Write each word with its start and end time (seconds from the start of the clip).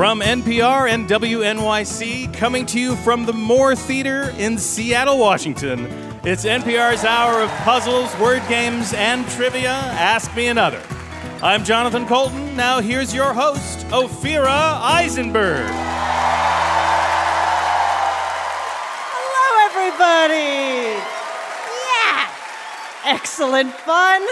From 0.00 0.22
NPR 0.22 0.88
and 0.88 1.06
WNYC, 1.06 2.32
coming 2.32 2.64
to 2.64 2.80
you 2.80 2.96
from 2.96 3.26
the 3.26 3.34
Moore 3.34 3.76
Theater 3.76 4.30
in 4.38 4.56
Seattle, 4.56 5.18
Washington, 5.18 5.84
it's 6.24 6.46
NPR's 6.46 7.04
hour 7.04 7.42
of 7.42 7.50
puzzles, 7.50 8.16
word 8.18 8.42
games, 8.48 8.94
and 8.94 9.28
trivia. 9.28 9.68
Ask 9.68 10.34
me 10.34 10.46
another. 10.46 10.80
I'm 11.42 11.64
Jonathan 11.64 12.06
Coulton. 12.06 12.56
Now 12.56 12.80
here's 12.80 13.14
your 13.14 13.34
host, 13.34 13.80
Ophira 13.88 14.80
Eisenberg. 14.80 15.68
Hello, 19.12 19.68
everybody. 19.68 20.96
Yeah. 23.04 23.12
Excellent 23.12 23.74
fun. 23.74 24.22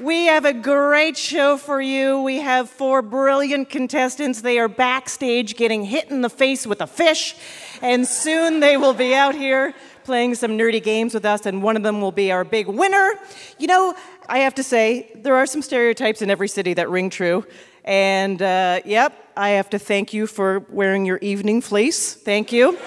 We 0.00 0.24
have 0.24 0.46
a 0.46 0.54
great 0.54 1.18
show 1.18 1.58
for 1.58 1.78
you. 1.78 2.22
We 2.22 2.38
have 2.38 2.70
four 2.70 3.02
brilliant 3.02 3.68
contestants. 3.68 4.40
They 4.40 4.58
are 4.58 4.66
backstage 4.66 5.54
getting 5.54 5.84
hit 5.84 6.10
in 6.10 6.22
the 6.22 6.30
face 6.30 6.66
with 6.66 6.80
a 6.80 6.86
fish, 6.86 7.36
and 7.82 8.08
soon 8.08 8.60
they 8.60 8.78
will 8.78 8.94
be 8.94 9.14
out 9.14 9.34
here 9.34 9.74
playing 10.04 10.36
some 10.36 10.52
nerdy 10.52 10.82
games 10.82 11.12
with 11.12 11.26
us, 11.26 11.44
and 11.44 11.62
one 11.62 11.76
of 11.76 11.82
them 11.82 12.00
will 12.00 12.10
be 12.10 12.32
our 12.32 12.42
big 12.42 12.68
winner. 12.68 13.18
You 13.58 13.66
know, 13.66 13.94
I 14.30 14.38
have 14.38 14.54
to 14.54 14.62
say, 14.62 15.10
there 15.14 15.36
are 15.36 15.44
some 15.44 15.60
stereotypes 15.60 16.22
in 16.22 16.30
every 16.30 16.48
city 16.48 16.72
that 16.72 16.88
ring 16.88 17.10
true. 17.10 17.44
And 17.84 18.40
uh, 18.40 18.80
yep, 18.86 19.12
I 19.36 19.50
have 19.50 19.68
to 19.70 19.78
thank 19.78 20.14
you 20.14 20.26
for 20.26 20.60
wearing 20.70 21.04
your 21.04 21.18
evening 21.18 21.60
fleece. 21.60 22.14
Thank 22.14 22.50
you. 22.50 22.78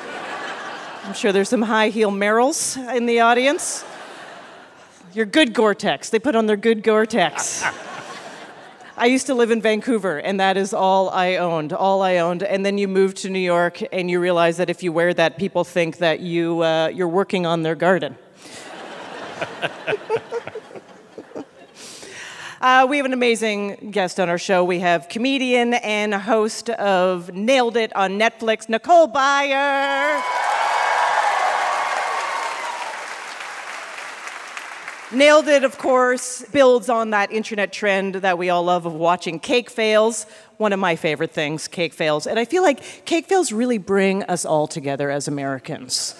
I'm 1.03 1.13
sure 1.13 1.31
there's 1.31 1.49
some 1.49 1.61
high 1.61 1.89
heel 1.89 2.09
Merrills 2.09 2.77
in 2.95 3.05
the 3.05 3.19
audience. 3.19 3.85
Your 5.15 5.25
good 5.25 5.53
Gore-Tex. 5.53 6.09
They 6.09 6.19
put 6.19 6.35
on 6.35 6.45
their 6.45 6.57
good 6.57 6.83
Gore-Tex. 6.83 7.63
I 8.97 9.05
used 9.05 9.27
to 9.27 9.33
live 9.33 9.49
in 9.49 9.61
Vancouver, 9.61 10.17
and 10.17 10.41
that 10.41 10.57
is 10.57 10.73
all 10.73 11.09
I 11.09 11.37
owned, 11.37 11.71
all 11.71 12.01
I 12.01 12.17
owned. 12.17 12.43
And 12.43 12.65
then 12.65 12.77
you 12.77 12.89
move 12.89 13.13
to 13.15 13.29
New 13.29 13.39
York, 13.39 13.81
and 13.93 14.11
you 14.11 14.19
realize 14.19 14.57
that 14.57 14.69
if 14.69 14.83
you 14.83 14.91
wear 14.91 15.13
that, 15.13 15.37
people 15.37 15.63
think 15.63 15.99
that 15.99 16.19
you, 16.19 16.61
uh, 16.63 16.87
you're 16.87 17.07
working 17.07 17.45
on 17.45 17.63
their 17.63 17.75
garden. 17.75 18.17
Uh, 22.61 22.87
we 22.89 22.97
have 22.97 23.05
an 23.05 23.13
amazing 23.13 23.91
guest 23.91 24.19
on 24.19 24.27
our 24.27 24.39
show. 24.39 24.63
We 24.63 24.79
have 24.79 25.07
comedian 25.07 25.75
and 25.75 26.15
host 26.15 26.71
of 26.71 27.31
Nailed 27.31 27.77
It 27.77 27.95
on 27.95 28.17
Netflix, 28.17 28.67
Nicole 28.67 29.07
Byer. 29.07 30.74
Nailed 35.15 35.47
It, 35.47 35.63
of 35.63 35.77
course, 35.77 36.43
builds 36.51 36.89
on 36.89 37.11
that 37.11 37.31
internet 37.31 37.71
trend 37.71 38.15
that 38.15 38.37
we 38.37 38.49
all 38.49 38.63
love 38.63 38.85
of 38.85 38.93
watching 38.93 39.39
cake 39.39 39.69
fails. 39.69 40.25
One 40.57 40.73
of 40.73 40.79
my 40.79 40.97
favorite 40.97 41.31
things, 41.31 41.69
cake 41.69 41.93
fails. 41.93 42.27
And 42.27 42.37
I 42.37 42.43
feel 42.43 42.61
like 42.61 43.05
cake 43.05 43.25
fails 43.25 43.53
really 43.53 43.77
bring 43.77 44.23
us 44.23 44.43
all 44.43 44.67
together 44.67 45.09
as 45.09 45.29
Americans, 45.29 46.15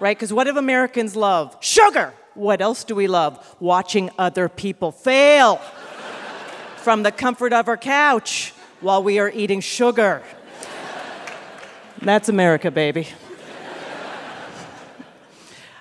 right? 0.00 0.16
Because 0.16 0.32
what 0.32 0.44
do 0.44 0.56
Americans 0.56 1.14
love? 1.14 1.58
Sugar! 1.60 2.14
What 2.32 2.62
else 2.62 2.84
do 2.84 2.94
we 2.94 3.06
love? 3.06 3.56
Watching 3.60 4.08
other 4.16 4.48
people 4.48 4.92
fail 4.92 5.56
from 6.76 7.02
the 7.02 7.12
comfort 7.12 7.52
of 7.52 7.68
our 7.68 7.76
couch 7.76 8.54
while 8.80 9.02
we 9.02 9.18
are 9.18 9.28
eating 9.28 9.60
sugar. 9.60 10.22
That's 12.00 12.30
America, 12.30 12.70
baby. 12.70 13.08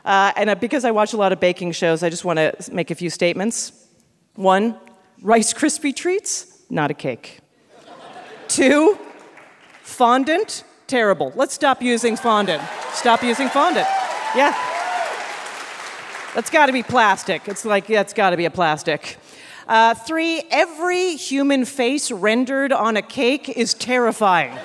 Uh, 0.07 0.31
and 0.37 0.57
because 0.61 0.85
I 0.85 0.91
watch 0.91 1.11
a 1.11 1.17
lot 1.17 1.33
of 1.33 1.41
baking 1.41 1.73
shows, 1.73 2.01
I 2.01 2.09
just 2.09 2.23
want 2.23 2.39
to 2.39 2.55
make 2.71 2.91
a 2.91 2.95
few 2.95 3.09
statements. 3.09 3.73
One, 4.35 4.79
Rice 5.21 5.53
Krispie 5.53 5.93
treats, 5.93 6.63
not 6.69 6.89
a 6.89 6.93
cake. 6.93 7.41
Two, 8.47 8.97
fondant, 9.81 10.63
terrible. 10.87 11.33
Let's 11.35 11.53
stop 11.53 11.81
using 11.81 12.15
fondant. 12.15 12.63
Stop 12.93 13.21
using 13.21 13.49
fondant. 13.49 13.85
Yeah. 14.33 14.55
That's 16.33 16.49
got 16.51 16.67
to 16.67 16.71
be 16.71 16.83
plastic. 16.83 17.45
It's 17.49 17.65
like, 17.65 17.89
yeah, 17.89 17.99
it's 17.99 18.13
got 18.13 18.29
to 18.29 18.37
be 18.37 18.45
a 18.45 18.49
plastic. 18.49 19.17
Uh, 19.67 19.93
three, 19.93 20.41
every 20.49 21.17
human 21.17 21.65
face 21.65 22.11
rendered 22.11 22.71
on 22.71 22.95
a 22.95 23.01
cake 23.01 23.49
is 23.49 23.73
terrifying. 23.73 24.57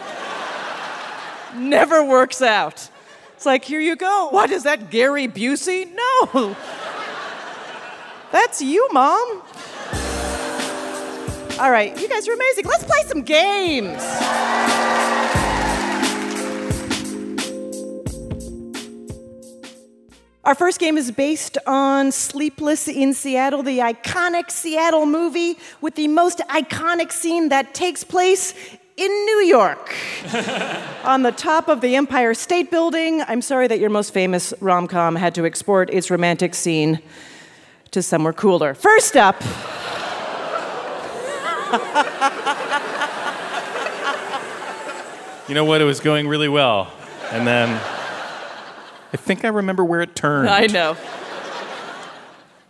Never 1.56 2.04
works 2.04 2.40
out. 2.40 2.91
It's 3.42 3.46
like, 3.48 3.64
here 3.64 3.80
you 3.80 3.96
go. 3.96 4.28
What 4.30 4.52
is 4.52 4.62
that, 4.62 4.88
Gary 4.88 5.26
Busey? 5.26 5.92
No. 5.92 6.54
That's 8.30 8.62
you, 8.62 8.88
Mom. 8.92 9.42
All 11.58 11.72
right, 11.72 11.92
you 12.00 12.08
guys 12.08 12.28
are 12.28 12.34
amazing. 12.34 12.66
Let's 12.66 12.84
play 12.84 13.02
some 13.08 13.22
games. 13.22 14.00
Our 20.44 20.54
first 20.54 20.78
game 20.78 20.96
is 20.96 21.10
based 21.10 21.58
on 21.66 22.12
Sleepless 22.12 22.86
in 22.86 23.12
Seattle, 23.12 23.64
the 23.64 23.80
iconic 23.80 24.52
Seattle 24.52 25.06
movie 25.06 25.58
with 25.80 25.96
the 25.96 26.06
most 26.06 26.38
iconic 26.48 27.10
scene 27.10 27.48
that 27.48 27.74
takes 27.74 28.04
place 28.04 28.54
in 28.96 29.10
New 29.10 29.42
York 29.46 29.94
on 31.04 31.22
the 31.22 31.32
top 31.32 31.68
of 31.68 31.80
the 31.80 31.96
Empire 31.96 32.34
State 32.34 32.70
Building. 32.70 33.22
I'm 33.22 33.42
sorry 33.42 33.66
that 33.68 33.78
your 33.78 33.90
most 33.90 34.12
famous 34.12 34.52
rom 34.60 34.86
com 34.86 35.16
had 35.16 35.34
to 35.36 35.46
export 35.46 35.90
its 35.90 36.10
romantic 36.10 36.54
scene 36.54 37.00
to 37.90 38.02
somewhere 38.02 38.32
cooler. 38.32 38.74
First 38.74 39.16
up. 39.16 39.42
You 45.48 45.54
know 45.54 45.64
what? 45.64 45.80
It 45.80 45.84
was 45.84 46.00
going 46.00 46.28
really 46.28 46.48
well. 46.48 46.92
And 47.30 47.46
then 47.46 47.68
I 49.12 49.16
think 49.16 49.44
I 49.44 49.48
remember 49.48 49.84
where 49.84 50.00
it 50.00 50.14
turned. 50.14 50.48
I 50.48 50.66
know. 50.66 50.96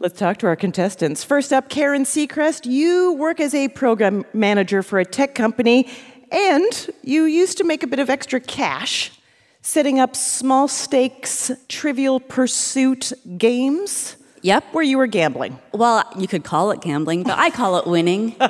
Let's 0.02 0.18
talk 0.18 0.38
to 0.38 0.48
our 0.48 0.56
contestants. 0.56 1.22
First 1.22 1.52
up, 1.52 1.68
Karen 1.68 2.02
Seacrest. 2.02 2.66
You 2.66 3.12
work 3.12 3.38
as 3.38 3.54
a 3.54 3.68
program 3.68 4.24
manager 4.32 4.82
for 4.82 4.98
a 4.98 5.04
tech 5.04 5.36
company, 5.36 5.88
and 6.32 6.90
you 7.04 7.22
used 7.22 7.56
to 7.58 7.64
make 7.64 7.84
a 7.84 7.86
bit 7.86 8.00
of 8.00 8.10
extra 8.10 8.40
cash 8.40 9.12
setting 9.60 10.00
up 10.00 10.16
small 10.16 10.66
stakes 10.66 11.52
trivial 11.68 12.18
pursuit 12.18 13.12
games 13.38 14.16
Yep. 14.40 14.64
where 14.72 14.82
you 14.82 14.98
were 14.98 15.06
gambling. 15.06 15.56
Well, 15.70 16.02
you 16.18 16.26
could 16.26 16.42
call 16.42 16.72
it 16.72 16.80
gambling, 16.80 17.22
but 17.22 17.38
I 17.38 17.50
call 17.50 17.78
it 17.78 17.86
winning. 17.86 18.34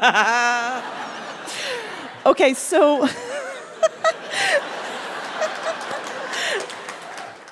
Okay, 2.24 2.54
so. 2.54 3.06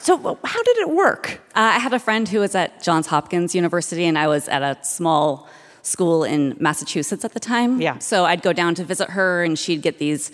so, 0.00 0.38
how 0.42 0.62
did 0.62 0.78
it 0.78 0.90
work? 0.90 1.40
Uh, 1.54 1.76
I 1.76 1.78
had 1.78 1.92
a 1.92 1.98
friend 1.98 2.28
who 2.28 2.40
was 2.40 2.54
at 2.54 2.82
Johns 2.82 3.06
Hopkins 3.06 3.54
University, 3.54 4.06
and 4.06 4.18
I 4.18 4.28
was 4.28 4.48
at 4.48 4.62
a 4.62 4.82
small 4.82 5.48
school 5.82 6.24
in 6.24 6.56
Massachusetts 6.58 7.24
at 7.24 7.32
the 7.32 7.40
time. 7.40 7.80
Yeah. 7.80 7.98
So 7.98 8.24
I'd 8.24 8.42
go 8.42 8.52
down 8.52 8.74
to 8.76 8.84
visit 8.84 9.10
her, 9.10 9.44
and 9.44 9.58
she'd 9.58 9.82
get 9.82 9.98
these 9.98 10.32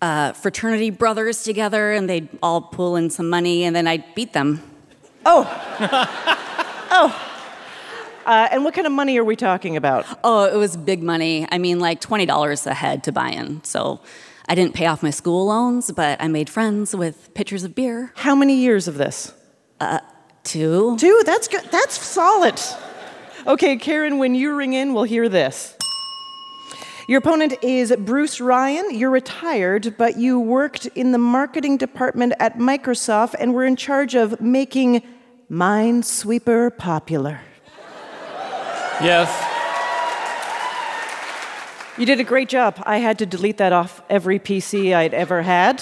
uh, 0.00 0.32
fraternity 0.32 0.90
brothers 0.90 1.42
together, 1.42 1.92
and 1.92 2.08
they'd 2.08 2.28
all 2.42 2.62
pull 2.62 2.96
in 2.96 3.10
some 3.10 3.28
money, 3.28 3.64
and 3.64 3.76
then 3.76 3.86
I'd 3.86 4.14
beat 4.14 4.32
them. 4.32 4.62
Oh. 5.26 5.44
oh. 6.90 7.30
Uh, 8.26 8.48
and 8.50 8.64
what 8.64 8.72
kind 8.72 8.86
of 8.86 8.92
money 8.92 9.18
are 9.18 9.24
we 9.24 9.36
talking 9.36 9.76
about? 9.76 10.06
Oh, 10.24 10.44
it 10.44 10.56
was 10.56 10.76
big 10.76 11.02
money. 11.02 11.46
I 11.50 11.58
mean, 11.58 11.78
like 11.78 12.00
$20 12.00 12.66
a 12.66 12.74
head 12.74 13.04
to 13.04 13.12
buy 13.12 13.28
in. 13.28 13.62
So 13.64 14.00
I 14.48 14.54
didn't 14.54 14.74
pay 14.74 14.86
off 14.86 15.02
my 15.02 15.10
school 15.10 15.46
loans, 15.46 15.90
but 15.90 16.20
I 16.20 16.28
made 16.28 16.50
friends 16.50 16.94
with 16.94 17.32
pitchers 17.34 17.64
of 17.64 17.74
beer. 17.74 18.12
How 18.16 18.34
many 18.34 18.56
years 18.56 18.88
of 18.88 18.96
this? 18.96 19.32
Uh, 19.80 20.00
Two. 20.44 20.96
Two? 20.98 21.22
That's 21.24 21.48
good. 21.48 21.64
That's 21.72 21.98
solid. 21.98 22.60
Okay, 23.46 23.76
Karen, 23.76 24.18
when 24.18 24.34
you 24.34 24.54
ring 24.54 24.74
in, 24.74 24.92
we'll 24.94 25.04
hear 25.04 25.28
this. 25.28 25.74
Your 27.08 27.18
opponent 27.18 27.54
is 27.62 27.94
Bruce 27.98 28.40
Ryan. 28.40 28.94
You're 28.94 29.10
retired, 29.10 29.96
but 29.98 30.16
you 30.16 30.38
worked 30.38 30.86
in 30.86 31.12
the 31.12 31.18
marketing 31.18 31.76
department 31.76 32.34
at 32.40 32.58
Microsoft 32.58 33.34
and 33.38 33.52
were 33.52 33.64
in 33.64 33.76
charge 33.76 34.14
of 34.14 34.40
making 34.40 35.02
Minesweeper 35.50 36.76
popular. 36.76 37.40
Yes. 39.02 39.53
You 41.96 42.06
did 42.06 42.18
a 42.18 42.24
great 42.24 42.48
job. 42.48 42.82
I 42.84 42.98
had 42.98 43.20
to 43.20 43.26
delete 43.26 43.58
that 43.58 43.72
off 43.72 44.02
every 44.10 44.40
PC 44.40 44.92
I'd 44.92 45.14
ever 45.14 45.42
had. 45.42 45.80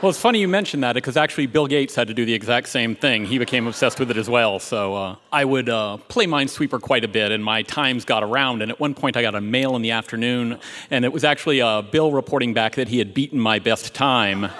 Well, 0.00 0.10
it's 0.10 0.20
funny 0.20 0.38
you 0.38 0.46
mentioned 0.46 0.84
that 0.84 0.92
because 0.92 1.16
actually 1.16 1.46
Bill 1.46 1.66
Gates 1.66 1.96
had 1.96 2.06
to 2.06 2.14
do 2.14 2.24
the 2.24 2.32
exact 2.32 2.68
same 2.68 2.94
thing. 2.94 3.24
He 3.24 3.38
became 3.38 3.66
obsessed 3.66 3.98
with 3.98 4.12
it 4.12 4.16
as 4.16 4.30
well. 4.30 4.60
So 4.60 4.94
uh, 4.94 5.16
I 5.32 5.44
would 5.44 5.68
uh, 5.68 5.96
play 5.96 6.26
Minesweeper 6.26 6.80
quite 6.80 7.02
a 7.02 7.08
bit, 7.08 7.32
and 7.32 7.44
my 7.44 7.62
times 7.62 8.04
got 8.04 8.22
around. 8.22 8.62
And 8.62 8.70
at 8.70 8.78
one 8.78 8.94
point, 8.94 9.16
I 9.16 9.22
got 9.22 9.34
a 9.34 9.40
mail 9.40 9.74
in 9.74 9.82
the 9.82 9.90
afternoon, 9.90 10.60
and 10.92 11.04
it 11.04 11.12
was 11.12 11.24
actually 11.24 11.60
uh, 11.60 11.82
Bill 11.82 12.12
reporting 12.12 12.54
back 12.54 12.76
that 12.76 12.86
he 12.86 12.98
had 12.98 13.12
beaten 13.12 13.40
my 13.40 13.58
best 13.58 13.92
time. 13.94 14.52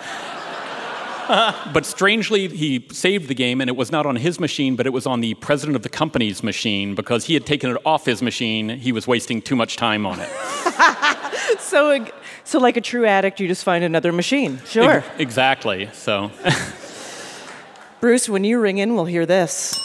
but 1.72 1.84
strangely, 1.84 2.48
he 2.48 2.86
saved 2.90 3.28
the 3.28 3.34
game, 3.34 3.60
and 3.60 3.68
it 3.68 3.76
was 3.76 3.92
not 3.92 4.06
on 4.06 4.16
his 4.16 4.40
machine, 4.40 4.76
but 4.76 4.86
it 4.86 4.92
was 4.92 5.06
on 5.06 5.20
the 5.20 5.34
president 5.34 5.76
of 5.76 5.82
the 5.82 5.88
company's 5.88 6.42
machine 6.42 6.94
because 6.94 7.26
he 7.26 7.34
had 7.34 7.44
taken 7.44 7.70
it 7.70 7.76
off 7.84 8.06
his 8.06 8.22
machine. 8.22 8.68
He 8.70 8.92
was 8.92 9.06
wasting 9.06 9.42
too 9.42 9.56
much 9.56 9.76
time 9.76 10.06
on 10.06 10.18
it. 10.20 10.28
so, 11.58 12.06
so 12.44 12.58
like 12.58 12.76
a 12.76 12.80
true 12.80 13.06
addict, 13.06 13.40
you 13.40 13.48
just 13.48 13.64
find 13.64 13.84
another 13.84 14.12
machine. 14.12 14.60
Sure. 14.66 14.98
Ex- 14.98 15.06
exactly. 15.18 15.90
So, 15.92 16.30
Bruce, 18.00 18.28
when 18.28 18.44
you 18.44 18.58
ring 18.58 18.78
in, 18.78 18.94
we'll 18.94 19.04
hear 19.04 19.26
this. 19.26 19.78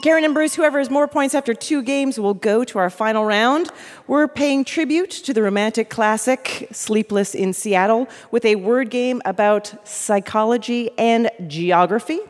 Karen 0.00 0.22
and 0.24 0.32
Bruce, 0.32 0.54
whoever 0.54 0.78
has 0.78 0.90
more 0.90 1.08
points 1.08 1.34
after 1.34 1.52
two 1.52 1.82
games 1.82 2.20
will 2.20 2.34
go 2.34 2.62
to 2.62 2.78
our 2.78 2.88
final 2.88 3.24
round. 3.24 3.68
We're 4.06 4.28
paying 4.28 4.64
tribute 4.64 5.10
to 5.10 5.34
the 5.34 5.42
romantic 5.42 5.90
classic 5.90 6.68
Sleepless 6.70 7.34
in 7.34 7.52
Seattle 7.52 8.08
with 8.30 8.44
a 8.44 8.54
word 8.54 8.90
game 8.90 9.20
about 9.24 9.74
psychology 9.82 10.90
and 10.96 11.32
geography. 11.48 12.20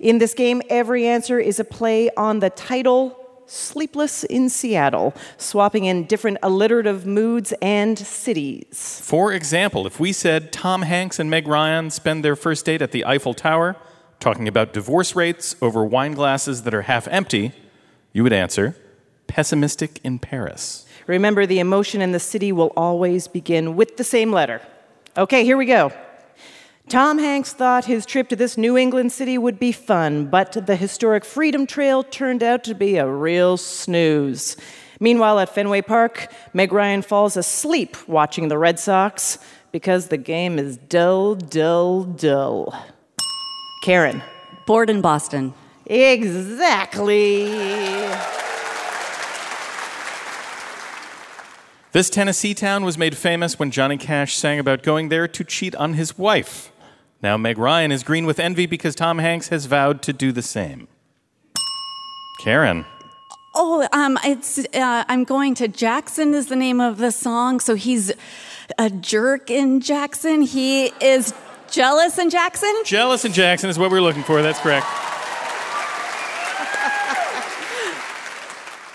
In 0.00 0.18
this 0.18 0.34
game, 0.34 0.62
every 0.68 1.06
answer 1.06 1.38
is 1.38 1.60
a 1.60 1.64
play 1.64 2.10
on 2.16 2.40
the 2.40 2.50
title 2.50 3.16
Sleepless 3.46 4.24
in 4.24 4.48
Seattle, 4.48 5.14
swapping 5.36 5.84
in 5.84 6.06
different 6.06 6.38
alliterative 6.42 7.06
moods 7.06 7.54
and 7.62 7.96
cities. 7.98 9.00
For 9.00 9.32
example, 9.32 9.86
if 9.86 10.00
we 10.00 10.12
said 10.12 10.52
Tom 10.52 10.82
Hanks 10.82 11.20
and 11.20 11.30
Meg 11.30 11.46
Ryan 11.46 11.90
spend 11.90 12.24
their 12.24 12.34
first 12.34 12.64
date 12.64 12.82
at 12.82 12.90
the 12.90 13.04
Eiffel 13.04 13.34
Tower, 13.34 13.76
talking 14.22 14.46
about 14.46 14.72
divorce 14.72 15.16
rates 15.16 15.56
over 15.60 15.84
wine 15.84 16.12
glasses 16.12 16.62
that 16.62 16.72
are 16.72 16.82
half 16.82 17.08
empty, 17.08 17.52
you 18.12 18.22
would 18.22 18.32
answer 18.32 18.76
pessimistic 19.26 19.98
in 20.04 20.18
Paris. 20.18 20.86
Remember, 21.08 21.44
the 21.44 21.58
emotion 21.58 22.00
in 22.00 22.12
the 22.12 22.20
city 22.20 22.52
will 22.52 22.72
always 22.76 23.26
begin 23.26 23.74
with 23.74 23.96
the 23.96 24.04
same 24.04 24.30
letter. 24.30 24.62
Okay, 25.16 25.44
here 25.44 25.56
we 25.56 25.66
go. 25.66 25.92
Tom 26.88 27.18
Hanks 27.18 27.52
thought 27.52 27.86
his 27.86 28.06
trip 28.06 28.28
to 28.28 28.36
this 28.36 28.56
New 28.56 28.76
England 28.76 29.10
city 29.10 29.38
would 29.38 29.58
be 29.58 29.72
fun, 29.72 30.26
but 30.26 30.66
the 30.66 30.76
historic 30.76 31.24
Freedom 31.24 31.66
Trail 31.66 32.04
turned 32.04 32.42
out 32.42 32.62
to 32.64 32.74
be 32.74 32.98
a 32.98 33.08
real 33.08 33.56
snooze. 33.56 34.56
Meanwhile, 35.00 35.40
at 35.40 35.52
Fenway 35.52 35.82
Park, 35.82 36.32
Meg 36.52 36.72
Ryan 36.72 37.02
falls 37.02 37.36
asleep 37.36 37.96
watching 38.06 38.46
the 38.48 38.58
Red 38.58 38.78
Sox 38.78 39.38
because 39.72 40.08
the 40.08 40.16
game 40.16 40.60
is 40.60 40.76
dull, 40.76 41.34
dull, 41.34 42.04
dull. 42.04 42.72
Karen. 43.82 44.22
Bored 44.64 44.88
in 44.88 45.00
Boston. 45.00 45.52
Exactly. 45.86 47.46
This 51.90 52.08
Tennessee 52.08 52.54
town 52.54 52.84
was 52.84 52.96
made 52.96 53.16
famous 53.16 53.58
when 53.58 53.72
Johnny 53.72 53.98
Cash 53.98 54.36
sang 54.36 54.58
about 54.60 54.82
going 54.84 55.10
there 55.10 55.28
to 55.28 55.44
cheat 55.44 55.74
on 55.74 55.94
his 55.94 56.16
wife. 56.16 56.72
Now 57.22 57.36
Meg 57.36 57.58
Ryan 57.58 57.92
is 57.92 58.04
green 58.04 58.24
with 58.24 58.38
envy 58.38 58.66
because 58.66 58.94
Tom 58.94 59.18
Hanks 59.18 59.48
has 59.48 59.66
vowed 59.66 60.00
to 60.02 60.12
do 60.12 60.30
the 60.30 60.42
same. 60.42 60.86
Karen. 62.40 62.86
Oh, 63.54 63.86
um, 63.92 64.16
it's 64.24 64.58
uh, 64.58 65.04
I'm 65.08 65.24
going 65.24 65.54
to 65.56 65.68
Jackson 65.68 66.34
is 66.34 66.46
the 66.46 66.56
name 66.56 66.80
of 66.80 66.98
the 66.98 67.10
song. 67.10 67.58
So 67.60 67.74
he's 67.74 68.12
a 68.78 68.88
jerk 68.88 69.50
in 69.50 69.80
Jackson. 69.80 70.42
He 70.42 70.86
is 71.00 71.34
jealous 71.72 72.18
and 72.18 72.30
Jackson. 72.30 72.72
Jealous 72.84 73.24
and 73.24 73.34
Jackson 73.34 73.68
is 73.70 73.78
what 73.78 73.90
we're 73.90 74.00
looking 74.00 74.22
for. 74.22 74.42
That's 74.42 74.60
correct. 74.60 74.86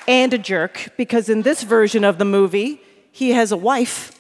and 0.08 0.34
a 0.34 0.38
jerk 0.38 0.90
because 0.96 1.28
in 1.28 1.42
this 1.42 1.64
version 1.64 2.04
of 2.06 2.18
the 2.18 2.26
movie, 2.26 2.80
he 3.12 3.32
has 3.32 3.52
a 3.52 3.58
wife 3.58 4.12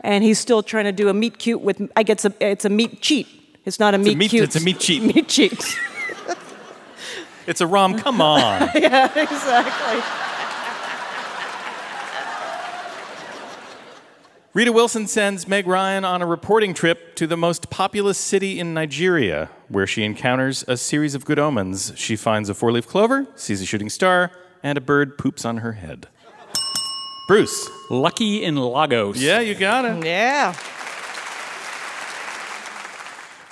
and 0.00 0.24
he's 0.24 0.38
still 0.38 0.62
trying 0.62 0.86
to 0.86 0.92
do 0.92 1.08
a 1.08 1.14
meet 1.14 1.38
cute 1.38 1.60
with 1.60 1.80
I 1.94 2.02
guess 2.02 2.24
it's 2.24 2.36
a, 2.40 2.44
it's 2.50 2.64
a 2.64 2.68
meet 2.70 3.00
cheat. 3.00 3.28
It's 3.64 3.78
not 3.78 3.94
a 3.94 3.98
meet, 3.98 4.14
a 4.14 4.16
meet- 4.16 4.30
cute. 4.30 4.44
it's 4.44 4.56
a 4.56 4.60
meet 4.60 4.80
cheat. 4.80 5.02
Meet 5.14 5.28
cheat. 5.28 5.78
It's 7.46 7.60
a 7.60 7.66
rom. 7.66 7.96
Come 7.98 8.20
on. 8.20 8.68
yeah, 8.74 9.06
exactly. 9.16 10.25
Rita 14.56 14.72
Wilson 14.72 15.06
sends 15.06 15.46
Meg 15.46 15.66
Ryan 15.66 16.02
on 16.06 16.22
a 16.22 16.26
reporting 16.26 16.72
trip 16.72 17.14
to 17.16 17.26
the 17.26 17.36
most 17.36 17.68
populous 17.68 18.16
city 18.16 18.58
in 18.58 18.72
Nigeria, 18.72 19.50
where 19.68 19.86
she 19.86 20.02
encounters 20.02 20.64
a 20.66 20.78
series 20.78 21.14
of 21.14 21.26
good 21.26 21.38
omens. 21.38 21.92
She 21.94 22.16
finds 22.16 22.48
a 22.48 22.54
four 22.54 22.72
leaf 22.72 22.86
clover, 22.86 23.26
sees 23.34 23.60
a 23.60 23.66
shooting 23.66 23.90
star, 23.90 24.32
and 24.62 24.78
a 24.78 24.80
bird 24.80 25.18
poops 25.18 25.44
on 25.44 25.58
her 25.58 25.72
head. 25.72 26.08
Bruce. 27.28 27.68
lucky 27.90 28.42
in 28.42 28.56
Lagos. 28.56 29.18
Yeah, 29.18 29.40
you 29.40 29.54
got 29.54 29.84
it. 29.84 30.06
Yeah. 30.06 30.56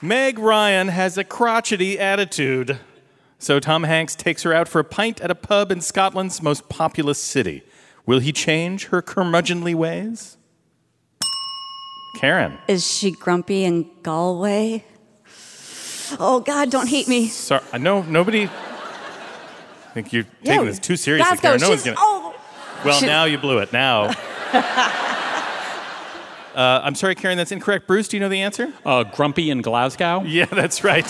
Meg 0.00 0.38
Ryan 0.38 0.88
has 0.88 1.18
a 1.18 1.24
crotchety 1.24 1.98
attitude. 1.98 2.78
So 3.38 3.60
Tom 3.60 3.82
Hanks 3.82 4.14
takes 4.16 4.42
her 4.44 4.54
out 4.54 4.68
for 4.68 4.78
a 4.78 4.84
pint 4.84 5.20
at 5.20 5.30
a 5.30 5.34
pub 5.34 5.70
in 5.70 5.82
Scotland's 5.82 6.40
most 6.40 6.70
populous 6.70 7.22
city. 7.22 7.62
Will 8.06 8.20
he 8.20 8.32
change 8.32 8.86
her 8.86 9.02
curmudgeonly 9.02 9.74
ways? 9.74 10.38
Karen. 12.14 12.58
Is 12.68 12.90
she 12.90 13.10
grumpy 13.10 13.64
in 13.64 13.90
Galway? 14.02 14.84
Oh 16.18 16.40
God, 16.40 16.70
don't 16.70 16.88
hate 16.88 17.08
me. 17.08 17.28
Sorry, 17.28 17.62
I 17.72 17.78
know 17.78 18.02
nobody. 18.02 18.44
I 18.44 19.92
think 19.94 20.12
you're 20.12 20.24
taking 20.42 20.60
Yeah, 20.60 20.64
this 20.64 20.78
too 20.78 20.96
seriously, 20.96 21.36
Glasgow, 21.38 21.48
Karen. 21.48 21.60
No 21.60 21.68
one's 21.70 21.82
gonna. 21.84 21.96
Oh, 21.98 22.34
well, 22.84 22.98
she- 22.98 23.06
now 23.06 23.24
you 23.24 23.38
blew 23.38 23.58
it. 23.58 23.72
Now. 23.72 24.04
uh, 26.54 26.80
I'm 26.84 26.94
sorry, 26.94 27.14
Karen. 27.14 27.36
That's 27.36 27.52
incorrect. 27.52 27.86
Bruce, 27.86 28.08
do 28.08 28.16
you 28.16 28.20
know 28.20 28.28
the 28.28 28.40
answer? 28.40 28.72
Uh, 28.84 29.04
grumpy 29.04 29.50
in 29.50 29.62
Glasgow. 29.62 30.22
Yeah, 30.24 30.46
that's 30.46 30.84
right. 30.84 31.06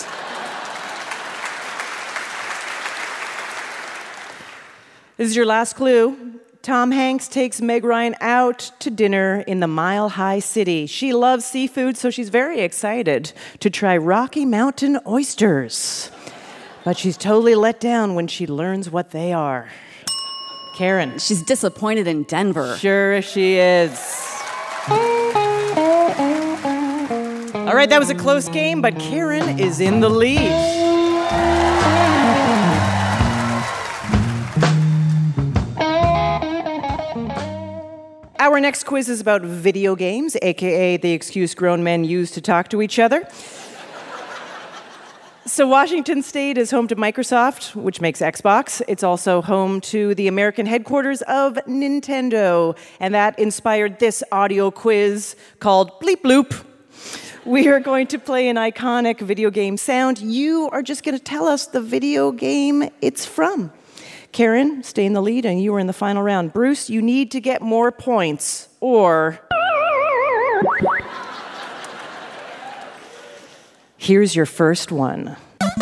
This 5.17 5.29
is 5.29 5.35
your 5.35 5.45
last 5.45 5.73
clue. 5.75 6.34
Tom 6.65 6.89
Hanks 6.89 7.27
takes 7.27 7.61
Meg 7.61 7.85
Ryan 7.85 8.15
out 8.21 8.71
to 8.79 8.89
dinner 8.89 9.43
in 9.45 9.59
the 9.59 9.67
Mile 9.67 10.09
High 10.09 10.39
City. 10.39 10.87
She 10.87 11.13
loves 11.13 11.45
seafood, 11.45 11.95
so 11.95 12.09
she's 12.09 12.29
very 12.29 12.61
excited 12.61 13.33
to 13.59 13.69
try 13.69 13.95
Rocky 13.95 14.45
Mountain 14.45 14.97
oysters. 15.05 16.09
But 16.83 16.97
she's 16.97 17.17
totally 17.17 17.53
let 17.53 17.79
down 17.79 18.15
when 18.15 18.25
she 18.25 18.47
learns 18.47 18.89
what 18.89 19.11
they 19.11 19.31
are. 19.31 19.69
Karen. 20.75 21.19
she's 21.19 21.43
disappointed 21.43 22.07
in 22.07 22.23
Denver. 22.23 22.75
Sure 22.77 23.21
she 23.21 23.57
is. 23.57 23.91
All 27.53 27.75
right, 27.75 27.89
that 27.91 27.99
was 27.99 28.09
a 28.09 28.15
close 28.15 28.49
game, 28.49 28.81
but 28.81 28.97
Karen 28.97 29.59
is 29.59 29.79
in 29.79 29.99
the 29.99 30.09
lead. 30.09 30.74
Our 38.55 38.61
next 38.61 38.85
quiz 38.85 39.09
is 39.09 39.19
about 39.19 39.41
video 39.41 39.97
games, 39.97 40.37
aka 40.41 40.95
the 40.95 41.11
excuse 41.11 41.53
grown 41.53 41.83
men 41.83 42.05
use 42.05 42.31
to 42.31 42.39
talk 42.39 42.69
to 42.69 42.81
each 42.81 42.99
other. 42.99 43.27
So, 45.45 45.67
Washington 45.67 46.21
State 46.21 46.57
is 46.57 46.71
home 46.71 46.87
to 46.87 46.95
Microsoft, 46.95 47.75
which 47.75 47.99
makes 47.99 48.21
Xbox. 48.21 48.81
It's 48.87 49.03
also 49.03 49.41
home 49.41 49.81
to 49.91 50.15
the 50.15 50.29
American 50.29 50.65
headquarters 50.65 51.21
of 51.23 51.55
Nintendo, 51.67 52.77
and 53.01 53.13
that 53.13 53.37
inspired 53.37 53.99
this 53.99 54.23
audio 54.31 54.71
quiz 54.71 55.35
called 55.59 55.91
Bleep 55.99 56.21
Bloop. 56.21 56.63
We 57.43 57.67
are 57.67 57.81
going 57.81 58.07
to 58.07 58.17
play 58.17 58.47
an 58.47 58.55
iconic 58.55 59.19
video 59.19 59.49
game 59.49 59.75
sound. 59.75 60.19
You 60.19 60.69
are 60.71 60.81
just 60.81 61.03
going 61.03 61.17
to 61.17 61.23
tell 61.23 61.45
us 61.45 61.67
the 61.67 61.81
video 61.81 62.31
game 62.31 62.89
it's 63.01 63.25
from. 63.25 63.73
Karen, 64.35 64.83
stay 64.83 65.05
in 65.05 65.13
the 65.13 65.21
lead, 65.21 65.45
and 65.45 65.61
you 65.63 65.73
are 65.75 65.79
in 65.79 65.87
the 65.87 65.93
final 65.93 66.21
round. 66.21 66.51
Bruce, 66.51 66.89
you 66.89 67.01
need 67.01 67.31
to 67.31 67.39
get 67.39 67.61
more 67.61 67.89
points, 67.89 68.67
or. 68.81 69.39
Here's 73.95 74.35
your 74.35 74.45
first 74.45 74.91
one. 74.91 75.37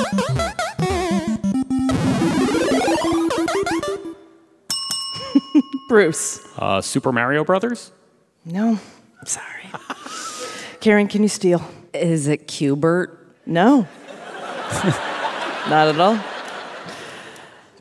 Bruce. 5.90 6.40
Uh, 6.56 6.80
Super 6.80 7.12
Mario 7.12 7.44
Brothers. 7.44 7.92
No, 8.46 8.78
sorry. 9.26 9.64
Karen, 10.80 11.08
can 11.08 11.24
you 11.24 11.30
steal? 11.30 11.68
Is 11.92 12.28
it 12.28 12.48
Q*bert? 12.48 13.36
No. 13.48 13.88
Not 15.68 15.88
at 15.88 16.00
all. 16.00 16.20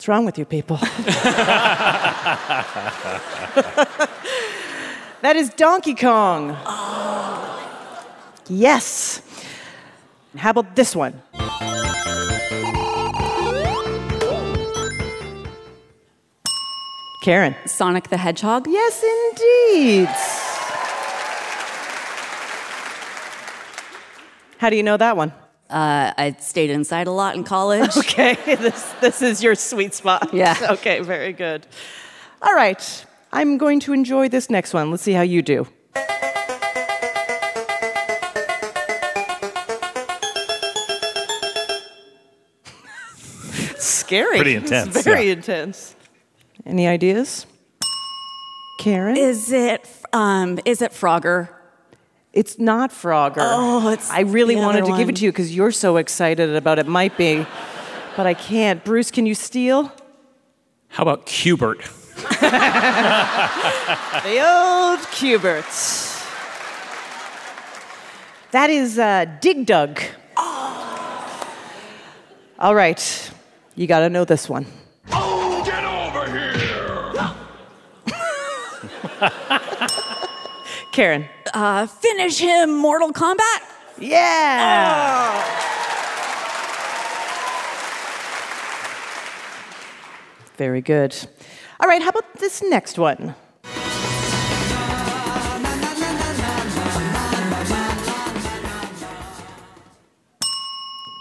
What's 0.03 0.09
wrong 0.09 0.25
with 0.25 0.37
you 0.37 0.45
people? 0.45 0.79
that 5.21 5.37
is 5.37 5.51
Donkey 5.51 5.95
Kong. 5.95 6.57
Yes. 8.49 9.23
How 10.37 10.51
about 10.51 10.75
this 10.75 10.97
one? 10.97 11.23
Karen. 17.23 17.55
Sonic 17.67 18.09
the 18.09 18.17
Hedgehog? 18.17 18.67
Yes, 18.67 19.05
indeed. 19.05 20.09
How 24.59 24.69
do 24.69 24.75
you 24.75 24.83
know 24.83 24.97
that 24.97 25.17
one? 25.17 25.33
Uh, 25.73 26.13
I 26.19 26.37
stayed 26.39 26.69
inside 26.69 27.07
a 27.07 27.11
lot 27.11 27.35
in 27.35 27.45
college. 27.45 27.97
Okay, 28.03 28.35
this, 28.57 28.93
this 29.01 29.23
is 29.23 29.43
your 29.43 29.55
sweet 29.55 29.95
spot. 29.95 30.35
Yeah. 30.35 30.55
Okay, 30.73 31.01
very 31.01 31.33
good. 31.33 31.67
All 32.43 32.53
right, 32.53 33.07
I'm 33.33 33.57
going 33.57 33.81
to 33.81 33.95
enjoy 33.95 34.29
this 34.29 34.51
next 34.51 34.75
one. 34.75 34.91
Let's 34.91 35.03
see 35.03 35.13
how 35.13 35.23
you 35.23 35.41
do. 35.41 35.67
Scary. 43.79 44.37
Pretty 44.37 44.57
intense. 44.57 44.95
It's 44.95 45.05
very 45.05 45.29
yeah. 45.29 45.33
intense. 45.33 45.97
Any 46.67 46.87
ideas? 46.87 47.47
Karen? 48.79 49.17
Is 49.17 49.51
it 49.53 49.89
um, 50.13 50.59
is 50.67 50.83
it 50.83 50.93
Frogger? 50.93 51.49
It's 52.33 52.59
not 52.59 52.91
Frogger. 52.91 53.37
Oh, 53.39 53.91
it's 53.91 54.11
I 54.11 54.21
really 54.21 54.55
the 54.55 54.63
wanted 54.63 54.85
other 54.85 54.93
to 54.93 54.99
give 54.99 55.09
it 55.11 55.17
to 55.17 55.25
you 55.25 55.33
because 55.33 55.55
you're 55.55 55.71
so 55.73 55.99
excited 55.99 56.55
about 56.57 56.79
it. 56.79 56.87
Might 56.87 57.19
be, 57.19 57.47
but 58.17 58.27
I 58.27 58.33
can't. 58.35 58.83
Bruce, 58.85 59.11
can 59.11 59.27
you 59.27 59.35
steal? 59.35 59.93
How 60.89 61.03
about 61.03 61.27
Q*bert? 61.27 61.81
The 64.23 64.39
old 64.39 65.01
Q*berts. 65.11 66.23
That 68.53 68.71
is 68.71 68.99
uh, 68.99 69.25
Dig 69.41 69.67
Dug. 69.67 70.01
All 72.59 72.75
right, 72.75 73.31
you 73.75 73.87
got 73.89 74.01
to 74.01 74.09
know 74.11 74.25
this 74.25 74.49
one. 74.49 74.67
Oh, 75.11 75.63
get 75.65 75.83
over 75.83 76.31
here! 76.31 77.13
Karen. 80.93 81.29
Uh, 81.53 81.87
finish 81.87 82.39
him, 82.39 82.77
Mortal 82.77 83.13
Kombat. 83.13 83.61
Yeah. 83.99 85.43
Very 90.57 90.81
good. 90.81 91.15
All 91.81 91.89
right, 91.89 92.03
how 92.03 92.09
about 92.09 92.39
this 92.39 92.63
next 92.63 92.99
one? 92.99 93.35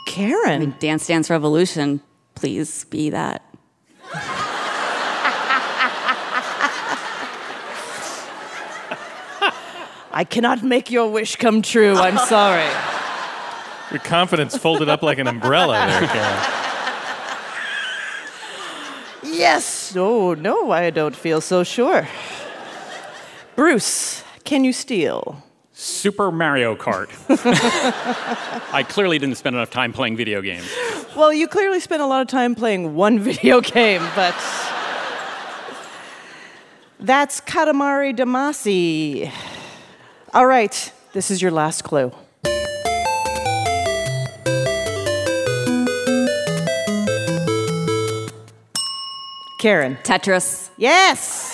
Karen. 0.08 0.76
Dance 0.80 1.08
Dance 1.08 1.30
Revolution. 1.30 2.02
Please 2.36 2.86
be 2.86 3.10
that. 3.10 3.51
I 10.14 10.24
cannot 10.24 10.64
make 10.64 10.92
your 10.92 11.10
wish 11.10 11.36
come 11.38 11.62
true. 11.62 11.96
I'm 11.96 12.18
sorry. 12.28 12.68
Your 13.92 14.00
confidence 14.00 14.58
folded 14.58 14.90
up 14.90 15.02
like 15.04 15.18
an 15.20 15.28
umbrella 15.28 15.86
there, 15.88 16.08
Karen. 16.08 16.58
Yes. 19.24 19.94
Oh, 19.96 20.34
no, 20.34 20.72
I 20.72 20.90
don't 20.90 21.16
feel 21.16 21.42
so 21.42 21.64
sure. 21.64 22.08
Bruce, 23.56 24.24
can 24.44 24.64
you 24.64 24.74
steal? 24.74 25.44
Super 25.74 26.32
Mario 26.32 26.76
Kart. 26.76 27.10
I 28.74 28.84
clearly 28.84 29.18
didn't 29.20 29.36
spend 29.36 29.56
enough 29.56 29.72
time 29.72 29.94
playing 29.94 30.16
video 30.16 30.42
games. 30.42 30.70
Well, 31.16 31.34
you 31.34 31.48
clearly 31.48 31.80
spent 31.80 32.02
a 32.02 32.06
lot 32.06 32.22
of 32.22 32.28
time 32.28 32.56
playing 32.56 32.96
one 32.96 33.20
video 33.32 33.62
game, 33.62 34.02
but. 34.16 34.36
That's 37.00 37.42
Katamari 37.42 38.16
Damacy. 38.16 39.32
All 40.34 40.46
right, 40.46 40.94
this 41.12 41.30
is 41.30 41.42
your 41.42 41.52
last 41.52 41.84
clue. 41.84 42.14
Karen. 49.60 49.98
Tetris. 50.04 50.70
Yes! 50.78 51.50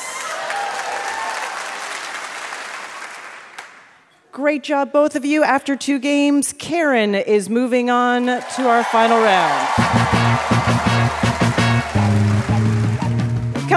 Great 4.32 4.64
job, 4.64 4.94
both 4.94 5.16
of 5.16 5.26
you. 5.26 5.44
After 5.44 5.76
two 5.76 5.98
games, 5.98 6.54
Karen 6.54 7.16
is 7.16 7.50
moving 7.50 7.90
on 7.90 8.28
to 8.28 8.70
our 8.70 8.84
final 8.84 9.18
round. 9.18 10.57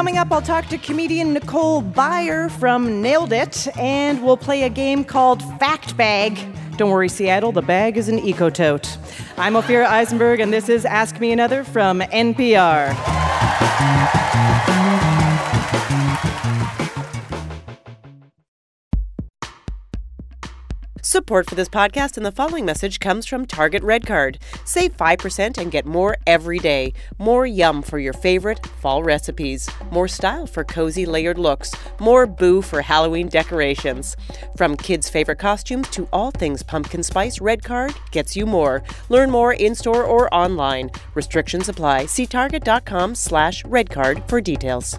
Coming 0.00 0.16
up, 0.16 0.33
I'll 0.33 0.40
talk 0.40 0.64
to 0.69 0.78
comedian 0.78 1.35
Nicole 1.35 1.83
Byer 1.83 2.50
from 2.52 3.02
Nailed 3.02 3.35
It, 3.35 3.69
and 3.76 4.25
we'll 4.25 4.38
play 4.38 4.62
a 4.62 4.71
game 4.71 5.04
called 5.04 5.42
Fact 5.59 5.95
Bag. 5.95 6.38
Don't 6.78 6.88
worry, 6.88 7.11
Seattle, 7.11 7.52
the 7.52 7.61
bag 7.61 7.99
is 7.99 8.09
an 8.09 8.19
eco 8.19 8.49
tote. 8.49 8.97
I'm 9.37 9.52
Ophira 9.52 9.85
Eisenberg, 9.85 10.40
and 10.40 10.54
this 10.54 10.71
is 10.71 10.87
Ask 10.87 11.21
Me 11.21 11.33
Another 11.33 11.64
from 11.64 12.00
NPR. 12.00 12.97
Support 21.10 21.48
for 21.48 21.56
this 21.56 21.68
podcast 21.68 22.16
and 22.16 22.24
the 22.24 22.30
following 22.30 22.64
message 22.64 23.00
comes 23.00 23.26
from 23.26 23.44
Target 23.44 23.82
Red 23.82 24.06
Card. 24.06 24.38
Save 24.64 24.96
5% 24.96 25.58
and 25.58 25.68
get 25.68 25.84
more 25.84 26.16
every 26.24 26.60
day. 26.60 26.92
More 27.18 27.44
yum 27.44 27.82
for 27.82 27.98
your 27.98 28.12
favorite 28.12 28.64
fall 28.80 29.02
recipes. 29.02 29.68
More 29.90 30.06
style 30.06 30.46
for 30.46 30.62
cozy 30.62 31.06
layered 31.06 31.36
looks. 31.36 31.72
More 31.98 32.28
boo 32.28 32.62
for 32.62 32.80
Halloween 32.80 33.26
decorations. 33.26 34.16
From 34.56 34.76
kids' 34.76 35.10
favorite 35.10 35.40
costumes 35.40 35.90
to 35.90 36.08
all 36.12 36.30
things 36.30 36.62
pumpkin 36.62 37.02
spice, 37.02 37.40
Red 37.40 37.64
Card 37.64 37.92
gets 38.12 38.36
you 38.36 38.46
more. 38.46 38.84
Learn 39.08 39.32
more 39.32 39.52
in-store 39.52 40.04
or 40.04 40.32
online. 40.32 40.92
Restrictions 41.16 41.68
apply. 41.68 42.06
See 42.06 42.26
target.com 42.28 43.16
slash 43.16 43.64
redcard 43.64 44.28
for 44.28 44.40
details. 44.40 44.96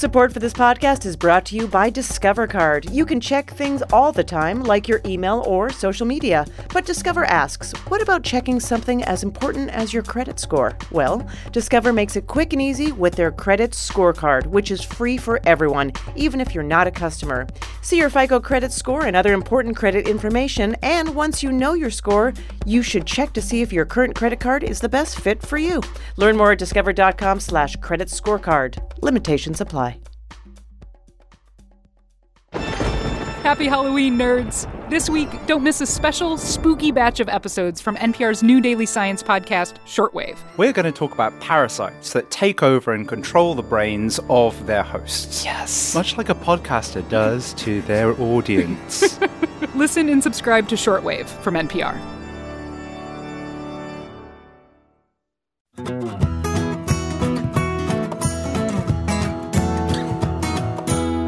Support 0.00 0.32
for 0.32 0.38
this 0.38 0.54
podcast 0.54 1.04
is 1.04 1.14
brought 1.14 1.44
to 1.44 1.56
you 1.56 1.68
by 1.68 1.90
Discover 1.90 2.46
Card. 2.46 2.90
You 2.90 3.04
can 3.04 3.20
check 3.20 3.50
things 3.50 3.82
all 3.92 4.12
the 4.12 4.24
time, 4.24 4.62
like 4.62 4.88
your 4.88 5.02
email 5.04 5.44
or 5.46 5.68
social 5.68 6.06
media. 6.06 6.46
But 6.72 6.86
Discover 6.86 7.26
asks, 7.26 7.72
what 7.88 8.00
about 8.00 8.22
checking 8.22 8.60
something 8.60 9.04
as 9.04 9.22
important 9.22 9.68
as 9.68 9.92
your 9.92 10.02
credit 10.02 10.40
score? 10.40 10.74
Well, 10.90 11.28
Discover 11.52 11.92
makes 11.92 12.16
it 12.16 12.26
quick 12.26 12.54
and 12.54 12.62
easy 12.62 12.92
with 12.92 13.14
their 13.14 13.30
credit 13.30 13.72
scorecard, 13.72 14.46
which 14.46 14.70
is 14.70 14.82
free 14.82 15.18
for 15.18 15.38
everyone, 15.44 15.92
even 16.16 16.40
if 16.40 16.54
you're 16.54 16.64
not 16.64 16.86
a 16.86 16.90
customer. 16.90 17.46
See 17.82 17.98
your 17.98 18.08
FICO 18.08 18.40
credit 18.40 18.72
score 18.72 19.04
and 19.04 19.14
other 19.14 19.34
important 19.34 19.76
credit 19.76 20.08
information, 20.08 20.76
and 20.82 21.14
once 21.14 21.42
you 21.42 21.52
know 21.52 21.74
your 21.74 21.90
score, 21.90 22.32
you 22.64 22.82
should 22.82 23.04
check 23.04 23.34
to 23.34 23.42
see 23.42 23.60
if 23.60 23.70
your 23.70 23.84
current 23.84 24.14
credit 24.14 24.40
card 24.40 24.64
is 24.64 24.80
the 24.80 24.88
best 24.88 25.20
fit 25.20 25.42
for 25.42 25.58
you. 25.58 25.82
Learn 26.16 26.38
more 26.38 26.52
at 26.52 26.58
discover.com 26.58 27.38
slash 27.38 27.76
credit 27.76 28.08
scorecard. 28.08 28.78
Limitations 29.02 29.60
apply. 29.60 29.89
Happy 33.50 33.66
Halloween, 33.66 34.16
nerds! 34.16 34.70
This 34.90 35.10
week, 35.10 35.28
don't 35.48 35.64
miss 35.64 35.80
a 35.80 35.86
special, 35.86 36.38
spooky 36.38 36.92
batch 36.92 37.18
of 37.18 37.28
episodes 37.28 37.80
from 37.80 37.96
NPR's 37.96 38.44
new 38.44 38.60
daily 38.60 38.86
science 38.86 39.24
podcast, 39.24 39.74
Shortwave. 39.86 40.38
We're 40.56 40.72
going 40.72 40.86
to 40.86 40.92
talk 40.92 41.12
about 41.12 41.40
parasites 41.40 42.12
that 42.12 42.30
take 42.30 42.62
over 42.62 42.92
and 42.92 43.08
control 43.08 43.56
the 43.56 43.62
brains 43.64 44.20
of 44.28 44.66
their 44.66 44.84
hosts. 44.84 45.44
Yes. 45.44 45.96
Much 45.96 46.16
like 46.16 46.28
a 46.28 46.34
podcaster 46.36 47.02
does 47.08 47.52
to 47.54 47.82
their 47.82 48.12
audience. 48.22 49.18
Listen 49.74 50.08
and 50.08 50.22
subscribe 50.22 50.68
to 50.68 50.76
Shortwave 50.76 51.26
from 51.26 51.54
NPR. 51.54 51.98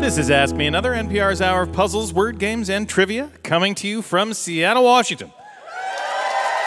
This 0.02 0.18
is 0.18 0.32
Ask 0.32 0.56
Me 0.56 0.66
Another, 0.66 0.90
NPR's 0.94 1.40
hour 1.40 1.62
of 1.62 1.72
puzzles, 1.72 2.12
word 2.12 2.40
games, 2.40 2.68
and 2.68 2.88
trivia, 2.88 3.30
coming 3.44 3.72
to 3.76 3.86
you 3.86 4.02
from 4.02 4.34
Seattle, 4.34 4.82
Washington. 4.82 5.32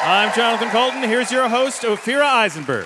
I'm 0.01 0.34
Jonathan 0.34 0.70
Coulton. 0.70 1.04
Here's 1.04 1.34
your 1.34 1.50
host, 1.50 1.82
Ophira 1.82 2.24
Eisenberg. 2.24 2.86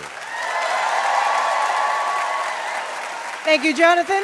Thank 3.44 3.64
you, 3.64 3.78
Jonathan. 3.78 4.24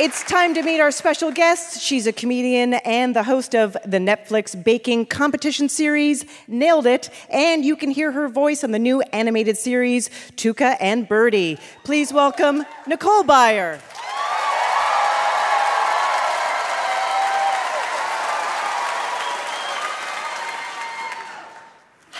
It's 0.00 0.24
time 0.24 0.54
to 0.54 0.62
meet 0.62 0.80
our 0.80 0.90
special 0.90 1.30
guest. 1.30 1.82
She's 1.82 2.06
a 2.06 2.14
comedian 2.14 2.72
and 2.72 3.14
the 3.14 3.24
host 3.24 3.54
of 3.54 3.74
the 3.84 3.98
Netflix 3.98 4.64
baking 4.64 5.04
competition 5.04 5.68
series, 5.68 6.24
Nailed 6.46 6.86
It. 6.86 7.10
And 7.28 7.62
you 7.62 7.76
can 7.76 7.90
hear 7.90 8.10
her 8.12 8.28
voice 8.28 8.64
on 8.64 8.70
the 8.70 8.78
new 8.78 9.02
animated 9.12 9.58
series, 9.58 10.08
Tuca 10.34 10.78
and 10.80 11.06
Birdie. 11.06 11.58
Please 11.84 12.10
welcome 12.10 12.64
Nicole 12.86 13.22
Byer. 13.22 13.82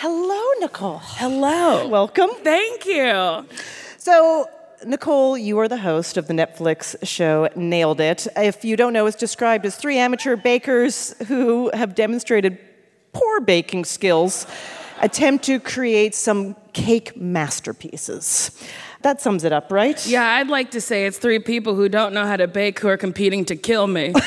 Hello, 0.00 0.40
Nicole. 0.68 1.00
Hello. 1.02 1.88
Welcome. 1.88 2.28
Thank 2.42 2.84
you. 2.84 3.46
So, 3.96 4.46
Nicole, 4.84 5.38
you 5.38 5.58
are 5.60 5.66
the 5.66 5.78
host 5.78 6.18
of 6.18 6.26
the 6.26 6.34
Netflix 6.34 6.94
show 7.08 7.48
Nailed 7.56 8.02
It. 8.02 8.26
If 8.36 8.66
you 8.66 8.76
don't 8.76 8.92
know, 8.92 9.06
it's 9.06 9.16
described 9.16 9.64
as 9.64 9.76
three 9.76 9.96
amateur 9.96 10.36
bakers 10.36 11.14
who 11.26 11.70
have 11.72 11.94
demonstrated 11.94 12.58
poor 13.14 13.40
baking 13.40 13.86
skills 13.86 14.46
attempt 15.00 15.46
to 15.46 15.58
create 15.58 16.14
some 16.14 16.54
cake 16.74 17.16
masterpieces. 17.16 18.50
That 19.00 19.22
sums 19.22 19.44
it 19.44 19.54
up, 19.54 19.72
right? 19.72 20.06
Yeah, 20.06 20.34
I'd 20.34 20.48
like 20.48 20.72
to 20.72 20.82
say 20.82 21.06
it's 21.06 21.16
three 21.16 21.38
people 21.38 21.76
who 21.76 21.88
don't 21.88 22.12
know 22.12 22.26
how 22.26 22.36
to 22.36 22.46
bake 22.46 22.78
who 22.78 22.88
are 22.88 22.98
competing 22.98 23.46
to 23.46 23.56
kill 23.56 23.86
me. 23.86 24.12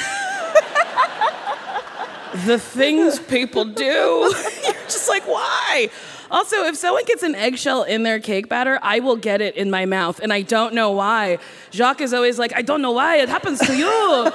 the 2.45 2.57
things 2.57 3.19
people 3.19 3.65
do. 3.65 3.83
You're 4.63 4.73
just 4.85 5.07
like, 5.07 5.27
why? 5.27 5.91
Also, 6.31 6.63
if 6.63 6.77
someone 6.77 7.03
gets 7.05 7.23
an 7.23 7.35
eggshell 7.35 7.83
in 7.83 8.03
their 8.03 8.19
cake 8.19 8.47
batter, 8.47 8.79
I 8.81 9.01
will 9.01 9.17
get 9.17 9.41
it 9.41 9.55
in 9.55 9.69
my 9.69 9.85
mouth, 9.85 10.19
and 10.21 10.31
I 10.31 10.41
don't 10.41 10.73
know 10.73 10.91
why. 10.91 11.39
Jacques 11.71 11.99
is 11.99 12.13
always 12.13 12.39
like, 12.39 12.53
I 12.55 12.61
don't 12.61 12.81
know 12.81 12.93
why 12.93 13.17
it 13.17 13.27
happens 13.27 13.59
to 13.59 13.75
you. 13.75 13.85
uh, 13.87 14.31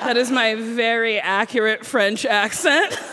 that 0.00 0.16
is 0.16 0.30
my 0.30 0.54
very 0.54 1.20
accurate 1.20 1.84
French 1.84 2.24
accent. 2.24 2.98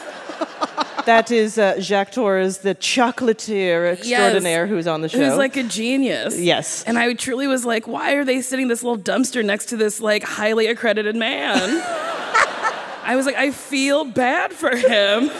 That 1.05 1.31
is 1.31 1.57
uh, 1.57 1.79
Jacques 1.79 2.11
Torres, 2.11 2.59
the 2.59 2.75
chocolatier 2.75 3.93
extraordinaire 3.93 4.67
who's 4.67 4.85
on 4.85 5.01
the 5.01 5.09
show. 5.09 5.17
Who's 5.17 5.37
like 5.37 5.57
a 5.57 5.63
genius. 5.63 6.37
Yes. 6.37 6.83
And 6.83 6.99
I 6.99 7.13
truly 7.13 7.47
was 7.47 7.65
like, 7.65 7.87
why 7.87 8.13
are 8.13 8.23
they 8.23 8.41
sitting 8.41 8.67
this 8.67 8.83
little 8.83 9.01
dumpster 9.01 9.43
next 9.43 9.67
to 9.67 9.77
this 9.77 10.01
like 10.01 10.23
highly 10.23 10.67
accredited 10.67 11.15
man? 11.15 11.57
I 13.03 13.15
was 13.15 13.25
like, 13.25 13.37
I 13.37 13.49
feel 13.49 14.05
bad 14.05 14.53
for 14.53 14.75
him. 14.75 15.31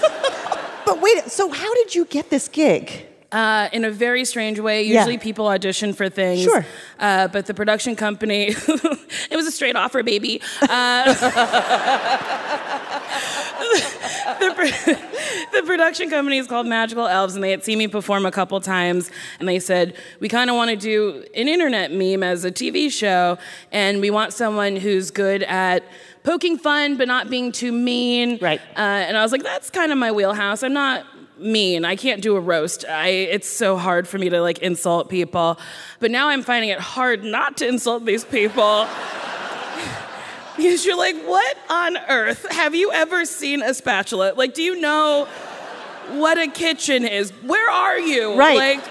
But 0.89 1.01
wait, 1.01 1.29
so 1.29 1.51
how 1.51 1.73
did 1.75 1.93
you 1.93 2.05
get 2.05 2.31
this 2.31 2.47
gig? 2.47 3.05
Uh, 3.31 3.69
in 3.73 3.85
a 3.85 3.91
very 3.91 4.25
strange 4.25 4.59
way. 4.59 4.81
Yeah. 4.81 4.95
Usually 4.95 5.19
people 5.19 5.47
audition 5.47 5.93
for 5.93 6.09
things. 6.09 6.41
Sure. 6.41 6.65
Uh, 6.99 7.27
but 7.27 7.45
the 7.45 7.53
production 7.53 7.95
company, 7.95 8.47
it 8.57 9.35
was 9.35 9.45
a 9.45 9.51
straight 9.51 9.75
offer, 9.75 10.01
baby. 10.01 10.41
Uh, 10.63 11.13
the, 14.39 14.51
pro- 14.55 14.65
the 15.59 15.63
production 15.63 16.09
company 16.09 16.39
is 16.39 16.47
called 16.47 16.65
Magical 16.65 17.05
Elves, 17.05 17.35
and 17.35 17.43
they 17.43 17.51
had 17.51 17.63
seen 17.63 17.77
me 17.77 17.87
perform 17.87 18.25
a 18.25 18.31
couple 18.31 18.59
times, 18.61 19.11
and 19.39 19.47
they 19.47 19.59
said, 19.59 19.95
We 20.19 20.27
kind 20.27 20.49
of 20.49 20.55
want 20.55 20.71
to 20.71 20.75
do 20.75 21.23
an 21.35 21.47
internet 21.47 21.91
meme 21.91 22.23
as 22.23 22.43
a 22.45 22.51
TV 22.51 22.91
show, 22.91 23.37
and 23.71 24.01
we 24.01 24.09
want 24.09 24.33
someone 24.33 24.75
who's 24.75 25.11
good 25.11 25.43
at 25.43 25.83
poking 26.23 26.57
fun 26.57 26.97
but 26.97 27.07
not 27.07 27.29
being 27.29 27.51
too 27.51 27.71
mean. 27.71 28.37
Right. 28.41 28.61
Uh, 28.75 28.79
and 28.79 29.17
I 29.17 29.23
was 29.23 29.31
like, 29.31 29.43
That's 29.43 29.69
kind 29.69 29.91
of 29.91 29.97
my 29.97 30.11
wheelhouse. 30.11 30.63
I'm 30.63 30.73
not 30.73 31.05
mean. 31.39 31.85
I 31.85 31.95
can't 31.95 32.21
do 32.21 32.35
a 32.35 32.39
roast. 32.39 32.85
I 32.87 33.07
it's 33.07 33.47
so 33.47 33.77
hard 33.77 34.07
for 34.07 34.17
me 34.17 34.29
to 34.29 34.41
like 34.41 34.59
insult 34.59 35.09
people. 35.09 35.59
But 35.99 36.11
now 36.11 36.29
I'm 36.29 36.43
finding 36.43 36.69
it 36.69 36.79
hard 36.79 37.23
not 37.23 37.57
to 37.57 37.67
insult 37.67 38.05
these 38.05 38.25
people. 38.25 38.87
because 40.57 40.85
you're 40.85 40.97
like, 40.97 41.15
what 41.23 41.57
on 41.69 41.97
earth? 42.09 42.45
Have 42.51 42.75
you 42.75 42.91
ever 42.91 43.25
seen 43.25 43.61
a 43.61 43.73
spatula? 43.73 44.33
Like, 44.35 44.53
do 44.53 44.61
you 44.61 44.79
know 44.79 45.27
what 46.09 46.37
a 46.37 46.47
kitchen 46.47 47.05
is? 47.05 47.31
Where 47.43 47.69
are 47.69 47.99
you? 47.99 48.37
Right. 48.37 48.77
Like, 48.77 48.89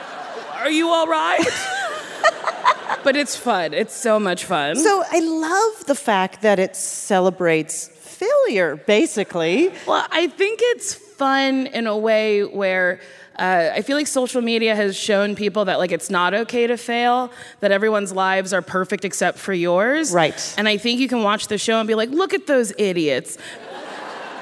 are 0.55 0.71
you 0.71 0.89
all 0.89 1.07
right? 1.07 1.45
but 3.09 3.17
it's 3.17 3.35
fun. 3.35 3.73
It's 3.73 3.95
so 3.95 4.21
much 4.21 4.45
fun. 4.45 4.77
So 4.77 5.03
I 5.11 5.21
love 5.21 5.87
the 5.87 5.95
fact 5.95 6.43
that 6.43 6.59
it 6.59 6.77
celebrates 6.77 7.89
failure, 7.89 8.77
basically. 8.77 9.73
Well, 9.87 10.07
I 10.11 10.27
think 10.27 10.61
it's 10.63 10.93
fun 10.93 11.69
in 11.69 11.87
a 11.87 11.97
way 11.97 12.45
where 12.45 13.01
uh, 13.39 13.71
I 13.75 13.81
feel 13.81 13.97
like 13.97 14.09
social 14.09 14.43
media 14.43 14.77
has 14.77 14.95
shown 14.95 15.37
people 15.37 15.65
that 15.65 15.79
like 15.79 15.91
it's 15.91 16.11
not 16.11 16.35
okay 16.35 16.67
to 16.67 16.77
fail, 16.77 17.33
that 17.61 17.73
everyone's 17.73 18.13
lives 18.13 18.53
are 18.53 18.61
perfect 18.61 19.07
except 19.07 19.39
for 19.39 19.55
yours. 19.55 20.13
Right. 20.13 20.55
And 20.59 20.69
I 20.69 20.77
think 20.77 21.01
you 21.01 21.09
can 21.09 21.23
watch 21.23 21.47
the 21.47 21.57
show 21.57 21.79
and 21.79 21.89
be 21.89 21.95
like, 21.95 22.11
look 22.11 22.35
at 22.35 22.47
those 22.47 22.75
idiots. 22.77 23.39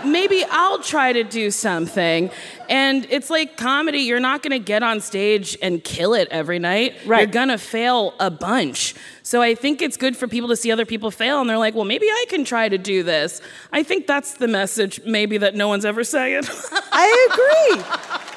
Maybe 0.04 0.44
I'll 0.50 0.80
try 0.80 1.12
to 1.12 1.24
do 1.24 1.50
something. 1.50 2.30
And 2.68 3.06
it's 3.10 3.30
like 3.30 3.56
comedy, 3.56 4.00
you're 4.00 4.20
not 4.20 4.42
gonna 4.42 4.58
get 4.58 4.82
on 4.82 5.00
stage 5.00 5.56
and 5.62 5.82
kill 5.82 6.14
it 6.14 6.28
every 6.30 6.58
night. 6.58 6.94
Right. 7.06 7.20
You're 7.20 7.32
gonna 7.32 7.58
fail 7.58 8.14
a 8.20 8.30
bunch. 8.30 8.94
So 9.22 9.42
I 9.42 9.54
think 9.54 9.82
it's 9.82 9.96
good 9.96 10.16
for 10.16 10.28
people 10.28 10.48
to 10.50 10.56
see 10.56 10.70
other 10.70 10.86
people 10.86 11.10
fail 11.10 11.40
and 11.40 11.48
they're 11.48 11.58
like, 11.58 11.74
well, 11.74 11.84
maybe 11.84 12.06
I 12.06 12.26
can 12.28 12.44
try 12.44 12.68
to 12.68 12.78
do 12.78 13.02
this. 13.02 13.40
I 13.72 13.82
think 13.82 14.06
that's 14.06 14.34
the 14.34 14.48
message, 14.48 15.00
maybe, 15.04 15.38
that 15.38 15.54
no 15.54 15.68
one's 15.68 15.84
ever 15.84 16.04
saying. 16.04 16.44
I 16.92 17.74
agree. 17.74 18.32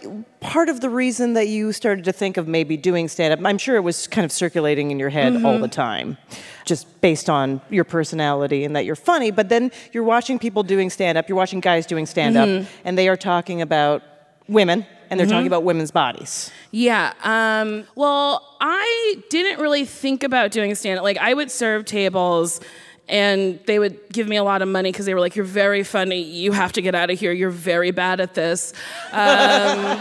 part 0.40 0.68
of 0.68 0.80
the 0.80 0.88
reason 0.88 1.34
that 1.34 1.48
you 1.48 1.72
started 1.72 2.04
to 2.06 2.12
think 2.12 2.36
of 2.36 2.48
maybe 2.48 2.76
doing 2.76 3.08
stand 3.08 3.32
up. 3.32 3.40
I'm 3.44 3.58
sure 3.58 3.76
it 3.76 3.80
was 3.82 4.06
kind 4.06 4.24
of 4.24 4.32
circulating 4.32 4.90
in 4.90 4.98
your 4.98 5.10
head 5.10 5.34
all 5.36 5.52
Mm-hmm. 5.52 5.62
the 5.62 5.68
time, 5.68 6.16
just 6.64 7.00
based 7.00 7.28
on 7.28 7.60
your 7.68 7.84
personality 7.84 8.64
and 8.64 8.74
that 8.76 8.84
you're 8.86 8.96
funny. 8.96 9.30
But 9.30 9.48
then 9.50 9.70
you're 9.92 10.04
watching 10.04 10.38
people 10.38 10.62
doing 10.62 10.88
stand 10.88 11.18
up, 11.18 11.28
you're 11.28 11.36
watching 11.36 11.60
guys 11.60 11.84
doing 11.86 12.06
stand 12.06 12.36
up, 12.36 12.48
Mm-hmm. 12.48 12.68
and 12.86 12.96
they 12.96 13.08
are 13.08 13.16
talking 13.16 13.60
about 13.60 14.02
women 14.48 14.86
and 15.10 15.18
they're 15.18 15.26
talking 15.26 15.48
about 15.48 15.64
women's 15.64 15.90
bodies. 15.90 16.50
Yeah. 16.70 17.12
Um, 17.24 17.84
well, 17.96 18.56
I 18.60 19.16
didn't 19.28 19.60
really 19.60 19.84
think 19.84 20.22
about 20.22 20.52
doing 20.52 20.74
stand 20.74 20.98
up. 20.98 21.02
Like, 21.02 21.18
I 21.18 21.34
would 21.34 21.50
serve 21.50 21.84
tables 21.84 22.60
and 23.08 23.58
they 23.66 23.80
would 23.80 23.98
give 24.12 24.28
me 24.28 24.36
a 24.36 24.44
lot 24.44 24.62
of 24.62 24.68
money 24.68 24.92
because 24.92 25.04
they 25.04 25.14
were 25.14 25.20
like, 25.20 25.34
You're 25.34 25.44
very 25.44 25.82
funny. 25.82 26.22
You 26.22 26.52
have 26.52 26.72
to 26.72 26.82
get 26.82 26.94
out 26.94 27.10
of 27.10 27.18
here. 27.18 27.32
You're 27.32 27.50
very 27.50 27.90
bad 27.90 28.20
at 28.20 28.34
this. 28.34 28.72
Um, 29.12 30.00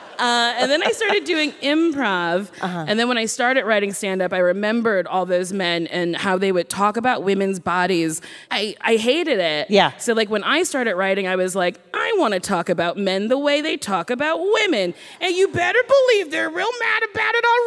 uh, 0.18 0.54
and 0.58 0.70
then 0.70 0.82
I 0.82 0.92
started 0.92 1.24
doing 1.24 1.52
improv. 1.62 2.50
And 2.88 2.98
then 2.98 3.08
when 3.08 3.18
I 3.18 3.26
started 3.26 3.64
writing 3.64 3.92
stand 3.92 4.22
up, 4.22 4.32
I 4.32 4.38
remembered 4.38 5.06
all 5.06 5.26
those 5.26 5.52
men 5.52 5.86
and 5.88 6.16
how 6.16 6.38
they 6.38 6.52
would 6.52 6.68
talk 6.68 6.96
about 6.96 7.22
women's 7.22 7.58
bodies. 7.58 8.20
I, 8.50 8.76
I 8.80 8.96
hated 8.96 9.38
it. 9.38 9.70
Yeah. 9.70 9.96
So, 9.98 10.12
like, 10.12 10.30
when 10.30 10.44
I 10.44 10.62
started 10.62 10.94
writing, 10.94 11.26
I 11.26 11.36
was 11.36 11.54
like, 11.56 11.80
I 11.92 12.14
want 12.18 12.34
to 12.34 12.40
talk 12.40 12.68
about 12.68 12.96
men 12.96 13.28
the 13.28 13.38
way 13.38 13.60
they 13.60 13.76
talk 13.76 14.10
about 14.10 14.40
women. 14.40 14.94
And 15.20 15.34
you 15.34 15.48
better 15.48 15.80
believe 15.86 16.30
they're 16.30 16.50
real 16.50 16.70
mad 16.80 17.02
about 17.10 17.34
it 17.34 17.44
on 17.44 17.60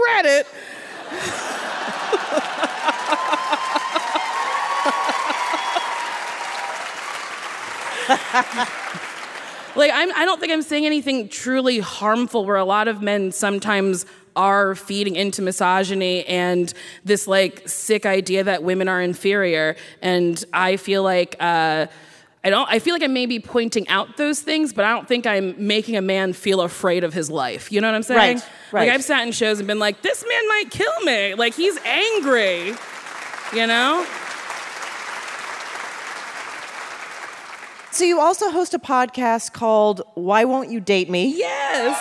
Reddit. 8.87 9.01
like 9.75 9.91
I'm, 9.93 10.11
I 10.15 10.25
don't 10.25 10.39
think 10.39 10.51
I'm 10.51 10.61
saying 10.61 10.85
anything 10.85 11.29
truly 11.29 11.79
harmful. 11.79 12.45
Where 12.45 12.57
a 12.57 12.65
lot 12.65 12.87
of 12.87 13.01
men 13.01 13.31
sometimes 13.31 14.05
are 14.35 14.75
feeding 14.75 15.15
into 15.15 15.41
misogyny 15.41 16.25
and 16.25 16.73
this 17.03 17.27
like 17.27 17.67
sick 17.67 18.05
idea 18.05 18.43
that 18.43 18.63
women 18.63 18.87
are 18.87 19.01
inferior. 19.01 19.75
And 20.01 20.43
I 20.53 20.77
feel 20.77 21.03
like 21.03 21.35
uh, 21.39 21.87
I 22.43 22.49
don't. 22.49 22.67
I 22.69 22.79
feel 22.79 22.95
like 22.95 23.03
I 23.03 23.07
may 23.07 23.25
be 23.25 23.39
pointing 23.39 23.87
out 23.87 24.17
those 24.17 24.41
things, 24.41 24.73
but 24.73 24.85
I 24.85 24.89
don't 24.93 25.07
think 25.07 25.27
I'm 25.27 25.55
making 25.67 25.95
a 25.95 26.01
man 26.01 26.33
feel 26.33 26.61
afraid 26.61 27.03
of 27.03 27.13
his 27.13 27.29
life. 27.29 27.71
You 27.71 27.81
know 27.81 27.87
what 27.87 27.95
I'm 27.95 28.03
saying? 28.03 28.37
Right, 28.37 28.49
right. 28.71 28.87
Like 28.87 28.95
I've 28.95 29.03
sat 29.03 29.25
in 29.25 29.31
shows 29.31 29.59
and 29.59 29.67
been 29.67 29.79
like, 29.79 30.01
this 30.01 30.23
man 30.27 30.47
might 30.47 30.71
kill 30.71 31.01
me. 31.01 31.35
Like 31.35 31.53
he's 31.53 31.77
angry. 31.85 32.73
You 33.53 33.67
know? 33.67 34.07
So 37.91 38.05
you 38.05 38.19
also 38.19 38.49
host 38.49 38.73
a 38.73 38.79
podcast 38.79 39.51
called 39.53 40.01
Why 40.15 40.45
Won't 40.45 40.69
You 40.71 40.79
Date 40.79 41.09
Me? 41.09 41.33
Yes. 41.37 41.97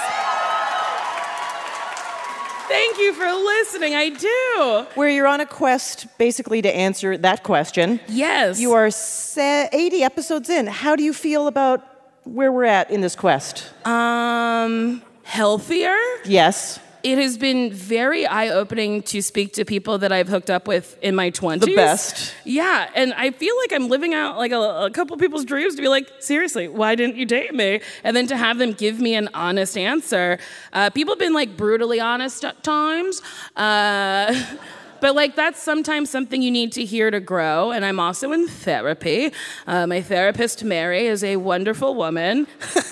Thank 2.69 2.99
you 2.99 3.13
for 3.13 3.27
listening. 3.27 3.95
I 3.97 4.11
do. 4.11 4.87
Where 4.95 5.09
you're 5.09 5.27
on 5.27 5.41
a 5.41 5.47
quest 5.47 6.07
basically 6.19 6.63
to 6.63 6.75
answer 6.75 7.19
that 7.19 7.43
question. 7.43 7.99
Yes. 8.09 8.61
You 8.61 8.73
are 8.73 8.91
se- 8.93 9.69
80 9.73 10.05
episodes 10.05 10.49
in. 10.49 10.69
How 10.69 10.95
do 10.95 11.03
you 11.03 11.13
feel 11.13 11.49
about 11.49 11.85
where 12.25 12.53
we're 12.53 12.65
at 12.65 12.91
in 12.91 13.01
this 13.01 13.17
quest? 13.17 13.73
um 13.85 15.03
healthier. 15.25 15.97
Yes. 16.25 16.79
It 17.03 17.19
has 17.19 17.39
been 17.39 17.73
very 17.73 18.27
eye-opening 18.27 19.03
to 19.05 19.23
speak 19.23 19.55
to 19.55 19.65
people 19.65 19.99
that 19.99 20.13
I've 20.13 20.29
hooked 20.29 20.51
up 20.51 20.69
with 20.69 20.99
in 21.03 21.15
my 21.15 21.31
20s. 21.31 21.61
The 21.61 21.75
best. 21.75 22.35
Yeah, 22.45 22.91
and 22.95 23.15
I 23.15 23.31
feel 23.31 23.55
like 23.59 23.73
I'm 23.73 23.89
living 23.89 24.15
out 24.15 24.37
like 24.37 24.53
a, 24.53 24.61
a 24.61 24.91
couple 24.91 25.17
people's 25.17 25.45
dreams 25.45 25.77
to 25.77 25.83
be 25.83 25.89
like, 25.89 26.09
seriously, 26.19 26.69
why 26.69 26.95
didn't 26.95 27.17
you 27.17 27.27
date 27.27 27.55
me? 27.55 27.81
And 28.05 28.17
then 28.17 28.27
to 28.29 28.37
have 28.37 28.59
them 28.59 28.73
give 28.73 29.01
me 29.01 29.15
an 29.15 29.29
honest 29.35 29.77
answer. 29.77 30.39
Uh, 30.73 30.91
people 30.91 31.15
have 31.15 31.19
been 31.19 31.35
like 31.35 31.57
brutally 31.57 32.01
honest 32.01 32.45
at 32.45 32.63
times. 32.63 33.23
Uh, 33.57 34.35
But 35.01 35.15
like 35.15 35.35
that's 35.35 35.61
sometimes 35.63 36.11
something 36.11 36.43
you 36.43 36.51
need 36.51 36.73
to 36.73 36.85
hear 36.85 37.11
to 37.11 37.21
grow. 37.21 37.73
And 37.73 37.85
I'm 37.85 37.99
also 37.99 38.33
in 38.33 38.47
therapy. 38.47 39.33
Uh, 39.67 39.87
my 39.87 40.03
therapist 40.03 40.63
Mary 40.63 41.07
is 41.07 41.25
a 41.25 41.37
wonderful 41.37 41.95
woman. 41.95 42.47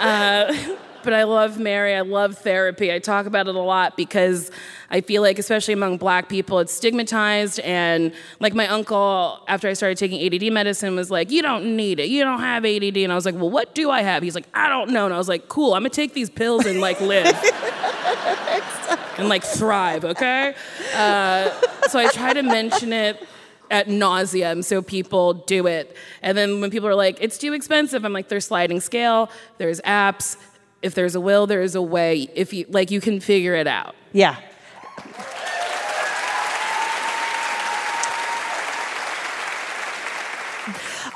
uh, 0.00 0.52
but 1.06 1.14
I 1.14 1.22
love 1.22 1.60
Mary. 1.60 1.94
I 1.94 2.00
love 2.00 2.36
therapy. 2.36 2.92
I 2.92 2.98
talk 2.98 3.26
about 3.26 3.46
it 3.46 3.54
a 3.54 3.60
lot 3.60 3.96
because 3.96 4.50
I 4.90 5.00
feel 5.00 5.22
like, 5.22 5.38
especially 5.38 5.72
among 5.72 5.98
black 5.98 6.28
people, 6.28 6.58
it's 6.58 6.72
stigmatized. 6.72 7.60
And 7.60 8.12
like 8.40 8.54
my 8.54 8.66
uncle, 8.66 9.38
after 9.46 9.68
I 9.68 9.74
started 9.74 9.98
taking 9.98 10.20
ADD 10.20 10.52
medicine, 10.52 10.96
was 10.96 11.08
like, 11.08 11.30
You 11.30 11.42
don't 11.42 11.76
need 11.76 12.00
it. 12.00 12.08
You 12.08 12.24
don't 12.24 12.40
have 12.40 12.64
ADD. 12.64 12.96
And 12.96 13.12
I 13.12 13.14
was 13.14 13.24
like, 13.24 13.36
Well, 13.36 13.50
what 13.50 13.72
do 13.72 13.88
I 13.88 14.02
have? 14.02 14.24
He's 14.24 14.34
like, 14.34 14.48
I 14.52 14.68
don't 14.68 14.90
know. 14.90 15.04
And 15.04 15.14
I 15.14 15.18
was 15.18 15.28
like, 15.28 15.48
Cool, 15.48 15.74
I'm 15.74 15.82
going 15.82 15.92
to 15.92 15.94
take 15.94 16.12
these 16.12 16.28
pills 16.28 16.66
and 16.66 16.80
like 16.80 17.00
live. 17.00 17.26
and 19.18 19.28
like 19.28 19.44
thrive, 19.44 20.04
okay? 20.04 20.56
Uh, 20.92 21.50
so 21.86 22.00
I 22.00 22.08
try 22.08 22.32
to 22.32 22.42
mention 22.42 22.92
it 22.92 23.24
at 23.70 23.88
nauseum 23.88 24.62
so 24.64 24.82
people 24.82 25.34
do 25.34 25.66
it. 25.66 25.96
And 26.22 26.36
then 26.36 26.60
when 26.60 26.70
people 26.70 26.88
are 26.88 26.94
like, 26.94 27.18
it's 27.20 27.38
too 27.38 27.52
expensive, 27.52 28.04
I'm 28.04 28.12
like, 28.12 28.28
there's 28.28 28.46
sliding 28.46 28.80
scale, 28.80 29.30
there's 29.58 29.80
apps. 29.82 30.36
If 30.86 30.94
there's 30.94 31.16
a 31.16 31.20
will, 31.20 31.48
there 31.48 31.62
is 31.62 31.74
a 31.74 31.82
way. 31.82 32.28
If 32.32 32.52
you 32.52 32.64
like, 32.68 32.92
you 32.92 33.00
can 33.00 33.18
figure 33.18 33.56
it 33.56 33.66
out. 33.66 33.96
Yeah. 34.12 34.36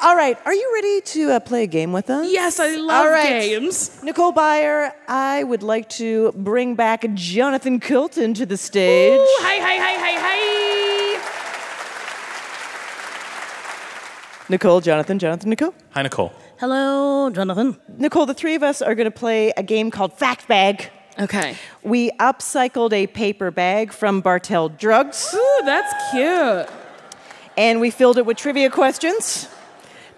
All 0.03 0.17
right, 0.17 0.37
are 0.45 0.55
you 0.55 0.73
ready 0.75 1.01
to 1.03 1.31
uh, 1.33 1.41
play 1.41 1.63
a 1.63 1.67
game 1.67 1.93
with 1.93 2.11
us? 2.11 2.27
Yes, 2.33 2.59
I 2.59 2.75
love 2.75 3.05
All 3.05 3.11
right. 3.11 3.43
games. 3.43 4.03
Nicole 4.03 4.33
Byer, 4.33 4.93
I 5.07 5.45
would 5.45 5.63
like 5.63 5.89
to 5.91 6.33
bring 6.33 6.75
back 6.75 7.05
Jonathan 7.15 7.79
Coulton 7.79 8.35
to 8.35 8.47
the 8.47 8.57
stage. 8.57 9.21
Ooh, 9.21 9.39
hi, 9.43 9.59
hi, 9.61 9.77
hi, 9.77 9.95
hi, 9.99 10.15
hi. 10.19 10.41
Nicole, 14.49 14.81
Jonathan, 14.81 15.19
Jonathan, 15.21 15.51
Nicole. 15.51 15.75
Hi, 15.91 16.03
Nicole. 16.03 16.33
Hello, 16.61 17.31
Jonathan. 17.31 17.79
Nicole, 17.97 18.27
the 18.27 18.35
three 18.35 18.55
of 18.55 18.63
us 18.63 18.83
are 18.83 18.95
going 18.95 19.07
to 19.07 19.11
play 19.11 19.51
a 19.57 19.63
game 19.63 19.91
called 19.91 20.13
Fact 20.13 20.47
Bag. 20.47 20.91
Okay. 21.19 21.57
We 21.83 22.11
upcycled 22.21 22.93
a 22.93 23.07
paper 23.07 23.51
bag 23.51 23.95
from 23.95 24.21
Bartell 24.21 24.69
Drugs, 24.69 25.35
Ooh, 25.35 25.61
that's 25.65 25.91
cute. 26.11 26.69
and 27.57 27.81
we 27.81 27.91
filled 27.91 28.19
it 28.19 28.27
with 28.27 28.37
trivia 28.37 28.69
questions 28.69 29.49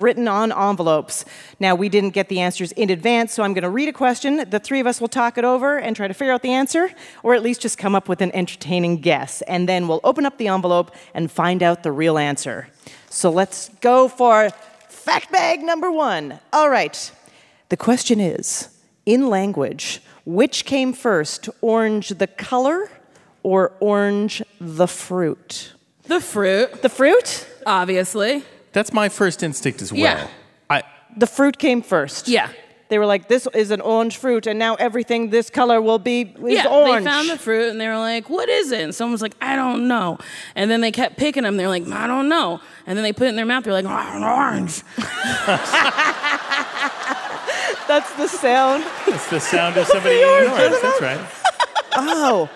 written 0.01 0.27
on 0.27 0.51
envelopes. 0.51 1.25
Now, 1.61 1.77
we 1.77 1.89
didn't 1.89 2.11
get 2.11 2.29
the 2.29 2.41
answers 2.41 2.73
in 2.73 2.91
advance, 2.91 3.33
so 3.33 3.45
I'm 3.45 3.55
going 3.55 3.63
to 3.63 3.71
read 3.71 3.89
a 3.89 3.93
question. 3.93 4.45
The 4.51 4.59
three 4.59 4.81
of 4.81 4.89
us 4.89 5.01
will 5.01 5.07
talk 5.07 5.39
it 5.39 5.45
over 5.45 5.79
and 5.79 5.95
try 5.95 6.09
to 6.09 6.15
figure 6.15 6.33
out 6.33 6.43
the 6.43 6.51
answer, 6.51 6.91
or 7.23 7.35
at 7.35 7.45
least 7.45 7.61
just 7.61 7.79
come 7.79 7.95
up 7.95 8.09
with 8.09 8.21
an 8.21 8.35
entertaining 8.35 8.97
guess. 8.97 9.43
And 9.43 9.69
then 9.69 9.87
we'll 9.87 10.01
open 10.03 10.27
up 10.27 10.39
the 10.39 10.49
envelope 10.49 10.91
and 11.15 11.31
find 11.31 11.63
out 11.63 11.85
the 11.85 11.93
real 11.93 12.19
answer. 12.19 12.67
So 13.11 13.31
let's 13.31 13.69
go 13.81 14.09
for 14.09 14.51
fact 15.05 15.31
bag 15.33 15.63
number 15.63 15.91
one. 15.91 16.39
All 16.53 16.71
right. 16.71 17.11
The 17.69 17.77
question 17.77 18.21
is 18.21 18.69
in 19.07 19.29
language, 19.29 20.01
which 20.25 20.65
came 20.65 20.93
first, 20.93 21.49
orange 21.61 22.11
the 22.11 22.27
color 22.27 22.91
or 23.43 23.73
orange 23.81 24.43
the 24.61 24.87
fruit? 24.87 25.73
The 26.05 26.21
fruit, 26.21 26.83
The 26.83 26.89
fruit? 26.89 27.47
obviously. 27.67 28.45
That's 28.73 28.93
my 28.93 29.09
first 29.09 29.43
instinct 29.43 29.83
as 29.83 29.93
well. 29.93 30.01
Yeah. 30.01 30.29
I, 30.71 30.83
The 31.17 31.27
fruit 31.27 31.59
came 31.59 31.83
first. 31.83 32.29
Yeah. 32.29 32.49
They 32.93 32.99
were 32.99 33.07
like, 33.07 33.27
this 33.27 33.49
is 33.55 33.71
an 33.71 33.81
orange 33.81 34.19
fruit, 34.19 34.47
and 34.47 34.59
now 34.59 34.75
everything 34.75 35.31
this 35.31 35.49
color 35.49 35.81
will 35.81 35.99
be 35.99 36.21
is 36.25 36.37
yeah, 36.57 36.67
orange. 36.67 37.07
they 37.07 37.11
found 37.11 37.31
the 37.31 37.39
fruit 37.39 37.71
and 37.71 37.81
they 37.81 37.89
were 37.89 37.97
like, 37.97 38.29
"What 38.29 38.51
is 38.51 38.71
it?" 38.71 38.83
And 38.83 38.95
someone 38.95 39.13
was 39.13 39.23
like, 39.23 39.35
"I 39.41 39.57
don't 39.57 39.89
know." 39.89 40.19
And 40.55 40.71
then 40.71 40.83
they 40.83 40.93
kept 40.93 41.17
picking 41.17 41.45
them. 41.45 41.57
They're 41.57 41.69
like, 41.69 41.89
"I 41.89 42.07
don't 42.07 42.29
know." 42.29 42.61
And 42.87 42.99
then 42.99 43.03
they 43.03 43.15
put 43.15 43.29
it 43.29 43.31
in 43.31 43.37
their 43.37 43.47
mouth. 43.47 43.65
They're 43.65 43.73
like, 43.73 43.87
"Oh, 43.87 43.89
an 43.89 44.23
orange." 44.23 44.83
That's 47.89 48.15
the 48.17 48.29
sound. 48.29 48.85
it's 49.07 49.31
the 49.31 49.41
sound 49.41 49.79
of 49.79 49.87
somebody 49.87 50.17
eating 50.17 50.29
an 50.29 50.51
orange. 50.51 50.83
That's 50.83 51.01
right. 51.01 51.21
oh, 51.97 52.51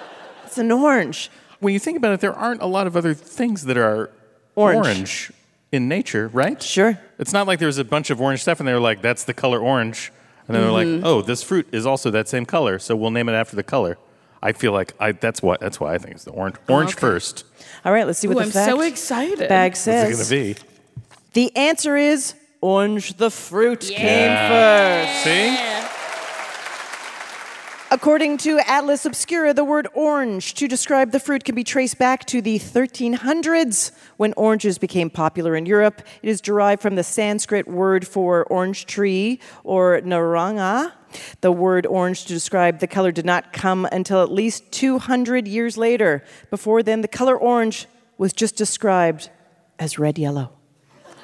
it's 0.45 0.59
an 0.59 0.71
orange. 0.71 1.31
When 1.61 1.73
you 1.73 1.79
think 1.79 1.97
about 1.97 2.13
it, 2.13 2.21
there 2.21 2.35
aren't 2.35 2.61
a 2.61 2.67
lot 2.67 2.87
of 2.87 2.95
other 2.95 3.15
things 3.15 3.65
that 3.65 3.79
are 3.79 4.11
Orange. 4.55 4.85
orange 4.87 5.33
in 5.73 5.89
nature, 5.89 6.29
right? 6.29 6.63
Sure. 6.63 6.99
It's 7.19 7.33
not 7.33 7.47
like 7.47 7.59
there's 7.59 7.79
a 7.79 7.85
bunch 7.85 8.11
of 8.11 8.21
orange 8.21 8.43
stuff 8.43 8.61
and 8.61 8.69
they 8.69 8.75
were 8.75 8.81
like, 8.81 9.01
that's 9.01 9.25
the 9.25 9.33
color 9.33 9.61
orange. 9.61 10.13
And 10.49 10.55
then 10.55 10.63
they're 10.63 10.71
like, 10.73 10.87
Mm-hmm. 10.87 11.07
oh, 11.07 11.23
this 11.23 11.43
fruit 11.43 11.67
is 11.73 11.87
also 11.87 12.11
that 12.13 12.29
same 12.29 12.47
color, 12.47 12.79
so 12.79 12.95
we'll 12.95 13.11
name 13.11 13.29
it 13.29 13.33
after 13.33 13.57
the 13.57 13.63
color. 13.65 13.99
I 14.43 14.53
feel 14.53 14.73
like 14.73 14.95
I, 15.01 15.13
that's 15.13 15.43
what 15.43 15.61
that's 15.61 15.81
why 15.81 15.95
I 15.95 15.99
think 15.99 16.15
it's 16.15 16.25
the 16.25 16.31
orange. 16.31 16.57
Orange 16.69 16.91
okay. 16.93 17.01
first. 17.01 17.45
All 17.85 17.93
right, 17.93 18.07
let's 18.07 18.19
see 18.19 18.29
what 18.29 18.37
Ooh, 18.37 18.41
the 18.41 18.45
I'm 18.47 18.51
fact 18.53 18.71
so 18.71 18.81
excited. 18.83 19.49
bag 19.49 19.75
says. 19.77 20.17
What's 20.17 20.31
it 20.31 20.35
going 20.37 20.55
to 20.55 20.61
be? 20.61 20.69
The 21.33 21.57
answer 21.57 21.97
is 21.97 22.35
orange 22.61 23.17
the 23.17 23.31
fruit 23.31 23.81
came 23.81 24.37
first. 24.49 25.25
See? 25.25 25.96
According 27.89 28.39
to 28.39 28.59
Atlas 28.67 29.07
Obscura, 29.07 29.55
the 29.55 29.63
word 29.63 29.87
orange 29.95 30.55
to 30.55 30.67
describe 30.67 31.13
the 31.13 31.21
fruit 31.21 31.45
can 31.45 31.55
be 31.55 31.63
traced 31.63 31.99
back 31.99 32.25
to 32.27 32.43
the 32.43 32.59
1300s 32.59 33.93
when 34.17 34.35
oranges 34.37 34.77
became 34.77 35.09
popular 35.09 35.55
in 35.55 35.67
Europe. 35.67 36.03
It 36.21 36.29
is 36.29 36.41
derived 36.41 36.83
from 36.83 36.97
the 36.97 37.05
Sanskrit 37.05 37.69
word 37.69 38.05
for 38.05 38.43
orange 38.47 38.87
tree 38.87 39.39
or 39.63 40.01
naranga. 40.01 40.93
The 41.43 41.53
word 41.53 41.87
orange 41.87 42.23
to 42.23 42.29
describe 42.29 42.81
the 42.81 42.89
color 42.89 43.13
did 43.13 43.25
not 43.25 43.53
come 43.53 43.87
until 43.93 44.21
at 44.21 44.33
least 44.33 44.73
200 44.73 45.47
years 45.47 45.79
later. 45.79 46.25
Before 46.51 46.83
then, 46.83 47.03
the 47.03 47.09
color 47.09 47.39
orange 47.39 47.87
was 48.19 48.33
just 48.33 48.57
described 48.57 49.31
as 49.79 49.97
red 49.97 50.19
yellow. 50.19 50.51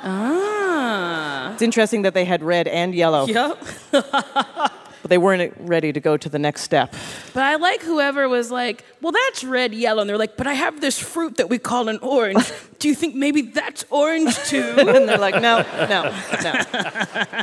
Ah. 0.01 1.53
It's 1.55 1.63
interesting 1.63 2.03
that 2.03 2.15
they 2.15 2.25
had 2.25 2.43
red 2.43 2.69
and 2.69 2.95
yellow, 2.95 3.27
Yep. 3.27 3.59
but 5.03 5.09
they 5.11 5.19
weren't 5.19 5.53
ready 5.59 5.93
to 5.93 6.01
go 6.01 6.17
to 6.17 6.29
the 6.29 6.39
next 6.39 6.63
step. 6.63 6.95
But 7.35 7.43
I 7.45 7.57
like 7.57 7.83
whoever 7.83 8.29
was 8.29 8.51
like, 8.51 8.85
"Well, 9.01 9.13
that's 9.13 9.45
red, 9.45 9.75
yellow," 9.75 10.01
and 10.01 10.09
they're 10.09 10.17
like, 10.19 10.37
"But 10.37 10.47
I 10.47 10.55
have 10.55 10.81
this 10.81 10.99
fruit 10.99 11.37
that 11.37 11.49
we 11.51 11.59
call 11.59 11.89
an 11.89 11.99
orange. 12.01 12.51
Do 12.79 12.89
you 12.89 12.95
think 12.95 13.15
maybe 13.15 13.43
that's 13.43 13.85
orange 13.91 14.37
too?" 14.45 14.75
And 14.79 15.09
they're 15.09 15.19
like, 15.19 15.41
no, 15.43 15.65
no, 15.89 16.15
no. 16.43 17.43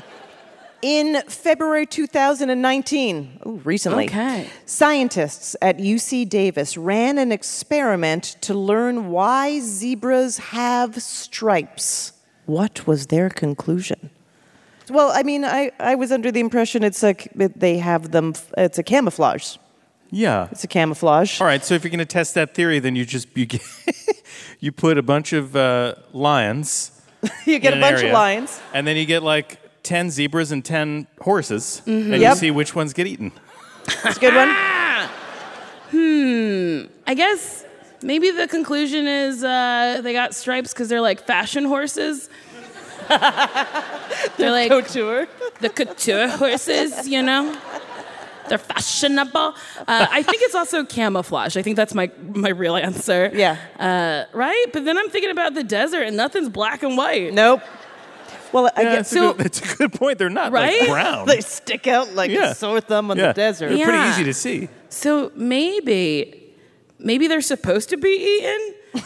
In 0.82 1.22
February 1.28 1.86
2019, 1.86 3.39
ooh, 3.45 3.62
recently, 3.65 4.06
Okay. 4.06 4.48
scientists 4.65 5.54
at 5.62 5.78
UC 5.78 6.24
Davis 6.30 6.78
ran 6.78 7.17
an 7.17 7.34
experiment 7.34 8.38
to 8.41 8.54
learn 8.54 9.10
why 9.10 9.60
zebras 9.60 10.38
have 10.38 11.02
stripes. 11.02 12.13
What 12.45 12.88
was 12.88 13.08
their 13.08 13.30
conclusion? 13.30 14.10
Well, 14.89 15.12
I 15.13 15.23
mean, 15.23 15.45
I, 15.45 15.71
I 15.80 15.95
was 15.95 16.12
under 16.12 16.32
the 16.32 16.39
impression 16.39 16.84
it's 16.84 17.04
like 17.04 17.30
they 17.36 17.78
have 17.78 18.12
them, 18.12 18.34
it's 18.58 18.78
a 18.78 18.84
camouflage. 18.84 19.58
Yeah. 20.12 20.47
It's 20.52 20.63
a 20.63 20.67
camouflage. 20.67 21.39
All 21.39 21.47
right, 21.47 21.63
so 21.63 21.75
if 21.75 21.84
you're 21.84 21.91
going 21.91 21.99
to 21.99 22.06
test 22.06 22.34
that 22.34 22.56
theory, 22.56 22.80
then 22.80 22.95
you 22.95 23.06
just 23.06 23.28
you, 23.38 23.45
get, 23.45 23.62
you 24.60 24.71
put 24.71 24.97
a 24.97 25.04
bunch 25.04 25.34
of 25.34 25.56
uh, 25.56 25.95
lions. 26.13 26.91
You 27.45 27.60
get 27.60 27.73
in 27.73 27.80
a 27.84 27.86
an 27.86 27.91
bunch 27.91 27.99
area, 27.99 28.12
of 28.12 28.13
lions. 28.13 28.62
and 28.73 28.88
then 28.88 28.95
you 28.95 29.06
get 29.06 29.23
like 29.23 29.60
ten 29.84 30.10
zebras 30.10 30.52
and 30.54 30.63
ten 30.63 31.06
horses, 31.21 31.82
and 31.86 32.12
Yep. 32.13 32.21
you 32.21 32.36
see 32.36 32.49
which 32.52 32.73
ones 32.73 32.93
get 32.93 33.08
eaten. 33.08 33.34
It's 34.06 34.15
a 34.17 34.19
good 34.19 34.34
one. 34.36 34.49
Hmm. 35.91 36.86
I 37.08 37.13
guess 37.15 37.65
maybe 38.04 38.30
the 38.32 38.47
conclusion 38.47 39.08
is 39.08 39.43
uh, 39.43 40.02
they 40.04 40.13
got 40.13 40.36
stripes 40.36 40.71
because 40.73 40.88
they're 40.89 41.02
like 41.02 41.21
fashion 41.25 41.65
horses. 41.65 42.30
they're 44.38 44.52
like 44.52 44.69
Couture. 44.72 45.28
the 45.62 45.69
couture 45.69 46.28
horses, 46.28 47.08
you 47.08 47.22
know? 47.22 47.56
They're 48.48 48.58
fashionable. 48.58 49.54
Uh, 49.88 50.08
I 50.12 50.24
think 50.24 50.41
it's 50.41 50.56
also 50.56 50.84
camouflage. 50.84 51.56
I 51.56 51.62
think 51.62 51.76
that's 51.76 51.93
my, 51.93 52.10
my 52.34 52.50
real 52.50 52.76
answer. 52.76 53.30
Yeah. 53.34 53.58
Uh, 53.80 54.26
right? 54.36 54.65
But 54.74 54.86
then 54.86 54.98
I'm 54.98 55.10
thinking 55.10 55.30
about 55.30 55.54
the 55.54 55.63
desert 55.63 56.04
and 56.04 56.17
nothing's 56.17 56.50
black 56.50 56.82
and 56.82 56.98
white. 56.98 57.32
Nope. 57.34 57.62
Well, 58.52 58.65
I 58.76 58.82
Yeah, 58.82 58.95
guess 58.95 58.95
that's, 58.95 59.10
so- 59.12 59.30
a 59.30 59.34
good, 59.36 59.43
that's 59.45 59.74
a 59.74 59.78
good 59.78 59.93
point. 59.93 60.17
They're 60.17 60.30
not 60.32 60.52
Right? 60.52 60.80
like 60.82 60.89
brown. 60.89 61.28
they 61.28 61.41
stick 61.41 61.86
out 61.88 62.13
like 62.15 62.32
Yeah. 62.32 62.52
a 62.52 62.56
sore 62.56 62.82
thumb 62.82 63.12
on 63.12 63.17
yeah. 63.17 63.28
the 63.28 63.34
desert. 63.34 63.69
They're 63.69 63.86
pretty 63.86 64.10
easy 64.10 64.24
to 64.24 64.34
see. 64.34 64.69
So 64.89 65.32
maybe, 65.36 66.56
maybe 66.98 67.28
they're 67.28 67.41
supposed 67.41 67.89
to 67.89 67.98
be 67.98 68.10
eaten? 68.10 68.74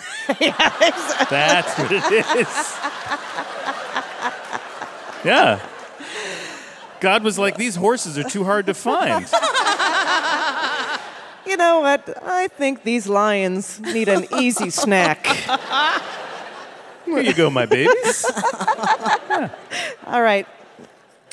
That's 1.29 1.77
what 1.77 1.91
it 1.91 2.37
is. 2.37 2.47
Yeah. 5.23 5.59
God 6.99 7.23
was 7.23 7.37
like, 7.37 7.57
these 7.57 7.75
horses 7.75 8.17
are 8.17 8.23
too 8.23 8.43
hard 8.43 8.65
to 8.67 8.73
find. 8.73 9.27
You 11.45 11.57
know 11.57 11.81
what? 11.81 12.17
I 12.23 12.47
think 12.47 12.83
these 12.83 13.07
lions 13.07 13.79
need 13.81 14.07
an 14.07 14.25
easy 14.39 14.69
snack. 14.69 15.27
Here 17.05 17.19
you 17.19 17.33
go, 17.33 17.49
my 17.49 17.65
babies. 17.65 18.25
All 20.07 20.21
right. 20.21 20.47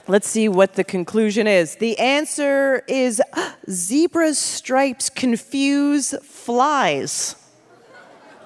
Let's 0.09 0.29
see 0.29 0.49
what 0.49 0.75
the 0.75 0.83
conclusion 0.83 1.47
is. 1.47 1.77
The 1.77 1.97
answer 2.01 2.83
is 2.89 3.23
zebra 3.71 4.35
stripes 4.35 5.09
confuse 5.09 6.13
flies. 6.25 7.37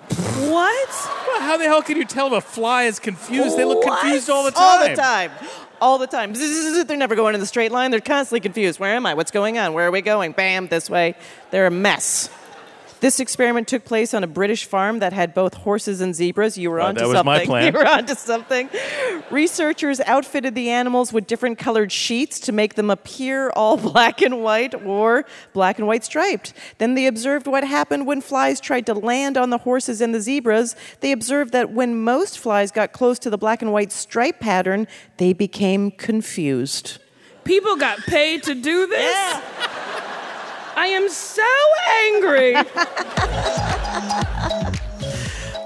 What? 0.09 0.89
Well, 1.27 1.41
how 1.41 1.57
the 1.57 1.65
hell 1.65 1.83
can 1.83 1.97
you 1.97 2.05
tell 2.05 2.27
if 2.29 2.33
a 2.33 2.41
fly 2.41 2.85
is 2.85 2.99
confused? 2.99 3.57
They 3.57 3.65
look 3.65 3.83
confused 3.83 4.29
all 4.31 4.45
the 4.45 4.51
time. 4.51 4.63
All 4.63 4.89
the 4.89 4.95
time. 4.95 5.31
All 5.81 5.99
the 5.99 6.07
time. 6.07 6.33
They're 6.33 6.97
never 6.97 7.15
going 7.15 7.35
in 7.35 7.41
the 7.41 7.47
straight 7.47 7.73
line. 7.73 7.91
They're 7.91 8.01
constantly 8.01 8.41
confused. 8.41 8.79
Where 8.79 8.95
am 8.95 9.07
I? 9.07 9.15
What's 9.15 9.31
going 9.31 9.59
on? 9.59 9.73
Where 9.75 9.87
are 9.87 9.91
we 9.91 10.03
going? 10.03 10.33
Bam, 10.33 10.69
this 10.69 10.89
way. 10.89 11.15
They're 11.51 11.67
a 11.67 11.71
mess. 11.71 12.29
This 13.05 13.21
experiment 13.21 13.69
took 13.69 13.85
place 13.85 14.15
on 14.15 14.25
a 14.25 14.27
British 14.27 14.65
farm 14.65 15.01
that 15.01 15.13
had 15.13 15.35
both 15.35 15.53
horses 15.53 16.01
and 16.01 16.15
zebras. 16.15 16.57
You 16.57 16.71
were 16.71 16.81
Uh, 16.81 16.87
onto 16.87 17.01
that 17.01 17.09
was 17.09 17.17
something. 17.19 17.27
my 17.27 17.45
plan. 17.51 17.67
You 17.67 17.79
were 17.79 17.87
onto 17.87 18.15
something. 18.15 18.71
Researchers 19.31 20.01
outfitted 20.07 20.55
the 20.55 20.71
animals 20.71 21.13
with 21.13 21.27
different 21.27 21.59
colored 21.59 21.93
sheets 21.93 22.41
to 22.41 22.51
make 22.51 22.77
them 22.77 22.89
appear 22.89 23.51
all 23.51 23.77
black 23.93 24.23
and 24.23 24.43
white 24.43 24.75
or 24.87 25.27
black 25.53 25.79
and 25.79 25.87
white 25.87 26.03
striped. 26.03 26.55
Then 26.79 26.95
they 26.95 27.07
observed 27.07 27.47
what 27.47 27.63
happened 27.63 28.07
when 28.07 28.23
flies 28.23 28.59
tried 28.59 28.87
to 28.87 28.95
land 28.95 29.37
on 29.37 29.51
the 29.51 29.59
horses 29.59 30.01
and 30.01 30.15
the 30.15 30.21
zebras. 30.23 30.75
They 31.01 31.13
observed 31.13 31.53
that 31.53 31.71
when 31.73 32.01
most 32.03 32.39
flies 32.39 32.71
got 32.71 32.95
close 32.95 33.19
to 33.19 33.29
the 33.29 33.37
black 33.37 33.61
and 33.61 33.71
white 33.71 33.93
stripe 33.93 34.41
pattern, 34.41 34.87
they 35.19 35.35
became 35.35 35.91
confused. 35.91 37.01
People 37.45 37.77
got 37.77 37.99
paid 38.07 38.45
to 38.45 38.55
do 38.55 38.87
this? 38.87 39.43
I 40.77 40.87
am 40.87 41.09
so 41.09 41.43
angry. 42.07 42.55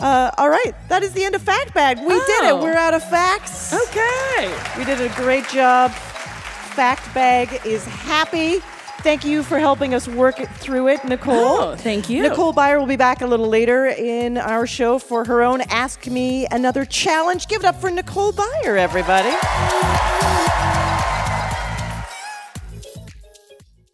Uh, 0.00 0.30
all 0.38 0.48
right, 0.48 0.74
that 0.88 1.02
is 1.02 1.12
the 1.12 1.24
end 1.24 1.34
of 1.34 1.42
Fact 1.42 1.74
Bag. 1.74 1.98
We 1.98 2.06
did 2.06 2.44
it. 2.44 2.52
Oh. 2.52 2.62
We're 2.62 2.76
out 2.76 2.94
of 2.94 3.02
facts. 3.02 3.72
okay. 3.72 4.56
We 4.78 4.84
did 4.84 5.00
a 5.00 5.08
great 5.16 5.48
job. 5.48 5.90
Fact 5.90 7.12
Bag 7.12 7.60
is 7.66 7.84
happy. 7.84 8.58
Thank 9.00 9.24
you 9.24 9.42
for 9.42 9.58
helping 9.58 9.94
us 9.94 10.06
work 10.06 10.38
it 10.38 10.48
through 10.50 10.86
it, 10.88 11.04
Nicole. 11.04 11.34
Oh, 11.34 11.74
thank 11.76 12.08
you. 12.08 12.22
Nicole 12.22 12.52
Byer 12.52 12.78
will 12.78 12.86
be 12.86 12.94
back 12.94 13.22
a 13.22 13.26
little 13.26 13.48
later 13.48 13.86
in 13.86 14.38
our 14.38 14.68
show 14.68 15.00
for 15.00 15.24
her 15.24 15.42
own 15.42 15.62
Ask 15.62 16.06
Me 16.06 16.46
Another 16.48 16.84
challenge. 16.84 17.48
Give 17.48 17.62
it 17.62 17.66
up 17.66 17.80
for 17.80 17.90
Nicole 17.90 18.32
Byer, 18.32 18.78
everybody. 18.78 19.30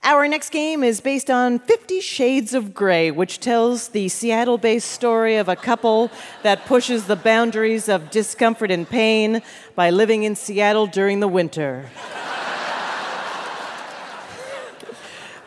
Our 0.07 0.29
next 0.29 0.51
game 0.51 0.85
is 0.85 1.01
based 1.01 1.31
on 1.31 1.59
Fifty 1.61 1.99
Shades 2.03 2.53
of 2.53 2.75
Grey, 2.75 3.11
which 3.11 3.41
tells 3.41 3.89
the 3.89 4.11
Seattle 4.11 4.59
based 4.59 4.91
story 4.91 5.37
of 5.37 5.49
a 5.49 5.57
couple 5.57 6.11
that 6.43 6.67
pushes 6.67 7.07
the 7.07 7.17
boundaries 7.17 7.89
of 7.89 8.11
discomfort 8.11 8.71
and 8.71 8.87
pain 8.87 9.41
by 9.75 9.89
living 9.89 10.25
in 10.25 10.37
Seattle 10.37 10.87
during 10.87 11.21
the 11.21 11.29
winter. 11.29 11.89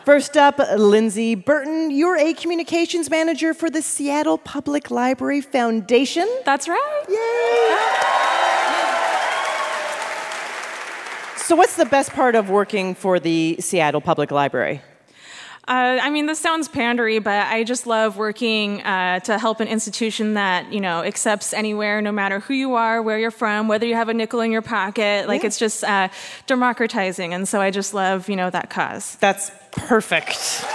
First 0.04 0.36
up, 0.36 0.58
Lindsay 0.76 1.36
Burton. 1.36 1.92
You're 1.92 2.16
a 2.16 2.32
communications 2.34 3.08
manager 3.10 3.54
for 3.54 3.70
the 3.70 3.80
Seattle 3.80 4.38
Public 4.38 4.90
Library 4.90 5.40
Foundation. 5.40 6.28
That's 6.44 6.66
right. 6.66 7.04
So, 11.48 11.56
what's 11.56 11.76
the 11.76 11.86
best 11.86 12.12
part 12.12 12.34
of 12.34 12.50
working 12.50 12.94
for 12.94 13.18
the 13.18 13.56
Seattle 13.58 14.02
Public 14.02 14.30
Library? 14.30 14.82
Uh, 15.66 15.96
I 16.02 16.10
mean, 16.10 16.26
this 16.26 16.38
sounds 16.38 16.68
pandery, 16.68 17.24
but 17.24 17.46
I 17.46 17.64
just 17.64 17.86
love 17.86 18.18
working 18.18 18.82
uh, 18.82 19.20
to 19.20 19.38
help 19.38 19.60
an 19.60 19.66
institution 19.66 20.34
that 20.34 20.70
you 20.70 20.82
know 20.82 21.02
accepts 21.02 21.54
anywhere, 21.54 22.02
no 22.02 22.12
matter 22.12 22.40
who 22.40 22.52
you 22.52 22.74
are, 22.74 23.00
where 23.00 23.18
you're 23.18 23.30
from, 23.30 23.66
whether 23.66 23.86
you 23.86 23.94
have 23.94 24.10
a 24.10 24.12
nickel 24.12 24.42
in 24.42 24.52
your 24.52 24.60
pocket. 24.60 25.26
Like 25.26 25.40
Yeah. 25.40 25.46
it's 25.46 25.58
just 25.58 25.84
uh, 25.84 26.10
democratizing, 26.46 27.32
and 27.32 27.48
so 27.48 27.62
I 27.62 27.70
just 27.70 27.94
love 27.94 28.28
you 28.28 28.36
know 28.36 28.50
that 28.50 28.68
cause. 28.68 29.14
That's 29.14 29.50
perfect. 29.70 30.66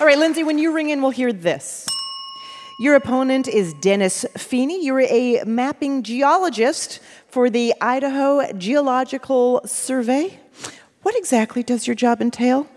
All 0.00 0.06
right, 0.06 0.16
Lindsay, 0.16 0.44
when 0.44 0.58
you 0.58 0.70
ring 0.70 0.90
in, 0.90 1.02
we'll 1.02 1.10
hear 1.10 1.32
this. 1.32 1.88
Your 2.78 2.94
opponent 2.94 3.48
is 3.48 3.72
Dennis 3.72 4.26
Feeney. 4.36 4.84
You're 4.84 5.00
a 5.00 5.42
mapping 5.46 6.02
geologist 6.02 7.00
for 7.26 7.48
the 7.48 7.72
Idaho 7.80 8.52
Geological 8.52 9.62
Survey. 9.64 10.38
What 11.00 11.16
exactly 11.16 11.62
does 11.62 11.86
your 11.86 11.96
job 11.96 12.20
entail? 12.20 12.68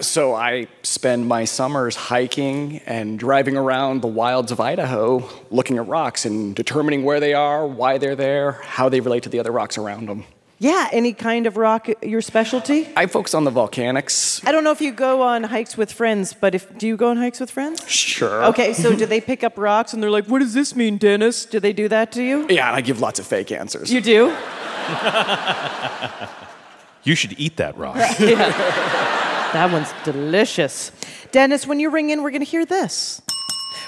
So 0.00 0.34
I 0.34 0.68
spend 0.82 1.26
my 1.26 1.46
summers 1.46 1.96
hiking 1.96 2.82
and 2.84 3.18
driving 3.18 3.56
around 3.56 4.02
the 4.02 4.06
wilds 4.06 4.52
of 4.52 4.60
Idaho, 4.60 5.26
looking 5.50 5.78
at 5.78 5.88
rocks 5.88 6.26
and 6.26 6.54
determining 6.54 7.02
where 7.02 7.18
they 7.18 7.32
are, 7.32 7.66
why 7.66 7.96
they're 7.96 8.16
there, 8.16 8.52
how 8.52 8.90
they 8.90 9.00
relate 9.00 9.22
to 9.22 9.30
the 9.30 9.38
other 9.38 9.50
rocks 9.50 9.78
around 9.78 10.10
them. 10.10 10.26
Yeah, 10.58 10.88
any 10.90 11.12
kind 11.12 11.46
of 11.46 11.58
rock 11.58 11.88
your 12.02 12.22
specialty? 12.22 12.88
I 12.96 13.06
focus 13.06 13.34
on 13.34 13.44
the 13.44 13.50
volcanics. 13.50 14.46
I 14.46 14.52
don't 14.52 14.64
know 14.64 14.70
if 14.70 14.80
you 14.80 14.90
go 14.90 15.20
on 15.20 15.42
hikes 15.44 15.76
with 15.76 15.92
friends, 15.92 16.32
but 16.32 16.54
if 16.54 16.78
do 16.78 16.86
you 16.86 16.96
go 16.96 17.10
on 17.10 17.18
hikes 17.18 17.40
with 17.40 17.50
friends? 17.50 17.86
Sure. 17.86 18.42
Okay, 18.46 18.72
so 18.72 18.96
do 18.96 19.04
they 19.04 19.20
pick 19.20 19.44
up 19.44 19.58
rocks 19.58 19.92
and 19.92 20.02
they're 20.02 20.10
like, 20.10 20.26
"What 20.26 20.38
does 20.38 20.54
this 20.54 20.74
mean, 20.74 20.96
Dennis?" 20.96 21.44
Do 21.44 21.60
they 21.60 21.74
do 21.74 21.88
that 21.88 22.10
to 22.12 22.22
you? 22.22 22.46
Yeah, 22.48 22.68
and 22.68 22.76
I 22.76 22.80
give 22.80 23.00
lots 23.00 23.18
of 23.18 23.26
fake 23.26 23.52
answers. 23.52 23.92
You 23.92 24.00
do? 24.00 24.34
You 27.04 27.14
should 27.14 27.38
eat 27.38 27.56
that 27.58 27.76
rock. 27.76 27.96
yeah. 28.18 28.50
That 29.52 29.70
one's 29.72 29.92
delicious. 30.04 30.90
Dennis, 31.32 31.66
when 31.66 31.78
you 31.80 31.88
ring 31.90 32.10
in, 32.10 32.22
we're 32.22 32.30
going 32.30 32.44
to 32.44 32.50
hear 32.50 32.66
this. 32.66 33.22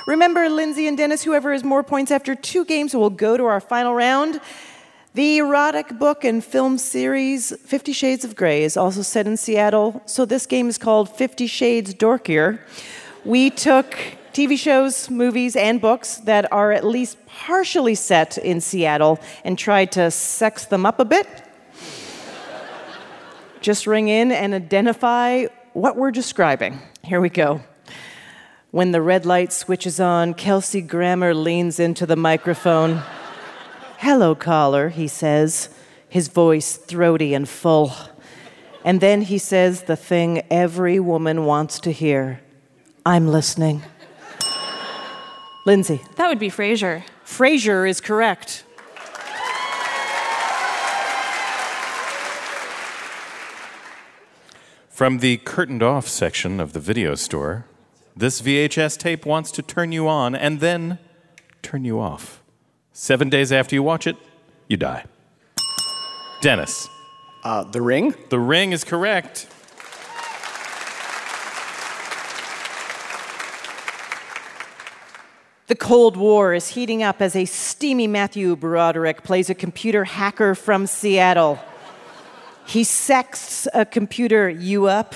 Remember, 0.06 0.48
Lindsay 0.48 0.86
and 0.86 0.96
Dennis, 0.96 1.24
whoever 1.24 1.52
has 1.52 1.64
more 1.64 1.82
points 1.82 2.10
after 2.12 2.34
two 2.34 2.64
games 2.64 2.94
will 2.94 3.10
go 3.10 3.36
to 3.36 3.44
our 3.44 3.60
final 3.60 3.92
round. 3.94 4.40
The 5.14 5.38
erotic 5.38 5.98
book 5.98 6.22
and 6.22 6.44
film 6.44 6.76
series 6.76 7.56
Fifty 7.62 7.92
Shades 7.94 8.26
of 8.26 8.36
Grey 8.36 8.62
is 8.62 8.76
also 8.76 9.00
set 9.00 9.26
in 9.26 9.38
Seattle, 9.38 10.02
so 10.04 10.26
this 10.26 10.44
game 10.44 10.68
is 10.68 10.76
called 10.76 11.08
Fifty 11.08 11.46
Shades 11.46 11.94
Dorkier. 11.94 12.60
We 13.24 13.48
took 13.48 13.96
TV 14.34 14.58
shows, 14.58 15.08
movies, 15.08 15.56
and 15.56 15.80
books 15.80 16.18
that 16.18 16.52
are 16.52 16.72
at 16.72 16.84
least 16.84 17.16
partially 17.26 17.94
set 17.94 18.36
in 18.36 18.60
Seattle 18.60 19.18
and 19.44 19.58
tried 19.58 19.92
to 19.92 20.10
sex 20.10 20.66
them 20.66 20.84
up 20.84 21.00
a 21.00 21.06
bit. 21.06 21.26
Just 23.62 23.86
ring 23.86 24.08
in 24.08 24.30
and 24.30 24.52
identify 24.52 25.46
what 25.72 25.96
we're 25.96 26.10
describing. 26.10 26.80
Here 27.02 27.20
we 27.20 27.30
go. 27.30 27.62
When 28.72 28.92
the 28.92 29.00
red 29.00 29.24
light 29.24 29.54
switches 29.54 29.98
on, 30.00 30.34
Kelsey 30.34 30.82
Grammer 30.82 31.32
leans 31.32 31.80
into 31.80 32.04
the 32.04 32.16
microphone. 32.16 33.02
Hello, 34.00 34.36
caller, 34.36 34.90
he 34.90 35.08
says, 35.08 35.70
his 36.08 36.28
voice 36.28 36.76
throaty 36.76 37.34
and 37.34 37.48
full. 37.48 37.92
And 38.84 39.00
then 39.00 39.22
he 39.22 39.38
says 39.38 39.82
the 39.82 39.96
thing 39.96 40.42
every 40.52 41.00
woman 41.00 41.44
wants 41.44 41.80
to 41.80 41.90
hear 41.90 42.40
I'm 43.04 43.26
listening. 43.26 43.82
Lindsay. 45.66 46.00
That 46.14 46.28
would 46.28 46.38
be 46.38 46.48
Frasier. 46.48 47.02
Frasier 47.26 47.90
is 47.90 48.00
correct. 48.00 48.62
From 54.88 55.18
the 55.18 55.38
curtained 55.38 55.82
off 55.82 56.06
section 56.06 56.60
of 56.60 56.72
the 56.72 56.80
video 56.80 57.16
store, 57.16 57.66
this 58.16 58.40
VHS 58.40 58.96
tape 58.96 59.26
wants 59.26 59.50
to 59.50 59.60
turn 59.60 59.90
you 59.90 60.06
on 60.06 60.36
and 60.36 60.60
then 60.60 61.00
turn 61.62 61.84
you 61.84 61.98
off. 61.98 62.44
Seven 63.00 63.28
days 63.28 63.52
after 63.52 63.76
you 63.76 63.82
watch 63.84 64.08
it, 64.08 64.16
you 64.66 64.76
die. 64.76 65.04
Dennis. 66.40 66.88
Uh, 67.44 67.62
the 67.62 67.80
Ring? 67.80 68.12
The 68.28 68.40
Ring 68.40 68.72
is 68.72 68.82
correct. 68.82 69.46
The 75.68 75.76
Cold 75.76 76.16
War 76.16 76.52
is 76.52 76.70
heating 76.70 77.04
up 77.04 77.22
as 77.22 77.36
a 77.36 77.44
steamy 77.44 78.08
Matthew 78.08 78.56
Broderick 78.56 79.22
plays 79.22 79.48
a 79.48 79.54
computer 79.54 80.02
hacker 80.02 80.56
from 80.56 80.88
Seattle. 80.88 81.60
He 82.66 82.82
sexts 82.82 83.68
a 83.72 83.84
computer 83.84 84.50
you 84.50 84.86
up. 84.86 85.14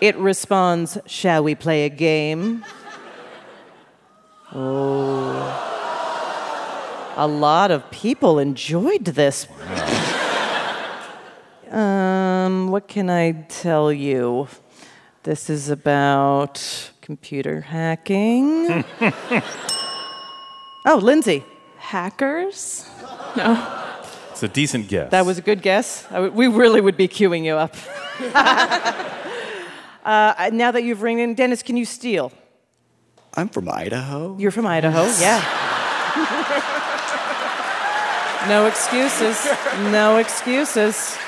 It 0.00 0.16
responds, 0.16 0.98
Shall 1.06 1.44
we 1.44 1.54
play 1.54 1.84
a 1.84 1.90
game? 1.90 2.64
Oh. 4.54 5.64
A 7.16 7.26
lot 7.26 7.70
of 7.70 7.90
people 7.90 8.38
enjoyed 8.38 9.04
this. 9.04 9.46
Um, 11.70 12.68
what 12.70 12.86
can 12.86 13.10
I 13.10 13.32
tell 13.48 13.92
you? 13.92 14.46
This 15.24 15.50
is 15.50 15.70
about 15.70 16.90
computer 17.00 17.62
hacking. 17.62 18.84
oh, 20.86 21.00
Lindsay. 21.02 21.44
Hackers? 21.78 22.88
No. 23.36 23.82
It's 24.30 24.42
a 24.42 24.48
decent 24.48 24.88
guess. 24.88 25.10
That 25.10 25.26
was 25.26 25.38
a 25.38 25.42
good 25.42 25.62
guess. 25.62 26.06
I 26.10 26.14
w- 26.14 26.32
we 26.32 26.46
really 26.46 26.80
would 26.80 26.96
be 26.96 27.08
queuing 27.08 27.44
you 27.44 27.54
up. 27.54 27.74
uh, 30.04 30.50
now 30.52 30.70
that 30.70 30.82
you've 30.84 31.02
ringed 31.02 31.20
in, 31.20 31.34
Dennis, 31.34 31.62
can 31.62 31.76
you 31.76 31.84
steal? 31.84 32.32
I'm 33.36 33.48
from 33.48 33.68
Idaho. 33.68 34.36
You're 34.38 34.50
from 34.52 34.66
Idaho, 34.66 35.04
yeah. 35.20 35.42
No 38.48 38.66
excuses. 38.66 39.44
No 39.90 40.18
excuses. 40.18 41.18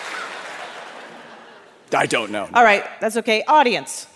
I 1.92 2.06
don't 2.06 2.30
know. 2.30 2.48
All 2.52 2.62
right, 2.62 2.84
that's 3.00 3.16
okay. 3.16 3.42
Audience. 3.48 4.06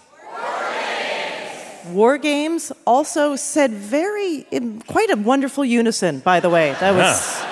War 1.88 2.18
Games 2.18 2.72
also 2.86 3.36
said 3.36 3.72
very, 3.72 4.46
in 4.50 4.82
quite 4.82 5.10
a 5.10 5.16
wonderful 5.16 5.64
unison, 5.64 6.20
by 6.20 6.38
the 6.38 6.50
way. 6.50 6.76
That 6.78 6.94
was 6.94 7.42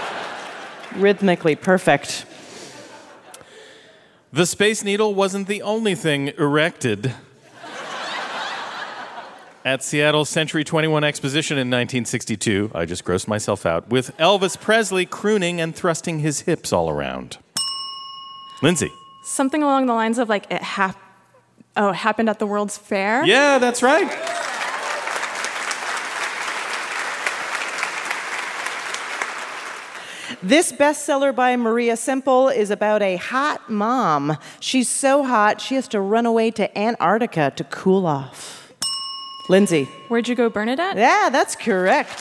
rhythmically 1.01 1.57
perfect. 1.57 2.27
The 4.33 4.45
Space 4.45 4.85
Needle 4.85 5.15
wasn't 5.15 5.49
the 5.49 5.63
only 5.63 5.95
thing 5.95 6.29
erected 6.39 7.15
at 9.65 9.83
Seattle's 9.83 10.29
Century 10.29 10.65
21 10.65 11.05
Exposition 11.05 11.57
in 11.57 11.69
1962. 11.69 12.71
I 12.75 12.85
just 12.85 13.05
grossed 13.05 13.29
myself 13.29 13.67
out 13.67 13.89
with 13.89 14.17
Elvis 14.17 14.61
Presley 14.61 15.07
crooning 15.07 15.61
and 15.61 15.75
thrusting 15.75 16.21
his 16.21 16.41
hips 16.41 16.73
all 16.73 16.91
around. 16.91 17.39
Lindsay. 18.63 18.93
Something 19.25 19.63
along 19.63 19.87
the 19.87 19.95
lines 19.95 20.19
of 20.19 20.29
like 20.29 20.51
it 20.51 20.63
hap- 20.63 20.99
oh, 21.77 21.91
it 21.91 21.97
happened 21.97 22.29
at 22.29 22.39
the 22.39 22.47
World's 22.47 22.79
Fair. 22.79 23.25
Yeah, 23.25 23.59
that's 23.59 23.83
right. 23.83 24.09
This 30.43 30.71
bestseller 30.71 31.35
by 31.35 31.57
Maria 31.57 31.97
Semple 31.97 32.49
is 32.49 32.71
about 32.71 33.03
a 33.03 33.17
hot 33.17 33.69
mom. 33.69 34.39
She's 34.61 34.89
so 34.89 35.25
hot, 35.25 35.61
she 35.61 35.75
has 35.75 35.89
to 35.89 36.01
run 36.01 36.27
away 36.27 36.53
to 36.53 36.79
Antarctica 36.79 37.53
to 37.57 37.65
cool 37.65 38.07
off. 38.07 38.68
Lindsay. 39.49 39.85
Where'd 40.09 40.29
you 40.29 40.35
go, 40.35 40.51
Bernadette? 40.51 40.97
Yeah, 40.97 41.31
that's 41.31 41.57
correct. 41.57 42.19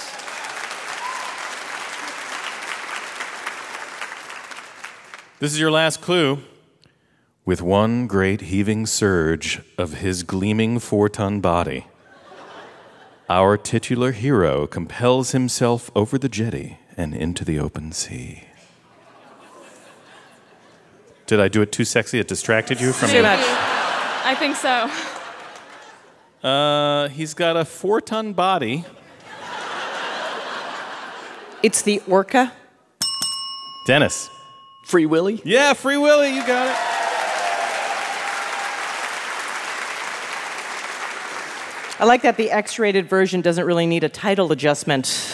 This 5.39 5.51
is 5.53 5.59
your 5.59 5.71
last 5.71 6.01
clue. 6.01 6.39
With 7.45 7.61
one 7.61 8.07
great 8.07 8.41
heaving 8.41 8.85
surge 8.85 9.61
of 9.77 9.95
his 9.95 10.23
gleaming 10.23 10.79
four 10.79 11.07
ton 11.09 11.39
body, 11.39 11.85
our 13.29 13.57
titular 13.57 14.11
hero 14.11 14.67
compels 14.67 15.31
himself 15.31 15.91
over 15.95 16.17
the 16.17 16.27
jetty 16.27 16.79
and 16.97 17.13
into 17.13 17.45
the 17.45 17.59
open 17.59 17.91
sea. 17.91 18.45
Did 21.25 21.39
I 21.39 21.49
do 21.49 21.61
it 21.61 21.71
too 21.71 21.85
sexy? 21.85 22.19
It 22.19 22.27
distracted 22.27 22.81
you 22.81 22.91
from 22.93 23.09
Too 23.09 23.21
much. 23.21 23.39
I 23.39 24.35
think 24.39 24.55
so. 24.55 24.89
Uh, 26.43 27.07
he's 27.09 27.33
got 27.33 27.57
a 27.57 27.65
four 27.65 28.01
ton 28.01 28.33
body. 28.33 28.85
It's 31.63 31.81
the 31.81 32.01
orca. 32.07 32.53
Dennis. 33.87 34.29
Free 34.85 35.05
Willy? 35.05 35.41
Yeah, 35.43 35.73
Free 35.73 35.97
Willy, 35.97 36.33
you 36.33 36.45
got 36.45 36.67
it. 36.67 36.77
I 41.99 42.05
like 42.05 42.21
that 42.21 42.37
the 42.37 42.51
X 42.51 42.77
rated 42.77 43.09
version 43.09 43.41
doesn't 43.41 43.65
really 43.65 43.87
need 43.87 44.03
a 44.03 44.09
title 44.09 44.51
adjustment. 44.51 45.07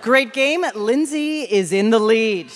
Great 0.00 0.32
game. 0.32 0.64
Lindsay 0.74 1.42
is 1.42 1.70
in 1.72 1.90
the 1.90 1.98
lead. 1.98 2.50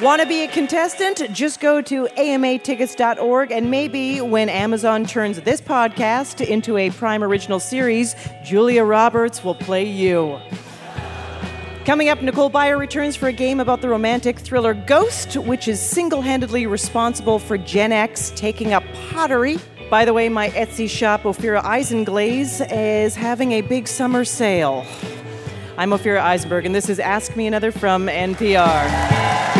Want 0.00 0.22
to 0.22 0.26
be 0.26 0.44
a 0.44 0.48
contestant? 0.48 1.30
Just 1.30 1.60
go 1.60 1.82
to 1.82 2.06
amatickets.org 2.16 3.52
and 3.52 3.70
maybe 3.70 4.22
when 4.22 4.48
Amazon 4.48 5.04
turns 5.04 5.38
this 5.42 5.60
podcast 5.60 6.40
into 6.40 6.78
a 6.78 6.88
Prime 6.88 7.22
Original 7.22 7.60
series, 7.60 8.16
Julia 8.42 8.82
Roberts 8.82 9.44
will 9.44 9.54
play 9.54 9.84
you. 9.84 10.40
Coming 11.84 12.08
up, 12.08 12.22
Nicole 12.22 12.50
Byer 12.50 12.78
returns 12.78 13.14
for 13.14 13.28
a 13.28 13.32
game 13.32 13.60
about 13.60 13.82
the 13.82 13.90
romantic 13.90 14.38
thriller 14.38 14.72
Ghost, 14.72 15.36
which 15.36 15.68
is 15.68 15.78
single 15.78 16.22
handedly 16.22 16.66
responsible 16.66 17.38
for 17.38 17.58
Gen 17.58 17.92
X 17.92 18.32
taking 18.34 18.72
up 18.72 18.84
pottery. 19.10 19.58
By 19.90 20.06
the 20.06 20.14
way, 20.14 20.30
my 20.30 20.48
Etsy 20.50 20.88
shop, 20.88 21.24
Ophira 21.24 21.62
Eisenglaze, 21.62 22.66
is 22.72 23.14
having 23.14 23.52
a 23.52 23.60
big 23.60 23.86
summer 23.86 24.24
sale. 24.24 24.86
I'm 25.76 25.90
Ophira 25.90 26.22
Eisenberg, 26.22 26.64
and 26.64 26.74
this 26.74 26.88
is 26.88 26.98
Ask 26.98 27.36
Me 27.36 27.46
Another 27.46 27.70
from 27.70 28.06
NPR. 28.06 29.59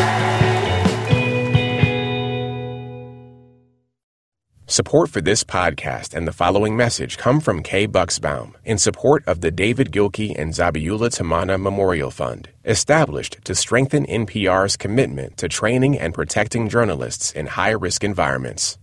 Support 4.71 5.09
for 5.09 5.19
this 5.19 5.43
podcast 5.43 6.13
and 6.13 6.25
the 6.25 6.31
following 6.31 6.77
message 6.77 7.17
come 7.17 7.41
from 7.41 7.61
Kay 7.61 7.89
Bucksbaum 7.89 8.53
in 8.63 8.77
support 8.77 9.21
of 9.27 9.41
the 9.41 9.51
David 9.51 9.91
Gilkey 9.91 10.33
and 10.39 10.53
Zabihullah 10.53 11.09
Tamanna 11.09 11.61
Memorial 11.61 12.09
Fund, 12.09 12.47
established 12.63 13.43
to 13.43 13.53
strengthen 13.53 14.05
NPR's 14.05 14.77
commitment 14.77 15.35
to 15.35 15.49
training 15.49 15.99
and 15.99 16.13
protecting 16.13 16.69
journalists 16.69 17.33
in 17.33 17.47
high 17.47 17.71
risk 17.71 18.05
environments. 18.05 18.77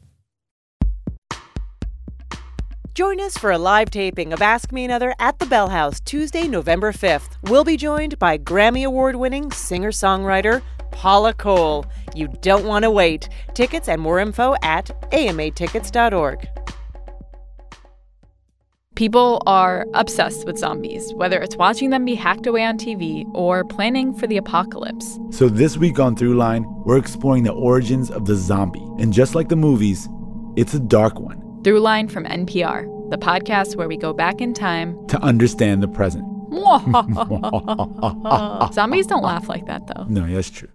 Join 2.92 3.18
us 3.18 3.38
for 3.38 3.51
a 3.51 3.59
live 3.59 3.88
taping 3.88 4.35
of 4.35 4.42
Ask 4.42 4.72
Me 4.72 4.85
Another 4.85 5.14
at 5.18 5.38
the 5.38 5.46
Bell 5.46 5.70
House 5.70 6.01
Tuesday, 6.01 6.46
November 6.48 6.92
5th. 6.92 7.38
We'll 7.44 7.64
be 7.64 7.79
joined 7.79 8.18
by 8.18 8.37
Grammy 8.37 8.85
Award 8.85 9.16
winning 9.16 9.51
singer 9.53 9.92
songwriter 9.92 10.61
Paula 10.99 11.33
Cole. 11.33 11.87
You 12.17 12.27
don't 12.43 12.67
want 12.67 12.83
to 12.83 12.91
wait. 12.91 13.29
Tickets 13.55 13.89
and 13.89 14.03
more 14.03 14.19
info 14.19 14.57
at 14.63 14.87
amatickets.org. 15.13 16.49
People 18.97 19.41
are 19.47 19.87
obsessed 19.95 20.45
with 20.45 20.59
zombies, 20.59 21.15
whether 21.15 21.41
it's 21.41 21.55
watching 21.55 21.91
them 21.91 22.05
be 22.05 22.17
hacked 22.17 22.49
away 22.49 22.65
on 22.65 22.77
TV 22.77 23.25
or 23.33 23.65
planning 23.65 24.13
for 24.13 24.27
the 24.27 24.39
apocalypse. 24.39 25.21
So 25.31 25.49
this 25.49 25.77
week 25.77 26.01
on 26.01 26.17
Throughline, 26.17 26.65
we're 26.85 26.99
exploring 26.99 27.45
the 27.45 27.53
origins 27.53 28.11
of 28.11 28.25
the 28.25 28.35
zombie. 28.35 28.83
And 28.99 29.13
just 29.13 29.37
like 29.37 29.49
the 29.49 29.55
movies, 29.55 30.09
it's 30.57 30.75
a 30.75 30.81
dark 30.81 31.21
one. 31.21 31.39
Throughline 31.63 32.11
from 32.11 32.25
NPR, 32.25 33.11
the 33.11 33.19
podcast 33.19 33.77
where 33.77 33.87
we 33.87 33.97
go 33.97 34.13
back 34.13 34.41
in 34.41 34.53
time 34.53 34.99
To 35.07 35.23
understand 35.23 35.81
the 35.81 35.87
present. 35.87 36.25
Zombies 38.75 39.07
don't 39.07 39.23
laugh 39.23 39.49
like 39.49 39.67
that, 39.67 39.87
though. 39.87 40.07
No, 40.09 40.27
that's 40.27 40.51
true. 40.51 40.71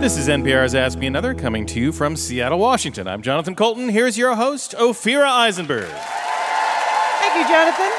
This 0.00 0.16
is 0.16 0.26
NPR's 0.26 0.74
Ask 0.74 0.98
Me 0.98 1.06
Another 1.06 1.34
coming 1.34 1.66
to 1.66 1.78
you 1.78 1.92
from 1.92 2.16
Seattle, 2.16 2.58
Washington. 2.58 3.06
I'm 3.06 3.22
Jonathan 3.22 3.54
Coulton. 3.54 3.88
Here's 3.88 4.18
your 4.18 4.34
host, 4.34 4.74
Ophira 4.76 5.28
Eisenberg. 5.30 5.86
Thank 5.86 7.36
you, 7.36 7.46
Jonathan. 7.54 7.90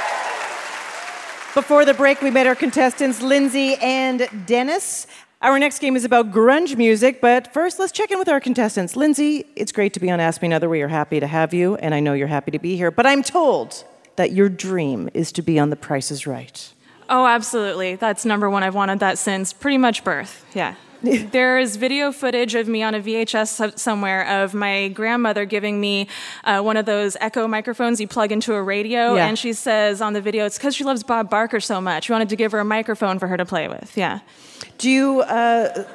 Before 1.53 1.85
the 1.85 1.93
break, 1.93 2.21
we 2.21 2.31
met 2.31 2.47
our 2.47 2.55
contestants, 2.55 3.21
Lindsay 3.21 3.75
and 3.75 4.27
Dennis. 4.45 5.07
Our 5.41 5.57
next 5.57 5.79
game 5.79 5.95
is 5.95 6.03
about 6.03 6.31
grunge 6.31 6.75
music, 6.75 7.21
but 7.21 7.53
first, 7.53 7.79
let's 7.79 7.93
check 7.93 8.11
in 8.11 8.19
with 8.19 8.27
our 8.27 8.41
contestants. 8.41 8.97
Lindsay, 8.97 9.45
it's 9.55 9.71
great 9.71 9.93
to 9.93 10.01
be 10.01 10.11
on 10.11 10.19
Ask 10.19 10.41
Me 10.41 10.47
Another. 10.47 10.67
We 10.67 10.81
are 10.81 10.89
happy 10.89 11.21
to 11.21 11.27
have 11.27 11.53
you, 11.53 11.75
and 11.77 11.95
I 11.95 12.01
know 12.01 12.11
you're 12.11 12.27
happy 12.27 12.51
to 12.51 12.59
be 12.59 12.75
here, 12.75 12.91
but 12.91 13.05
I'm 13.05 13.23
told 13.23 13.85
that 14.15 14.31
your 14.31 14.49
dream 14.49 15.09
is 15.13 15.31
to 15.33 15.41
be 15.41 15.57
on 15.59 15.69
The 15.69 15.75
Price 15.75 16.11
is 16.11 16.27
Right. 16.27 16.73
Oh, 17.09 17.25
absolutely. 17.25 17.95
That's 17.95 18.23
number 18.25 18.49
one. 18.49 18.63
I've 18.63 18.75
wanted 18.75 18.99
that 18.99 19.17
since 19.17 19.51
pretty 19.53 19.77
much 19.77 20.03
birth. 20.03 20.45
Yeah. 20.53 20.75
there 21.01 21.57
is 21.57 21.77
video 21.77 22.11
footage 22.11 22.53
of 22.53 22.67
me 22.67 22.83
on 22.83 22.93
a 22.93 22.99
VHS 23.01 23.79
somewhere 23.79 24.43
of 24.43 24.53
my 24.53 24.87
grandmother 24.89 25.45
giving 25.45 25.81
me 25.81 26.07
uh, 26.43 26.61
one 26.61 26.77
of 26.77 26.85
those 26.85 27.17
Echo 27.19 27.47
microphones 27.47 27.99
you 27.99 28.07
plug 28.07 28.31
into 28.31 28.53
a 28.53 28.61
radio, 28.61 29.15
Yeah. 29.15 29.25
and 29.27 29.37
she 29.37 29.53
says 29.53 29.99
on 29.99 30.13
the 30.13 30.21
video, 30.21 30.45
it's 30.45 30.59
because 30.59 30.75
she 30.75 30.83
loves 30.83 31.01
Bob 31.03 31.27
Barker 31.29 31.59
so 31.59 31.81
much. 31.81 32.07
We 32.07 32.13
wanted 32.13 32.29
to 32.29 32.35
give 32.35 32.51
her 32.51 32.59
a 32.59 32.65
microphone 32.65 33.17
for 33.17 33.27
her 33.27 33.35
to 33.35 33.45
play 33.45 33.67
with. 33.67 33.97
Yeah. 33.97 34.19
Do 34.77 34.89
you 34.91 35.21
uh, 35.21 35.85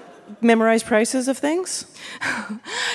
memorize 0.40 0.82
prices 0.82 1.28
of 1.28 1.38
things? 1.38 1.86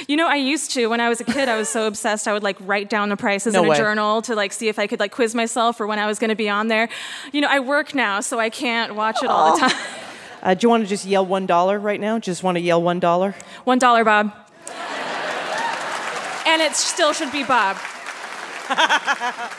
You 0.08 0.18
know, 0.18 0.28
I 0.28 0.36
used 0.36 0.72
to 0.72 0.88
when 0.88 1.00
I 1.00 1.10
was 1.10 1.22
a 1.22 1.24
kid. 1.24 1.48
I 1.48 1.56
was 1.56 1.70
so 1.70 1.86
obsessed. 1.86 2.28
I 2.28 2.34
would 2.34 2.42
like 2.44 2.58
write 2.62 2.90
down 2.90 3.10
the 3.10 3.16
prices 3.18 3.54
No 3.54 3.60
in 3.62 3.66
a 3.68 3.70
way. 3.70 3.78
journal 3.78 4.22
to 4.24 4.36
like 4.36 4.52
see 4.52 4.68
if 4.68 4.80
I 4.80 4.88
could 4.88 5.00
like 5.00 5.12
quiz 5.12 5.36
myself 5.36 5.78
for 5.78 5.86
when 5.86 6.00
I 6.00 6.08
was 6.08 6.18
going 6.18 6.30
to 6.30 6.36
be 6.36 6.50
on 6.50 6.68
there. 6.70 6.90
You 7.32 7.42
know, 7.42 7.48
I 7.50 7.60
work 7.60 7.94
now, 7.94 8.20
so 8.20 8.40
I 8.40 8.50
can't 8.50 8.96
watch 8.96 9.22
it 9.24 9.30
all 9.30 9.54
the 9.54 9.60
time. 9.68 9.78
Uh, 10.44 10.56
do 10.56 10.66
you 10.66 10.70
want 10.72 10.82
to 10.84 10.90
just 10.90 11.06
yell 11.06 11.24
$1 11.24 11.84
right 11.84 12.00
now? 12.02 12.18
Just 12.18 12.42
want 12.42 12.56
to 12.56 12.62
yell 12.62 12.82
$1? 12.82 13.36
One 13.64 13.78
dollar, 13.78 14.04
Bob. 14.04 14.34
and 16.48 16.62
it 16.64 16.76
still 16.76 17.14
should 17.14 17.32
be 17.32 17.44
Bob. 17.44 17.78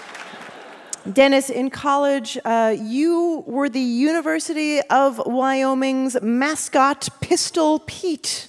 Dennis, 1.11 1.51
in 1.51 1.71
college, 1.71 2.39
uh, 2.45 2.75
you 2.79 3.43
were 3.47 3.69
the 3.69 3.81
University 3.81 4.81
of 4.83 5.21
Wyoming's 5.27 6.21
mascot, 6.23 7.09
Pistol 7.21 7.81
Pete. 7.81 8.49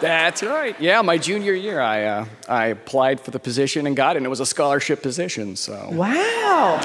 That's 0.00 0.42
right. 0.42 0.80
Yeah, 0.80 1.02
my 1.02 1.18
junior 1.18 1.54
year, 1.54 1.80
I 1.80 2.04
uh, 2.04 2.24
I 2.48 2.66
applied 2.68 3.20
for 3.20 3.30
the 3.32 3.38
position 3.40 3.86
and 3.86 3.96
got 3.96 4.14
it. 4.16 4.18
and 4.18 4.26
It 4.26 4.28
was 4.28 4.40
a 4.40 4.46
scholarship 4.46 5.02
position, 5.02 5.56
so 5.56 5.88
Wow. 5.92 6.80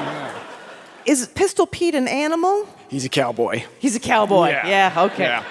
Is 1.06 1.26
Pistol 1.28 1.66
Pete 1.66 1.94
an 1.94 2.08
animal? 2.08 2.66
he's 2.88 3.04
a 3.04 3.08
cowboy. 3.08 3.64
He's 3.78 3.94
a 3.96 4.00
cowboy. 4.00 4.48
Yeah. 4.48 4.66
Yeah, 4.66 5.02
okay. 5.04 5.24
Yeah. 5.24 5.44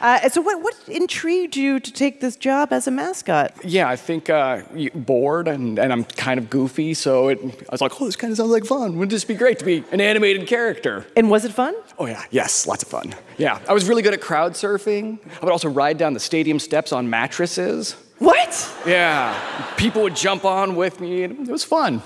Uh, 0.00 0.28
so, 0.28 0.40
what, 0.40 0.62
what 0.62 0.74
intrigued 0.88 1.56
you 1.56 1.78
to 1.78 1.92
take 1.92 2.20
this 2.20 2.36
job 2.36 2.72
as 2.72 2.86
a 2.86 2.90
mascot? 2.90 3.52
Yeah, 3.62 3.88
I 3.88 3.96
think 3.96 4.30
uh, 4.30 4.62
bored 4.94 5.46
and, 5.46 5.78
and 5.78 5.92
I'm 5.92 6.04
kind 6.04 6.38
of 6.38 6.48
goofy, 6.48 6.94
so 6.94 7.28
it, 7.28 7.38
I 7.42 7.72
was 7.72 7.80
like, 7.80 8.00
oh, 8.00 8.06
this 8.06 8.16
kind 8.16 8.30
of 8.30 8.38
sounds 8.38 8.50
like 8.50 8.64
fun. 8.64 8.96
Wouldn't 8.96 9.10
this 9.10 9.24
be 9.24 9.34
great 9.34 9.58
to 9.58 9.64
be 9.64 9.84
an 9.92 10.00
animated 10.00 10.46
character? 10.46 11.06
And 11.16 11.30
was 11.30 11.44
it 11.44 11.52
fun? 11.52 11.74
Oh, 11.98 12.06
yeah, 12.06 12.24
yes, 12.30 12.66
lots 12.66 12.82
of 12.82 12.88
fun. 12.88 13.14
Yeah, 13.36 13.58
I 13.68 13.74
was 13.74 13.88
really 13.88 14.02
good 14.02 14.14
at 14.14 14.20
crowd 14.20 14.54
surfing. 14.54 15.18
I 15.40 15.44
would 15.44 15.52
also 15.52 15.68
ride 15.68 15.98
down 15.98 16.14
the 16.14 16.20
stadium 16.20 16.58
steps 16.58 16.92
on 16.92 17.10
mattresses. 17.10 17.94
What? 18.18 18.74
Yeah, 18.86 19.38
people 19.76 20.02
would 20.02 20.16
jump 20.16 20.44
on 20.44 20.76
with 20.76 21.00
me, 21.00 21.24
and 21.24 21.48
it 21.48 21.52
was 21.52 21.64
fun. 21.64 22.02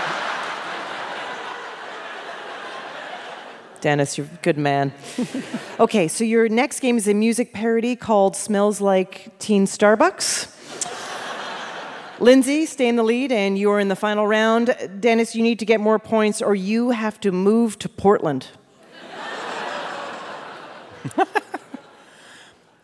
Dennis, 3.80 4.18
you're 4.18 4.26
a 4.26 4.38
good 4.42 4.58
man. 4.58 4.92
okay, 5.80 6.08
so 6.08 6.24
your 6.24 6.48
next 6.48 6.80
game 6.80 6.96
is 6.96 7.08
a 7.08 7.14
music 7.14 7.52
parody 7.52 7.96
called 7.96 8.36
Smells 8.36 8.80
Like 8.80 9.38
Teen 9.38 9.66
Starbucks. 9.66 10.56
Lindsay, 12.20 12.66
stay 12.66 12.88
in 12.88 12.96
the 12.96 13.02
lead, 13.02 13.32
and 13.32 13.56
you 13.56 13.70
are 13.70 13.80
in 13.80 13.88
the 13.88 13.96
final 13.96 14.26
round. 14.26 14.76
Dennis, 15.00 15.34
you 15.34 15.42
need 15.42 15.58
to 15.58 15.64
get 15.64 15.80
more 15.80 15.98
points, 15.98 16.42
or 16.42 16.54
you 16.54 16.90
have 16.90 17.18
to 17.20 17.32
move 17.32 17.78
to 17.78 17.88
Portland. 17.88 18.48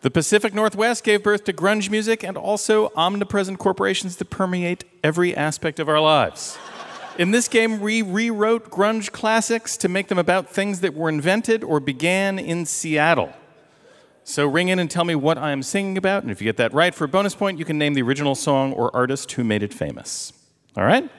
The 0.01 0.11
Pacific 0.11 0.53
Northwest 0.53 1.03
gave 1.03 1.23
birth 1.23 1.43
to 1.45 1.53
grunge 1.53 1.89
music 1.89 2.23
and 2.23 2.37
also 2.37 2.91
omnipresent 2.95 3.57
corporations 3.57 4.15
that 4.17 4.29
permeate 4.29 4.85
every 5.03 5.35
aspect 5.35 5.79
of 5.79 5.89
our 5.89 5.99
lives. 5.99 6.57
In 7.17 7.31
this 7.31 7.47
game, 7.47 7.79
we 7.79 8.03
rewrote 8.03 8.69
grunge 8.69 9.11
classics 9.11 9.75
to 9.77 9.89
make 9.89 10.07
them 10.07 10.19
about 10.19 10.47
things 10.47 10.81
that 10.81 10.93
were 10.93 11.09
invented 11.09 11.63
or 11.63 11.79
began 11.79 12.37
in 12.37 12.63
Seattle. 12.67 13.33
So 14.23 14.45
ring 14.45 14.67
in 14.67 14.77
and 14.77 14.91
tell 14.91 15.03
me 15.03 15.15
what 15.15 15.39
I 15.39 15.51
am 15.51 15.63
singing 15.63 15.97
about, 15.97 16.21
and 16.21 16.31
if 16.31 16.41
you 16.41 16.45
get 16.45 16.57
that 16.57 16.75
right, 16.75 16.93
for 16.93 17.05
a 17.05 17.07
bonus 17.07 17.33
point, 17.33 17.57
you 17.57 17.65
can 17.65 17.79
name 17.79 17.95
the 17.95 18.03
original 18.03 18.35
song 18.35 18.71
or 18.71 18.95
artist 18.95 19.31
who 19.31 19.43
made 19.43 19.63
it 19.63 19.73
famous. 19.73 20.31
All 20.75 20.83
right? 20.83 21.09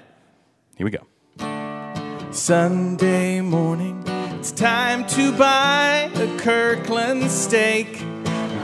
Here 0.76 0.84
we 0.86 0.92
go. 0.92 2.30
Sunday 2.30 3.40
morning, 3.40 4.04
it's 4.38 4.52
time 4.52 5.04
to 5.08 5.32
buy 5.36 6.12
a 6.14 6.38
Kirkland 6.38 7.28
steak, 7.28 8.04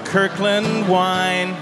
Kirkland 0.04 0.88
wine. 0.88 1.56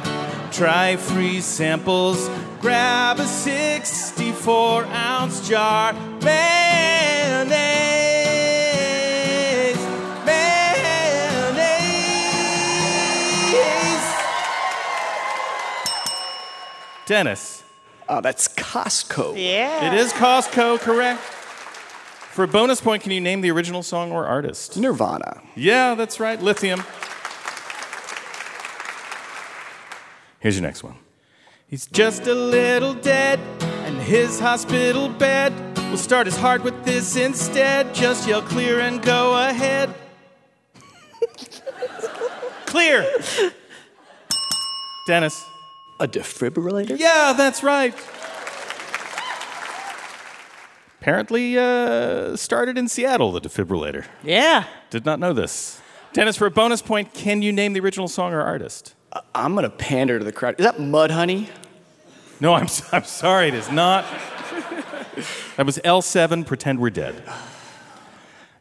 Try 0.50 0.96
free 0.96 1.40
samples, 1.40 2.28
grab 2.62 3.18
a 3.18 3.26
64 3.26 4.84
ounce 4.84 5.46
jar. 5.46 5.92
Mayonnaise, 6.22 7.52
mayonnaise. 10.24 10.94
Dennis. 17.04 17.64
Oh, 18.08 18.20
that's 18.20 18.48
Costco. 18.48 19.34
Yeah. 19.36 19.92
It 19.92 19.94
is 19.98 20.12
Costco, 20.12 20.78
correct? 20.80 21.20
For 21.20 22.44
a 22.44 22.48
bonus 22.48 22.80
point, 22.80 23.02
can 23.02 23.12
you 23.12 23.20
name 23.20 23.40
the 23.42 23.50
original 23.50 23.82
song 23.82 24.12
or 24.12 24.24
artist? 24.26 24.76
Nirvana. 24.76 25.42
Yeah, 25.54 25.94
that's 25.94 26.20
right. 26.20 26.40
Lithium. 26.40 26.84
Here's 30.40 30.56
your 30.56 30.62
next 30.62 30.82
one. 30.82 31.01
He's 31.72 31.86
just 31.86 32.26
a 32.26 32.34
little 32.34 32.92
dead, 32.92 33.40
and 33.62 33.98
his 33.98 34.38
hospital 34.38 35.08
bed 35.08 35.54
will 35.90 35.96
start 35.96 36.26
his 36.26 36.36
heart 36.36 36.62
with 36.62 36.84
this 36.84 37.16
instead. 37.16 37.94
Just 37.94 38.28
yell 38.28 38.42
clear 38.42 38.80
and 38.80 39.00
go 39.00 39.38
ahead. 39.38 39.94
clear. 42.66 43.10
Dennis. 45.06 45.42
A 45.98 46.06
defibrillator? 46.06 46.98
Yeah, 46.98 47.32
that's 47.34 47.62
right. 47.62 47.94
Apparently, 51.00 51.56
uh, 51.56 52.36
started 52.36 52.76
in 52.76 52.86
Seattle, 52.86 53.32
the 53.32 53.40
defibrillator. 53.40 54.04
Yeah. 54.22 54.66
Did 54.90 55.06
not 55.06 55.18
know 55.18 55.32
this. 55.32 55.80
Dennis, 56.12 56.36
for 56.36 56.44
a 56.44 56.50
bonus 56.50 56.82
point, 56.82 57.14
can 57.14 57.40
you 57.40 57.50
name 57.50 57.72
the 57.72 57.80
original 57.80 58.08
song 58.08 58.34
or 58.34 58.42
artist? 58.42 58.94
I'm 59.34 59.54
gonna 59.54 59.70
pander 59.70 60.18
to 60.18 60.24
the 60.24 60.32
crowd. 60.32 60.56
Is 60.58 60.64
that 60.64 60.76
Mudhoney? 60.78 61.48
No, 62.40 62.54
I'm, 62.54 62.64
s- 62.64 62.88
I'm 62.92 63.04
sorry, 63.04 63.48
it 63.48 63.54
is 63.54 63.70
not. 63.70 64.04
that 65.56 65.66
was 65.66 65.78
L7, 65.78 66.46
Pretend 66.46 66.78
We're 66.80 66.90
Dead. 66.90 67.22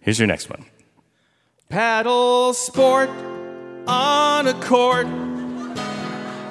Here's 0.02 0.20
your 0.20 0.28
next 0.28 0.50
one. 0.50 0.66
Paddle 1.70 2.54
sport 2.54 3.10
on 3.88 4.48
a 4.48 4.54
court 4.62 5.08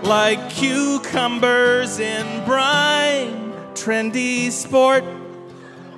like 0.03 0.51
cucumbers 0.51 1.99
in 2.01 2.45
brine. 2.47 3.53
Trendy 3.75 4.51
sport 4.51 5.05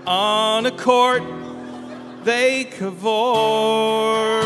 on 0.07 0.67
a 0.67 0.71
court, 0.77 1.23
they 2.25 2.65
cavort. 2.65 4.43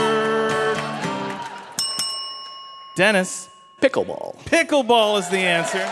Dennis. 2.96 3.50
Pickleball. 3.80 4.36
Pickleball 4.46 5.20
is 5.20 5.28
the 5.28 5.36
answer. 5.36 5.86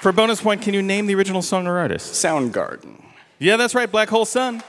For 0.00 0.08
a 0.08 0.12
bonus 0.14 0.40
point, 0.40 0.62
can 0.62 0.72
you 0.72 0.80
name 0.82 1.06
the 1.06 1.14
original 1.14 1.42
song 1.42 1.66
or 1.66 1.78
artist? 1.78 2.14
Soundgarden. 2.14 3.04
Yeah, 3.38 3.58
that's 3.58 3.74
right, 3.74 3.90
Black 3.90 4.08
Hole 4.08 4.24
Sun. 4.24 4.62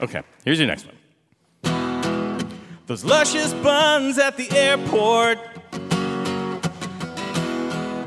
Okay, 0.00 0.22
here's 0.42 0.58
your 0.58 0.68
next 0.68 0.86
one. 0.86 0.96
Those 2.86 3.04
luscious 3.04 3.52
buns 3.54 4.18
at 4.18 4.38
the 4.38 4.50
airport 4.56 5.38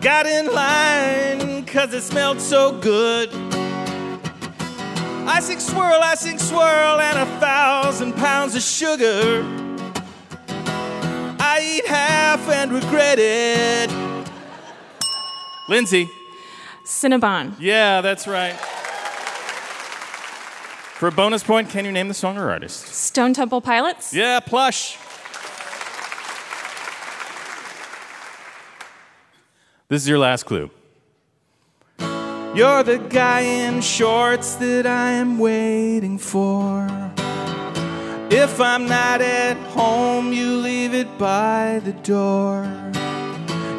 got 0.02 0.26
in 0.26 0.52
line 0.52 1.62
because 1.64 1.94
it 1.94 2.02
smelled 2.02 2.42
so 2.42 2.80
good. 2.80 3.30
Icing 5.26 5.60
swirl, 5.60 6.02
I 6.02 6.12
icing 6.12 6.38
swirl, 6.38 7.00
and 7.00 7.18
a 7.20 7.26
thousand 7.40 8.14
pounds 8.14 8.56
of 8.56 8.62
sugar. 8.62 9.44
I 11.40 11.62
eat 11.64 11.86
half 11.88 12.48
and 12.50 12.72
regret 12.72 13.20
it. 13.20 13.90
Lindsay. 15.70 16.10
Cinnabon. 16.86 17.56
Yeah, 17.60 18.02
that's 18.02 18.28
right. 18.28 18.54
For 20.96 21.08
a 21.08 21.12
bonus 21.12 21.44
point, 21.44 21.70
can 21.70 21.86
you 21.86 21.92
name 21.92 22.08
the 22.10 22.14
song 22.14 22.38
or 22.38 22.50
artist? 22.50 22.86
Stone 22.88 23.34
Temple 23.34 23.62
Pilots. 23.62 24.14
Yeah, 24.14 24.40
plush. 24.42 24.98
This 29.88 30.02
is 30.02 30.08
your 30.10 30.20
last 30.20 30.44
clue. 30.44 30.70
You're 32.56 32.84
the 32.84 33.00
guy 33.00 33.40
in 33.40 33.82
shorts 33.82 34.54
that 34.58 34.86
I 34.86 35.10
am 35.14 35.40
waiting 35.40 36.20
for. 36.20 36.88
If 38.30 38.62
I'm 38.62 38.86
not 38.88 39.22
at 39.22 39.58
home, 39.72 40.32
you 40.32 40.58
leave 40.58 40.94
it 40.94 41.18
by 41.18 41.82
the 41.84 41.94
door. 41.94 42.64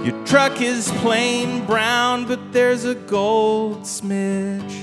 Your 0.05 0.27
truck 0.27 0.61
is 0.61 0.91
plain 1.03 1.65
brown, 1.67 2.27
but 2.27 2.53
there's 2.53 2.85
a 2.85 2.97
gold 2.97 3.83
smidge. 3.83 4.75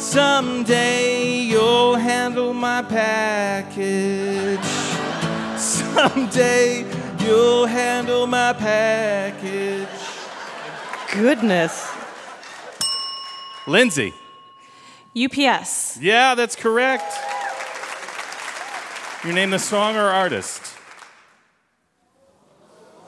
Someday 0.00 1.42
you'll 1.42 1.94
handle 1.94 2.52
my 2.52 2.82
package. 2.82 4.58
Someday 5.56 6.84
you'll 7.20 7.66
handle 7.66 8.26
my 8.26 8.52
package. 8.52 9.86
Goodness. 11.12 11.99
Lindsay. 13.70 14.12
UPS. 15.16 15.98
Yeah, 16.00 16.34
that's 16.34 16.56
correct. 16.56 17.12
You 19.24 19.32
name 19.32 19.50
the 19.50 19.58
song 19.58 19.96
or 19.96 20.08
artist? 20.08 20.74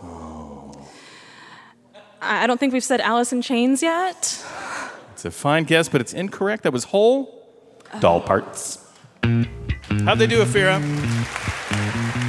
Oh. 0.03 0.89
I 2.21 2.45
I 2.45 2.47
don't 2.47 2.59
think 2.61 2.73
we've 2.73 2.85
said 2.85 3.01
Alice 3.01 3.33
in 3.33 3.43
Chains 3.43 3.83
yet. 3.83 4.45
It's 5.13 5.25
a 5.25 5.31
fine 5.31 5.65
guess, 5.65 5.89
but 5.89 6.01
it's 6.01 6.15
incorrect. 6.15 6.63
That 6.63 6.73
was 6.73 6.85
Hole 6.85 7.47
doll 8.01 8.21
parts. 8.21 8.79
How'd 9.23 10.19
they 10.19 10.27
do, 10.27 10.43
Ophira? 10.43 10.81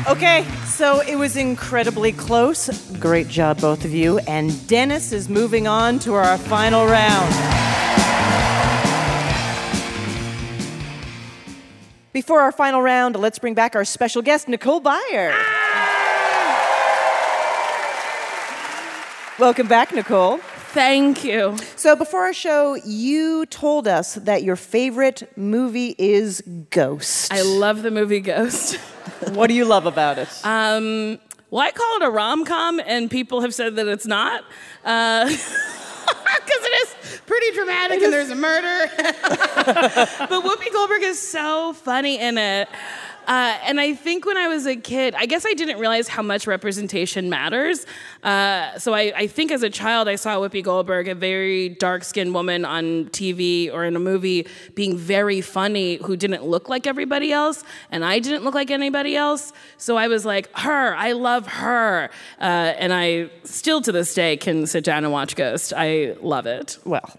Okay, 0.10 0.44
so 0.66 1.02
it 1.02 1.16
was 1.16 1.38
incredibly 1.38 2.12
close. 2.12 2.70
Great 3.00 3.28
job, 3.28 3.62
both 3.62 3.86
of 3.86 3.94
you. 3.94 4.18
And 4.20 4.68
Dennis 4.68 5.12
is 5.12 5.30
moving 5.30 5.66
on 5.68 6.00
to 6.00 6.14
our 6.14 6.38
final 6.38 6.86
round. 6.86 7.63
Before 12.14 12.42
our 12.42 12.52
final 12.52 12.80
round, 12.80 13.16
let's 13.16 13.40
bring 13.40 13.56
back 13.56 13.76
our 13.76 13.84
special 13.84 14.22
guest, 14.22 14.48
Nicole 14.48 14.80
Byer. 14.80 15.34
Welcome 19.40 19.68
back, 19.68 19.92
Nicole. 19.96 20.38
Thank 20.74 21.24
you. 21.24 21.58
So 21.76 21.96
before 21.96 22.22
our 22.22 22.34
show, 22.34 22.76
you 22.86 23.48
told 23.48 23.88
us 23.88 24.14
that 24.14 24.44
your 24.44 24.56
favorite 24.56 25.36
movie 25.36 25.96
is 25.98 26.44
Ghost. 26.70 27.34
I 27.34 27.42
love 27.42 27.82
the 27.82 27.90
movie 27.90 28.20
Ghost. 28.20 28.76
what 29.32 29.48
do 29.48 29.56
you 29.56 29.66
love 29.66 29.88
about 29.88 30.20
it? 30.20 30.30
Um, 30.44 31.18
well, 31.50 31.62
I 31.62 31.72
call 31.72 31.96
it 31.98 32.04
a 32.04 32.12
rom 32.12 32.46
com, 32.46 32.80
and 32.86 33.10
people 33.10 33.42
have 33.42 33.56
said 33.56 33.76
that 33.78 33.88
it's 33.88 34.06
not. 34.06 34.44
Uh, 34.86 35.26
because 35.26 36.64
it 36.64 36.88
is 36.88 36.93
pretty 37.26 37.56
dramatic 37.56 38.02
and 38.02 38.12
there's 38.12 38.30
a 38.30 38.36
murder. 38.36 38.92
but 38.98 40.44
Whoopi 40.44 40.72
Goldberg 40.72 41.04
is 41.04 41.20
so 41.20 41.74
funny 41.74 42.20
in 42.20 42.38
it. 42.38 42.68
Uh, 43.28 43.58
and 43.64 43.80
I 43.80 43.94
think 43.94 44.26
when 44.26 44.38
I 44.38 44.48
was 44.48 44.66
a 44.66 44.76
kid, 44.76 45.16
I 45.16 45.26
guess 45.26 45.46
I 45.46 45.54
didn't 45.54 45.80
realize 45.80 46.08
how 46.08 46.22
much 46.22 46.46
representation 46.46 47.30
matters. 47.30 47.86
Uh, 48.22 48.78
so 48.78 48.94
I, 48.94 49.14
I, 49.16 49.28
think 49.28 49.52
as 49.52 49.64
a 49.64 49.70
child, 49.70 50.08
I 50.08 50.16
saw 50.16 50.38
Whoopi 50.38 50.64
Goldberg, 50.64 51.08
a 51.08 51.16
very 51.16 51.70
dark 51.70 52.04
skinned 52.04 52.34
woman 52.34 52.66
on 52.66 53.06
TV 53.06 53.72
or 53.72 53.86
in 53.86 53.96
a 53.96 54.00
movie, 54.00 54.48
being 54.76 54.98
very 54.98 55.42
funny 55.42 55.98
who 55.98 56.18
didn't 56.18 56.44
look 56.44 56.68
like 56.68 56.86
everybody 56.86 57.32
else. 57.32 57.64
And 57.92 58.04
I 58.04 58.20
didn't 58.20 58.44
look 58.44 58.56
like 58.56 58.72
anybody 58.72 59.16
else. 59.16 59.54
So 59.78 59.96
I 59.96 60.08
was 60.08 60.26
like, 60.26 60.50
her, 60.58 60.96
I 60.96 61.14
love 61.14 61.48
her. 61.48 62.10
Uh, 62.40 62.44
and 62.44 62.94
I 62.94 63.30
still 63.44 63.82
to 63.82 63.92
this 63.92 64.14
day 64.14 64.38
can 64.38 64.68
sit 64.68 64.84
down 64.84 65.04
and 65.04 65.14
watch 65.14 65.36
Ghost. 65.36 65.74
I 65.76 66.16
love 66.22 66.46
it. 66.46 66.78
Well, 66.84 67.10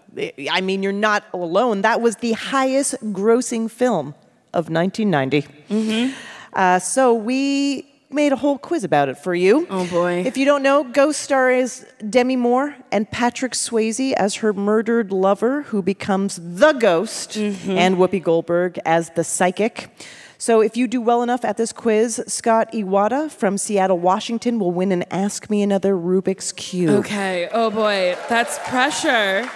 I 0.51 0.61
mean, 0.61 0.83
you're 0.83 0.91
not 0.91 1.23
alone. 1.33 1.81
That 1.81 2.01
was 2.01 2.17
the 2.17 2.33
highest 2.33 2.95
grossing 3.13 3.69
film 3.69 4.13
of 4.55 4.69
1990. 4.69 5.41
Mm-hmm. 5.69 6.13
Uh, 6.53 6.79
so 6.79 7.13
we 7.13 7.85
made 8.09 8.31
a 8.31 8.35
whole 8.37 8.57
quiz 8.57 8.83
about 8.85 9.09
it 9.09 9.17
for 9.17 9.35
you. 9.35 9.67
Oh 9.69 9.85
boy. 9.87 10.23
If 10.25 10.37
you 10.37 10.45
don't 10.45 10.63
know, 10.63 10.83
Ghost 10.85 11.21
star 11.21 11.51
is 11.51 11.85
Demi 12.09 12.37
Moore 12.37 12.73
and 12.91 13.09
Patrick 13.11 13.51
Swayze 13.53 14.13
as 14.13 14.35
her 14.35 14.53
murdered 14.53 15.11
lover 15.11 15.63
who 15.63 15.81
becomes 15.81 16.39
the 16.41 16.71
ghost, 16.73 17.31
Mm-hmm. 17.31 17.71
and 17.71 17.97
Whoopi 17.97 18.23
Goldberg 18.23 18.79
as 18.85 19.09
the 19.11 19.23
psychic. 19.23 19.89
So 20.37 20.61
if 20.61 20.77
you 20.77 20.87
do 20.87 21.01
well 21.01 21.23
enough 21.23 21.43
at 21.43 21.57
this 21.57 21.73
quiz, 21.73 22.21
Scott 22.27 22.71
Iwata 22.73 23.29
from 23.31 23.57
Seattle, 23.57 23.99
Washington 23.99 24.59
will 24.59 24.71
win 24.71 24.91
an 24.91 25.03
Ask 25.11 25.49
Me 25.49 25.61
Another 25.61 25.93
Rubik's 25.95 26.51
Cube. 26.53 26.89
Okay. 27.05 27.49
Oh 27.51 27.69
boy. 27.69 28.15
That's 28.29 28.59
pressure. 28.59 29.49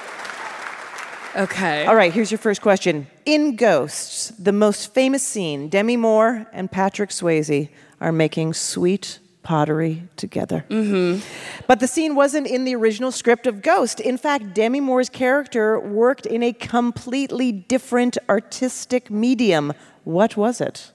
Okay. 1.36 1.86
All 1.86 1.96
right, 1.96 2.12
here's 2.12 2.32
your 2.32 2.40
first 2.40 2.62
question. 2.62 3.08
In 3.30 3.56
Ghosts, 3.58 4.30
the 4.40 4.52
most 4.52 4.92
famous 4.92 5.22
scene, 5.22 5.70
Demi 5.70 5.98
Moore 5.98 6.48
and 6.52 6.72
Patrick 6.72 7.12
Swayze 7.12 7.70
are 8.02 8.12
making 8.12 8.56
sweet 8.56 9.20
pottery 9.44 10.02
together. 10.16 10.66
Mm-hmm. 10.68 11.24
But 11.68 11.80
the 11.80 11.86
scene 11.86 12.16
wasn't 12.16 12.48
in 12.48 12.66
the 12.66 12.74
original 12.74 13.12
script 13.12 13.46
of 13.46 13.62
Ghost. 13.62 14.00
In 14.00 14.18
fact, 14.18 14.56
Demi 14.56 14.80
Moore's 14.80 15.10
character 15.10 15.80
worked 15.80 16.26
in 16.26 16.42
a 16.42 16.52
completely 16.54 17.52
different 17.52 18.18
artistic 18.28 19.12
medium. 19.12 19.74
What 20.06 20.36
was 20.36 20.60
it? 20.60 20.92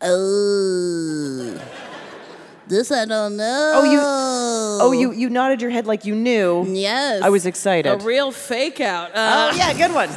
Oh. 0.00 1.60
This 2.68 2.92
I 2.92 3.06
don't 3.06 3.36
know. 3.36 3.72
Oh, 3.74 3.84
you 3.84 3.98
Oh, 4.86 4.92
you 4.92 5.10
you 5.10 5.28
nodded 5.28 5.60
your 5.60 5.72
head 5.72 5.88
like 5.88 6.04
you 6.04 6.14
knew. 6.14 6.64
Yes. 6.68 7.22
I 7.22 7.28
was 7.30 7.44
excited. 7.44 7.90
A 7.90 7.96
real 7.96 8.30
fake 8.30 8.80
out. 8.80 9.10
Uh, 9.10 9.50
oh, 9.52 9.56
yeah, 9.56 9.74
good 9.74 9.92
one. 9.92 10.08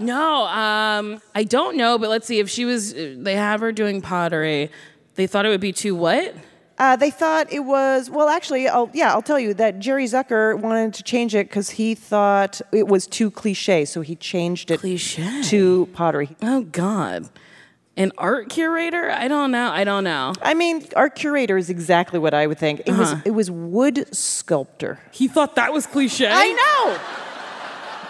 No, 0.00 0.46
um, 0.46 1.20
I 1.34 1.44
don't 1.44 1.76
know, 1.76 1.98
but 1.98 2.08
let's 2.10 2.26
see. 2.26 2.38
If 2.40 2.48
she 2.50 2.64
was, 2.64 2.94
they 2.94 3.34
have 3.36 3.60
her 3.60 3.72
doing 3.72 4.00
pottery. 4.00 4.70
They 5.14 5.26
thought 5.26 5.44
it 5.46 5.50
would 5.50 5.60
be 5.60 5.72
too 5.72 5.94
what? 5.94 6.34
Uh, 6.78 6.96
they 6.96 7.10
thought 7.10 7.52
it 7.52 7.60
was 7.60 8.08
well. 8.08 8.28
Actually, 8.30 8.66
I'll, 8.66 8.88
yeah, 8.94 9.12
I'll 9.12 9.20
tell 9.20 9.38
you 9.38 9.52
that 9.54 9.78
Jerry 9.80 10.06
Zucker 10.06 10.58
wanted 10.58 10.94
to 10.94 11.02
change 11.02 11.34
it 11.34 11.46
because 11.48 11.68
he 11.70 11.94
thought 11.94 12.62
it 12.72 12.88
was 12.88 13.06
too 13.06 13.30
cliche, 13.30 13.84
so 13.84 14.00
he 14.00 14.16
changed 14.16 14.70
it 14.70 14.80
cliche 14.80 15.42
to 15.42 15.86
pottery. 15.92 16.34
Oh 16.40 16.62
God, 16.62 17.28
an 17.98 18.12
art 18.16 18.48
curator? 18.48 19.10
I 19.10 19.28
don't 19.28 19.50
know. 19.50 19.68
I 19.70 19.84
don't 19.84 20.04
know. 20.04 20.32
I 20.40 20.54
mean, 20.54 20.86
art 20.96 21.16
curator 21.16 21.58
is 21.58 21.68
exactly 21.68 22.18
what 22.18 22.32
I 22.32 22.46
would 22.46 22.56
think. 22.58 22.80
It 22.86 22.90
Uh-huh. 22.90 23.20
it 23.26 23.32
was 23.32 23.50
wood 23.50 24.06
sculptor. 24.16 25.00
He 25.12 25.28
thought 25.28 25.56
that 25.56 25.74
was 25.74 25.86
cliche. 25.86 26.30
I 26.32 26.48
know. 26.52 26.98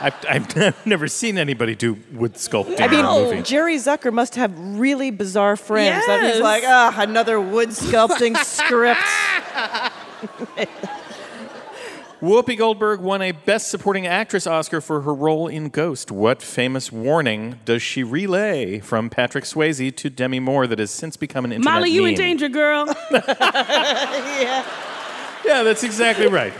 I've, 0.01 0.15
I've 0.29 0.87
never 0.87 1.09
seen 1.09 1.39
anybody 1.39 1.75
do 1.75 1.99
wood 2.13 2.35
sculpting 2.35 2.81
I 2.81 2.87
in 2.87 2.93
a 2.93 3.03
mean, 3.03 3.05
movie. 3.05 3.43
Jerry 3.43 3.77
Zucker 3.77 4.13
must 4.13 4.35
have 4.37 4.53
really 4.59 5.11
bizarre 5.11 5.57
friends 5.57 6.07
that 6.07 6.33
he's 6.33 6.41
like, 6.43 6.65
ah, 6.67 6.95
another 6.99 7.41
wood 7.41 7.71
sculpting 7.71 8.37
script. 8.45 9.01
Whoopi 12.21 12.59
Goldberg 12.59 13.01
won 13.01 13.23
a 13.23 13.33
Best 13.33 13.71
Supporting 13.71 14.07
Actress 14.07 14.47
Oscar 14.47 14.83
for 14.83 15.01
her 15.01 15.15
role 15.15 15.49
in 15.49 15.71
Ghost. 15.71 16.11
What 16.11 16.43
famous 16.43 16.93
warning 16.93 17.59
does 17.65 17.81
she 17.81 18.03
relay 18.03 18.79
from 18.79 19.09
Patrick 19.09 19.45
Swayze 19.45 19.97
to 19.97 20.11
Demi 20.11 20.39
Moore 20.39 20.67
that 20.67 20.79
has 20.79 20.91
since 20.91 21.17
become 21.17 21.47
an 21.47 21.53
internet 21.53 21.73
Molly, 21.75 21.91
you 21.91 22.05
in 22.05 22.15
danger, 22.15 22.51
girl. 22.51 22.95
yeah. 23.11 24.67
Yeah, 25.47 25.63
that's 25.63 25.83
exactly 25.83 26.27
right. 26.27 26.53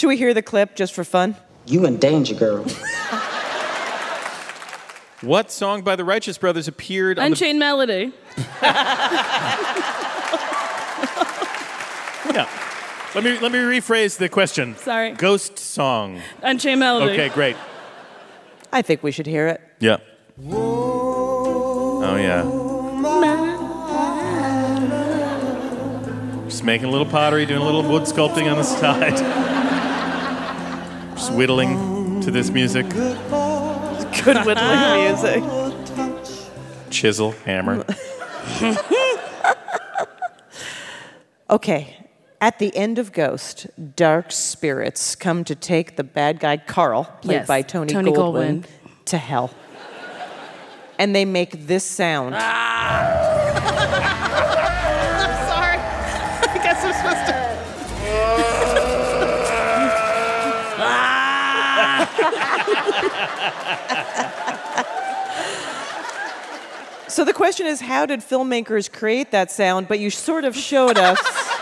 Should 0.00 0.08
we 0.08 0.16
hear 0.16 0.32
the 0.32 0.40
clip 0.40 0.74
just 0.76 0.94
for 0.94 1.04
fun? 1.04 1.36
You 1.66 1.84
in 1.84 1.98
danger, 1.98 2.34
girl. 2.34 2.64
What 5.20 5.52
song 5.52 5.82
by 5.82 5.94
the 5.94 6.06
Righteous 6.06 6.38
Brothers 6.38 6.68
appeared 6.68 7.18
on 7.18 7.26
Unchained 7.26 7.58
Melody. 7.58 8.10
Yeah. 12.32 12.48
Let 13.14 13.24
me 13.24 13.38
let 13.40 13.52
me 13.52 13.58
rephrase 13.58 14.16
the 14.16 14.30
question. 14.30 14.74
Sorry. 14.76 15.12
Ghost 15.12 15.58
song. 15.58 16.22
Unchained 16.40 16.80
Melody. 16.80 17.12
Okay, 17.12 17.28
great. 17.28 17.56
I 18.72 18.80
think 18.80 19.02
we 19.02 19.10
should 19.10 19.26
hear 19.26 19.48
it. 19.48 19.60
Yeah. 19.80 19.98
Oh 20.50 22.16
yeah. 22.16 22.44
Just 26.48 26.64
making 26.64 26.88
a 26.88 26.90
little 26.90 27.06
pottery, 27.06 27.44
doing 27.44 27.60
a 27.60 27.64
little 27.64 27.82
wood 27.82 28.04
sculpting 28.04 28.50
on 28.50 28.56
the 28.56 28.64
side. 28.80 29.49
Just 31.20 31.34
whittling 31.34 32.22
to 32.22 32.30
this 32.30 32.48
music. 32.48 32.88
Good 32.88 34.46
whittling 34.46 35.04
music. 35.04 35.44
Chisel, 36.88 37.32
hammer. 37.44 37.84
Okay. 41.50 41.96
At 42.40 42.60
the 42.60 42.74
end 42.76 42.98
of 43.00 43.12
Ghost, 43.12 43.66
dark 43.96 44.30
spirits 44.30 45.16
come 45.16 45.42
to 45.44 45.56
take 45.56 45.96
the 45.96 46.04
bad 46.04 46.38
guy 46.38 46.56
Carl, 46.56 47.04
played 47.22 47.38
Yes, 47.38 47.48
by 47.48 47.62
Tony, 47.62 47.92
Tony 47.92 48.12
Goldwyn, 48.12 48.60
Goldwyn. 48.60 48.64
to 49.06 49.18
hell. 49.18 49.50
And 50.96 51.12
they 51.14 51.24
make 51.24 51.66
this 51.66 51.84
sound. 51.84 52.34
So 67.10 67.24
the 67.24 67.32
question 67.32 67.66
is, 67.66 67.80
how 67.80 68.06
did 68.06 68.20
filmmakers 68.20 68.90
create 68.90 69.32
that 69.32 69.50
sound? 69.50 69.88
But 69.88 69.98
you 69.98 70.10
sort 70.10 70.44
of 70.44 70.56
showed 70.56 70.96
us. 70.96 71.18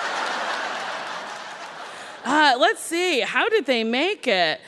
Uh, 2.24 2.54
let's 2.58 2.80
see. 2.82 3.20
How 3.20 3.48
did 3.48 3.64
they 3.64 3.84
make 3.84 4.28
it? 4.28 4.60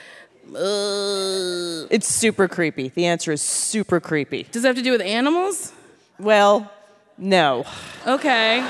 Uh, 0.49 1.87
it's 1.91 2.09
super 2.09 2.49
creepy. 2.49 2.89
The 2.89 3.05
answer 3.05 3.33
is 3.33 3.43
super 3.43 4.01
creepy. 4.01 4.45
does 4.45 4.65
it 4.65 4.69
have 4.69 4.77
to 4.77 4.83
do 4.83 4.93
with 4.93 5.03
animals? 5.03 5.71
Well, 6.19 6.73
no. 7.19 7.67
Okay. 8.07 8.61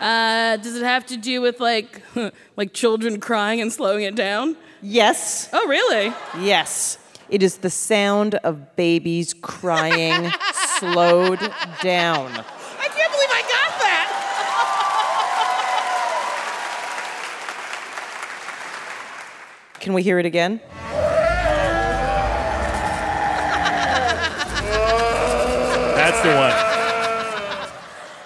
Uh, 0.00 0.56
does 0.56 0.74
it 0.74 0.82
have 0.82 1.04
to 1.06 1.18
do 1.18 1.42
with 1.42 1.60
like 1.60 2.00
like 2.56 2.72
children 2.72 3.20
crying 3.20 3.60
and 3.60 3.70
slowing 3.70 4.04
it 4.04 4.14
down? 4.14 4.56
Yes. 4.80 5.50
Oh, 5.52 5.68
really? 5.68 6.14
Yes. 6.40 6.96
It 7.32 7.42
is 7.42 7.56
the 7.56 7.70
sound 7.70 8.34
of 8.44 8.76
babies 8.76 9.32
crying 9.32 10.30
slowed 10.78 11.38
down. 11.80 12.30
I 12.30 12.88
can't 12.94 13.10
believe 13.10 13.30
I 13.30 13.42
got 13.48 13.80
that. 13.80 15.22
Can 19.80 19.94
we 19.94 20.02
hear 20.02 20.18
it 20.18 20.26
again? 20.26 20.60
That's 25.96 26.20
the 26.22 26.28
one. 26.28 26.52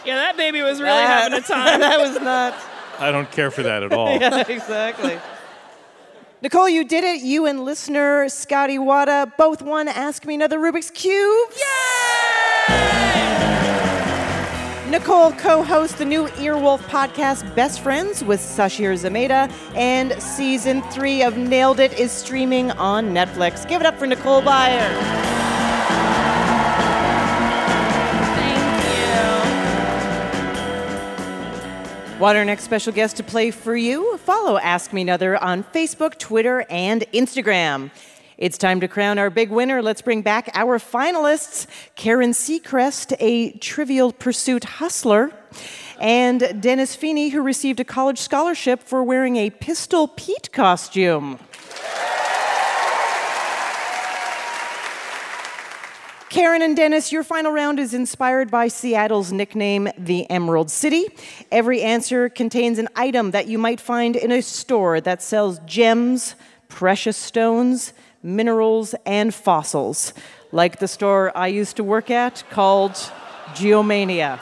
Yeah, 0.07 0.17
that 0.17 0.37
baby 0.37 0.63
was 0.63 0.81
really 0.81 0.93
That- 1.03 1.33
having 1.33 1.39
a 1.39 1.43
time. 1.47 1.81
that 1.81 1.99
was 1.99 2.21
not. 2.21 2.55
I 2.99 3.11
don't 3.11 3.31
care 3.31 3.51
for 3.51 3.63
that 3.65 3.83
at 3.83 3.93
all. 3.93 4.09
yeah, 4.21 4.45
exactly. 4.49 5.19
Nicole, 6.43 6.69
you 6.69 6.85
did 6.85 7.03
it. 7.03 7.23
You 7.23 7.47
and 7.47 7.65
listener 7.65 8.29
Scott 8.29 8.69
Iwata 8.69 9.33
both 9.39 9.63
won 9.63 9.89
Ask 9.89 10.27
Me 10.27 10.35
Another 10.35 10.59
Rubik's 10.59 10.91
Cube. 10.91 11.51
Yay! 12.69 12.97
Nicole 14.91 15.33
co 15.33 15.63
hosts 15.63 15.97
the 15.97 16.05
new 16.05 16.27
Earwolf 16.27 16.81
podcast, 16.81 17.55
Best 17.55 17.81
Friends 17.81 18.23
with 18.23 18.41
Sasheer 18.41 18.93
Zamata, 18.93 19.51
and 19.75 20.13
season 20.23 20.83
three 20.91 21.23
of 21.23 21.39
Nailed 21.39 21.81
It 21.81 21.99
is 21.99 22.13
streaming 22.13 22.71
on 22.73 23.15
Netflix. 23.15 23.67
Give 23.67 23.81
it 23.81 23.87
up 23.87 23.99
for 23.99 24.07
Nicole 24.07 24.43
Byer. 24.43 25.46
What 32.19 32.35
our 32.35 32.47
next 32.47 32.65
special 32.65 32.95
guest 32.95 33.19
to 33.19 33.23
play 33.23 33.51
for 33.51 33.77
you? 33.77 34.17
Follow 34.17 34.57
Ask 34.57 34.91
Me 34.95 35.03
Another 35.03 35.37
on 35.37 35.65
Facebook, 35.65 36.19
Twitter, 36.19 36.65
and 36.71 37.03
Instagram. 37.13 37.91
It's 38.39 38.57
time 38.57 38.81
to 38.81 38.89
crown 38.89 39.19
our 39.19 39.29
big 39.29 39.51
winner. 39.51 39.83
Let's 39.83 40.01
bring 40.01 40.23
back 40.23 40.49
our 40.55 40.79
finalists 40.79 41.67
Karen 41.95 42.31
Seacrest, 42.31 43.15
a 43.21 43.51
trivial 43.59 44.13
pursuit 44.13 44.65
hustler, 44.65 45.31
and 46.01 46.59
Dennis 46.59 46.97
Feeney, 46.97 47.29
who 47.29 47.43
received 47.43 47.81
a 47.81 47.85
college 47.85 48.19
scholarship 48.19 48.83
for 48.83 49.05
wearing 49.05 49.37
a 49.37 49.51
Pistol 49.51 50.09
Pete 50.09 50.51
costume. 50.53 51.39
Karen 56.37 56.61
and 56.61 56.77
Dennis, 56.77 57.13
your 57.13 57.25
final 57.25 57.51
round 57.51 57.81
is 57.81 57.95
inspired 57.95 58.51
by 58.51 58.69
Seattle's 58.69 59.33
nickname, 59.33 59.89
the 59.97 60.31
Emerald 60.31 60.71
City. 60.71 61.07
Every 61.51 61.81
answer 61.81 62.29
contains 62.29 62.79
an 62.79 62.89
item 62.95 63.31
that 63.31 63.47
you 63.47 63.57
might 63.57 63.81
find 63.81 64.15
in 64.15 64.31
a 64.31 64.43
store 64.43 65.01
that 65.01 65.23
sells 65.23 65.61
gems, 65.61 66.35
precious 66.69 67.17
stones, 67.17 67.95
minerals, 68.23 68.95
and 69.07 69.35
fossils, 69.35 70.13
like 70.53 70.79
the 70.79 70.87
store 70.87 71.35
I 71.35 71.47
used 71.47 71.77
to 71.77 71.85
work 71.85 72.11
at 72.11 72.45
called 72.51 72.93
Geomania. 73.55 74.39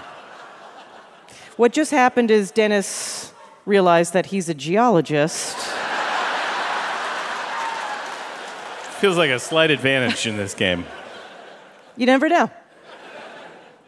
What 1.56 1.72
just 1.72 1.92
happened 1.92 2.32
is 2.32 2.50
Dennis 2.50 3.32
realized 3.66 4.14
that 4.14 4.26
he's 4.26 4.48
a 4.48 4.54
geologist. 4.54 5.56
Feels 8.98 9.16
like 9.16 9.30
a 9.30 9.38
slight 9.38 9.70
advantage 9.70 10.26
in 10.26 10.36
this 10.36 10.54
game. 10.54 10.84
You 11.96 12.06
never 12.06 12.28
know. 12.28 12.50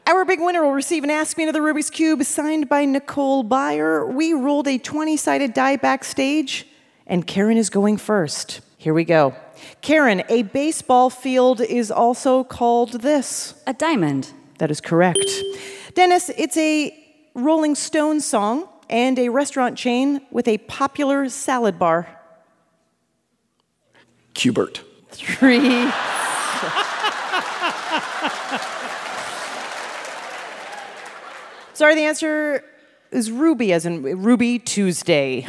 Our 0.06 0.24
big 0.24 0.40
winner 0.40 0.62
will 0.62 0.72
receive 0.72 1.02
an 1.02 1.10
Ask 1.10 1.36
Me 1.36 1.42
Another 1.42 1.60
Rubik's 1.60 1.90
Cube 1.90 2.22
signed 2.22 2.68
by 2.68 2.84
Nicole 2.84 3.42
Byer. 3.42 4.06
We 4.12 4.32
rolled 4.32 4.68
a 4.68 4.78
20 4.78 5.16
sided 5.16 5.52
die 5.52 5.74
backstage, 5.74 6.68
and 7.08 7.26
Karen 7.26 7.56
is 7.56 7.70
going 7.70 7.96
first. 7.96 8.60
Here 8.78 8.94
we 8.94 9.02
go. 9.02 9.34
Karen, 9.80 10.22
a 10.28 10.42
baseball 10.42 11.10
field 11.10 11.60
is 11.60 11.90
also 11.90 12.44
called 12.44 13.00
this 13.00 13.60
A 13.66 13.74
diamond. 13.74 14.32
That 14.58 14.70
is 14.70 14.80
correct. 14.80 15.28
Dennis, 15.94 16.30
it's 16.36 16.56
a 16.56 16.96
Rolling 17.34 17.74
Stones 17.74 18.24
song 18.24 18.68
and 18.88 19.18
a 19.18 19.28
restaurant 19.30 19.76
chain 19.76 20.20
with 20.30 20.46
a 20.46 20.58
popular 20.58 21.28
salad 21.28 21.80
bar. 21.80 22.08
Q*bert. 24.34 24.82
Three. 25.10 25.90
Sorry, 31.74 31.94
the 31.94 32.04
answer 32.04 32.64
is 33.10 33.30
Ruby, 33.30 33.72
as 33.72 33.86
in 33.86 34.02
Ruby 34.02 34.58
Tuesday. 34.58 35.48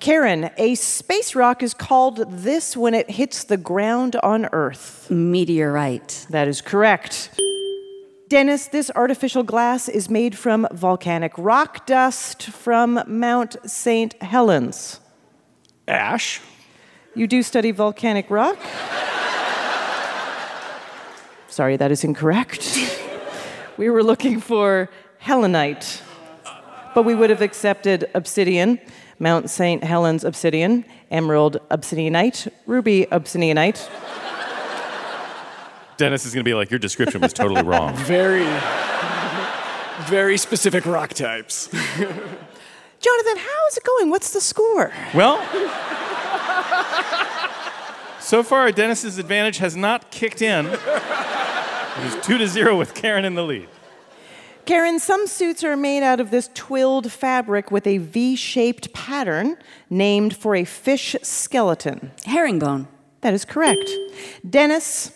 Karen, 0.00 0.50
a 0.56 0.74
space 0.76 1.34
rock 1.34 1.62
is 1.62 1.74
called 1.74 2.24
this 2.30 2.74
when 2.74 2.94
it 2.94 3.10
hits 3.10 3.44
the 3.44 3.58
ground 3.58 4.16
on 4.22 4.46
Earth. 4.46 5.10
Meteorite. 5.10 6.26
That 6.30 6.48
is 6.48 6.62
correct. 6.62 7.30
Dennis, 8.28 8.68
this 8.68 8.90
artificial 8.94 9.42
glass 9.42 9.88
is 9.88 10.08
made 10.08 10.38
from 10.38 10.66
volcanic 10.72 11.32
rock 11.36 11.84
dust 11.84 12.44
from 12.44 13.02
Mount 13.06 13.56
St. 13.66 14.20
Helens. 14.22 15.00
Ash. 15.86 16.40
You 17.14 17.26
do 17.26 17.42
study 17.42 17.72
volcanic 17.72 18.30
rock? 18.30 18.58
Sorry, 21.50 21.76
that 21.76 21.90
is 21.90 22.04
incorrect. 22.04 22.78
we 23.76 23.90
were 23.90 24.04
looking 24.04 24.40
for 24.40 24.88
helenite, 25.18 26.00
but 26.94 27.04
we 27.04 27.16
would 27.16 27.28
have 27.28 27.42
accepted 27.42 28.08
obsidian, 28.14 28.78
Mount 29.18 29.50
St. 29.50 29.82
Helens 29.82 30.22
obsidian, 30.22 30.84
emerald 31.10 31.58
obsidianite, 31.72 32.48
ruby 32.66 33.06
obsidianite. 33.10 33.90
Dennis 35.96 36.24
is 36.24 36.32
going 36.32 36.44
to 36.44 36.48
be 36.48 36.54
like, 36.54 36.70
your 36.70 36.78
description 36.78 37.20
was 37.20 37.32
totally 37.32 37.62
wrong. 37.62 37.96
Very, 37.96 38.46
very 40.06 40.38
specific 40.38 40.86
rock 40.86 41.12
types. 41.12 41.68
Jonathan, 41.68 43.36
how 43.36 43.66
is 43.68 43.76
it 43.76 43.84
going? 43.84 44.08
What's 44.08 44.32
the 44.32 44.40
score? 44.40 44.92
Well, 45.14 45.36
so 48.20 48.42
far, 48.42 48.70
Dennis's 48.70 49.18
advantage 49.18 49.58
has 49.58 49.76
not 49.76 50.10
kicked 50.10 50.40
in. 50.40 50.70
He's 52.02 52.16
two 52.22 52.38
to 52.38 52.48
zero 52.48 52.76
with 52.78 52.94
Karen 52.94 53.24
in 53.24 53.34
the 53.34 53.42
lead. 53.44 53.68
Karen, 54.64 54.98
some 54.98 55.26
suits 55.26 55.64
are 55.64 55.76
made 55.76 56.02
out 56.02 56.20
of 56.20 56.30
this 56.30 56.48
twilled 56.54 57.10
fabric 57.10 57.70
with 57.70 57.86
a 57.86 57.98
V 57.98 58.36
shaped 58.36 58.92
pattern 58.92 59.56
named 59.88 60.36
for 60.36 60.54
a 60.54 60.64
fish 60.64 61.16
skeleton. 61.22 62.12
Herringbone. 62.24 62.86
That 63.22 63.34
is 63.34 63.44
correct. 63.44 63.90
Dennis, 64.48 65.12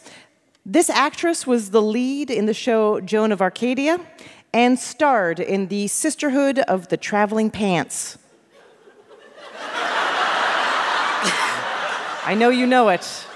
this 0.67 0.91
actress 0.91 1.47
was 1.47 1.71
the 1.71 1.81
lead 1.81 2.31
in 2.31 2.47
the 2.47 2.55
show 2.55 3.01
Joan 3.01 3.33
of 3.33 3.41
Arcadia 3.41 3.99
and 4.53 4.79
starred 4.79 5.41
in 5.41 5.69
the 5.69 5.89
Sisterhood 5.89 6.59
of 6.61 6.89
the 6.89 6.97
Traveling 6.97 7.51
Pants. 7.51 8.19
I 12.27 12.35
know 12.37 12.51
you 12.51 12.67
know 12.67 12.89
it. 12.89 13.27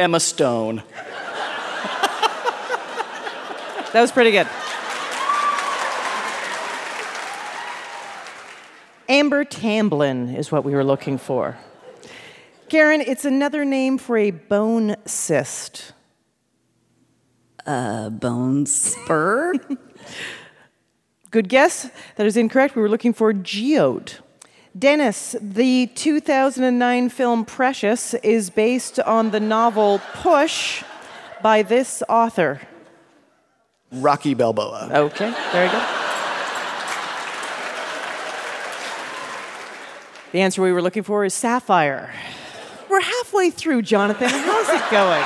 Emma 0.00 0.18
Stone. 0.18 0.82
That 3.92 4.02
was 4.02 4.12
pretty 4.12 4.30
good. 4.30 4.46
Amber 9.08 9.44
Tamblyn 9.44 10.36
is 10.36 10.52
what 10.52 10.64
we 10.64 10.74
were 10.74 10.84
looking 10.84 11.18
for. 11.18 11.58
Karen, 12.68 13.00
it's 13.00 13.24
another 13.24 13.64
name 13.64 13.98
for 13.98 14.16
a 14.16 14.30
bone 14.30 14.94
cyst. 15.06 15.92
A 17.66 18.10
bone 18.10 18.64
spur? 18.66 19.54
Good 21.32 21.48
guess. 21.48 21.90
That 22.14 22.26
is 22.26 22.36
incorrect. 22.36 22.76
We 22.76 22.82
were 22.82 22.88
looking 22.88 23.12
for 23.12 23.32
geode. 23.32 24.18
Dennis, 24.78 25.34
the 25.40 25.88
2009 25.94 27.08
film 27.08 27.44
Precious 27.44 28.14
is 28.14 28.50
based 28.50 29.00
on 29.00 29.30
the 29.30 29.40
novel 29.40 30.00
Push 30.14 30.84
by 31.42 31.62
this 31.62 32.04
author. 32.08 32.60
Rocky 33.90 34.34
Balboa. 34.34 34.88
Okay, 34.92 35.34
very 35.50 35.68
good. 35.68 35.82
The 40.32 40.40
answer 40.40 40.62
we 40.62 40.72
were 40.72 40.82
looking 40.82 41.02
for 41.02 41.24
is 41.24 41.34
sapphire. 41.34 42.14
We're 42.88 43.00
halfway 43.00 43.50
through, 43.50 43.82
Jonathan. 43.82 44.28
How's 44.28 44.68
it 44.68 44.90
going? 44.92 45.24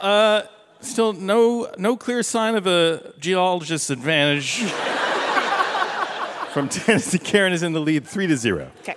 Uh, 0.00 0.42
still 0.80 1.12
no 1.12 1.72
no 1.78 1.96
clear 1.96 2.24
sign 2.24 2.56
of 2.56 2.66
a 2.66 3.12
geologist's 3.20 3.90
advantage. 3.90 4.64
From 6.56 6.68
Tennessee, 6.70 7.18
Karen 7.18 7.52
is 7.52 7.62
in 7.62 7.74
the 7.74 7.80
lead, 7.80 8.06
three 8.06 8.26
to 8.26 8.34
zero. 8.34 8.70
Okay. 8.80 8.94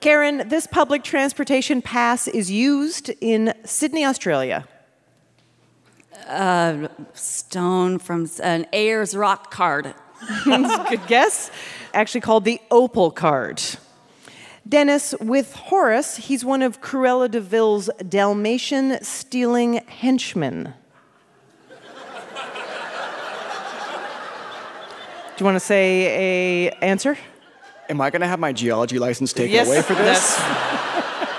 Karen, 0.00 0.48
this 0.48 0.66
public 0.66 1.04
transportation 1.04 1.80
pass 1.80 2.26
is 2.26 2.50
used 2.50 3.12
in 3.20 3.54
Sydney, 3.64 4.04
Australia. 4.04 4.66
Uh, 6.26 6.88
stone 7.12 8.00
from 8.00 8.28
an 8.42 8.66
Ayers 8.72 9.14
rock 9.14 9.52
card. 9.52 9.94
Good 10.44 11.06
guess. 11.06 11.52
Actually 11.92 12.22
called 12.22 12.44
the 12.44 12.60
Opal 12.72 13.12
card. 13.12 13.62
Dennis, 14.68 15.14
with 15.20 15.52
Horace, 15.54 16.16
he's 16.16 16.44
one 16.44 16.60
of 16.60 16.80
Cruella 16.80 17.30
de 17.30 17.40
Vil's 17.40 17.88
Dalmatian 18.08 18.98
stealing 19.00 19.74
henchmen. 19.86 20.74
You 25.36 25.44
want 25.44 25.56
to 25.56 25.60
say 25.60 26.68
a 26.68 26.70
answer? 26.84 27.18
Am 27.88 28.00
I 28.00 28.10
going 28.10 28.20
to 28.20 28.28
have 28.28 28.38
my 28.38 28.52
geology 28.52 29.00
license 29.00 29.32
taken 29.32 29.52
Yes, 29.52 29.66
away 29.66 29.82
for 29.82 29.94
this? 29.94 30.40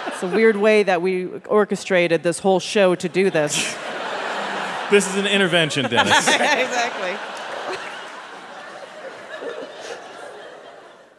It's 0.08 0.24
a 0.24 0.28
weird 0.28 0.58
way 0.58 0.84
that 0.84 1.02
we 1.02 1.28
orchestrated 1.46 2.22
this 2.22 2.40
whole 2.40 2.60
show 2.60 2.96
to 2.96 3.08
do 3.08 3.30
this. 3.30 3.76
This 4.92 5.08
is 5.10 5.16
an 5.16 5.28
intervention, 5.28 5.90
Dennis. 5.90 6.28
exactly. 6.28 7.16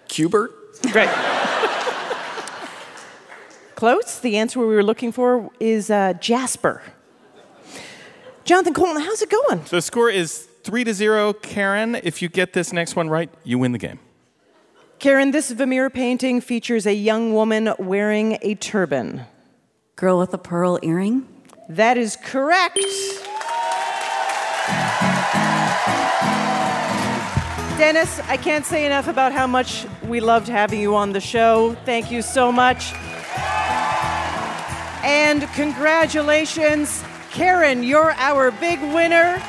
Q*bert? 0.09 0.53
Great. 0.93 1.09
Close. 3.75 4.21
The 4.21 4.37
answer 4.37 4.61
we 4.61 4.67
were 4.67 4.85
looking 4.85 5.13
for 5.13 5.51
is 5.59 5.91
uh, 5.91 6.13
Jasper. 6.15 6.83
Jonathan 8.45 8.75
Coulton, 8.75 9.03
how's 9.03 9.23
it 9.23 9.31
going? 9.31 9.63
The 9.71 9.83
score 9.83 10.11
is 10.11 10.47
three 10.67 10.83
to 10.83 10.93
zero. 10.93 11.33
Karen, 11.33 11.95
if 11.95 12.21
you 12.21 12.29
get 12.29 12.53
this 12.53 12.73
next 12.73 12.97
one 12.97 13.09
right, 13.09 13.31
you 13.45 13.57
win 13.57 13.71
the 13.71 13.79
game. 13.79 14.01
Karen, 14.99 15.31
this 15.31 15.53
Vermeer 15.53 15.89
painting 15.91 16.41
features 16.41 16.87
a 16.87 16.93
young 16.93 17.33
woman 17.33 17.73
wearing 17.79 18.37
a 18.43 18.57
turban. 18.57 19.23
Girl 19.95 20.19
with 20.19 20.35
a 20.35 20.39
pearl 20.39 20.81
earring? 20.83 21.29
That 21.69 21.97
is 21.97 22.17
correct. 22.17 22.81
Dennis, 27.79 28.19
I 28.27 28.37
can't 28.37 28.67
say 28.67 28.87
enough 28.87 29.07
about 29.07 29.31
how 29.33 29.47
much 29.47 29.87
we 30.09 30.19
loved 30.19 30.49
having 30.49 30.81
you 30.81 30.97
on 30.97 31.13
the 31.13 31.21
show. 31.21 31.77
Thank 31.85 32.11
you 32.11 32.23
so 32.23 32.51
much. 32.51 32.93
And 35.05 35.43
congratulations, 35.55 37.05
Karen, 37.31 37.85
you're 37.85 38.13
our 38.13 38.51
big 38.51 38.81
winner. 38.93 39.41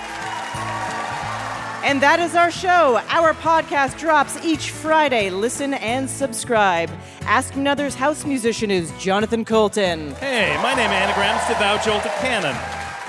And 1.83 2.01
that 2.01 2.19
is 2.19 2.35
our 2.35 2.51
show. 2.51 2.99
Our 3.09 3.33
podcast 3.33 3.97
drops 3.97 4.43
each 4.43 4.71
Friday. 4.71 5.29
Listen 5.29 5.75
and 5.75 6.09
subscribe. 6.09 6.89
Ask 7.21 7.55
Another's 7.55 7.95
house 7.95 8.25
musician 8.25 8.71
is 8.71 8.91
Jonathan 8.99 9.45
Coulton. 9.45 10.13
Hey, 10.15 10.57
my 10.61 10.73
name 10.73 10.89
anagrams 10.89 11.43
to 11.47 11.53
Thou 11.53 11.77
Jolted 11.83 12.11
Cannon. 12.13 12.55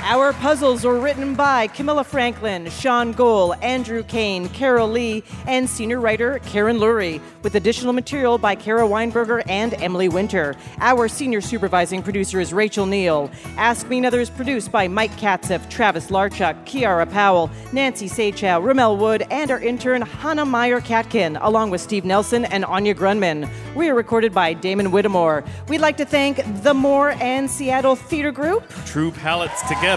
Our 0.00 0.32
puzzles 0.32 0.84
were 0.84 0.98
written 0.98 1.34
by 1.34 1.66
Camilla 1.66 2.04
Franklin, 2.04 2.70
Sean 2.70 3.12
Gohl, 3.12 3.60
Andrew 3.62 4.04
Kane, 4.04 4.48
Carol 4.50 4.88
Lee, 4.88 5.24
and 5.46 5.68
senior 5.68 6.00
writer 6.00 6.38
Karen 6.46 6.78
Lurie, 6.78 7.20
with 7.42 7.56
additional 7.56 7.92
material 7.92 8.38
by 8.38 8.54
Kara 8.54 8.86
Weinberger 8.86 9.42
and 9.48 9.74
Emily 9.74 10.08
Winter. 10.08 10.54
Our 10.80 11.08
senior 11.08 11.40
supervising 11.40 12.02
producer 12.02 12.40
is 12.40 12.54
Rachel 12.54 12.86
Neal. 12.86 13.28
Ask 13.56 13.88
Me 13.88 13.98
Another 13.98 14.20
is 14.20 14.30
produced 14.30 14.70
by 14.70 14.86
Mike 14.86 15.10
Katzeff, 15.16 15.68
Travis 15.68 16.06
Larchuk, 16.06 16.64
Kiara 16.64 17.10
Powell, 17.10 17.50
Nancy 17.72 18.08
Saechao, 18.08 18.64
Ramel 18.64 18.96
Wood, 18.96 19.26
and 19.30 19.50
our 19.50 19.60
intern 19.60 20.02
Hannah 20.02 20.46
Meyer 20.46 20.80
Katkin, 20.80 21.38
along 21.42 21.70
with 21.70 21.80
Steve 21.80 22.04
Nelson 22.04 22.44
and 22.46 22.64
Anya 22.64 22.94
Grundmann. 22.94 23.50
We 23.74 23.88
are 23.88 23.94
recorded 23.94 24.32
by 24.32 24.54
Damon 24.54 24.90
Whittemore. 24.90 25.44
We'd 25.66 25.80
like 25.80 25.96
to 25.98 26.04
thank 26.04 26.40
the 26.62 26.72
Moore 26.72 27.10
and 27.20 27.50
Seattle 27.50 27.96
Theater 27.96 28.30
Group. 28.30 28.64
True 28.86 29.10
palettes 29.10 29.60
together. 29.62 29.87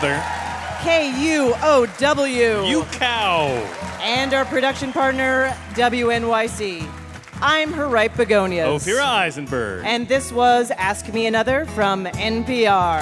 K 0.82 1.12
U 1.36 1.54
O 1.62 1.86
W. 1.98 2.64
You 2.66 2.84
cow. 2.94 3.48
And 4.02 4.34
our 4.34 4.46
production 4.46 4.94
partner, 4.94 5.54
WNYC. 5.74 6.90
I'm 7.42 7.74
her 7.74 7.90
right 7.90 8.16
begonias. 8.16 8.86
Ophira 8.86 9.04
Eisenberg. 9.04 9.84
And 9.86 10.08
this 10.08 10.32
was 10.32 10.72
Ask 10.72 11.12
Me 11.14 11.26
Another 11.26 11.66
from 11.66 12.06
NPR. 12.06 13.02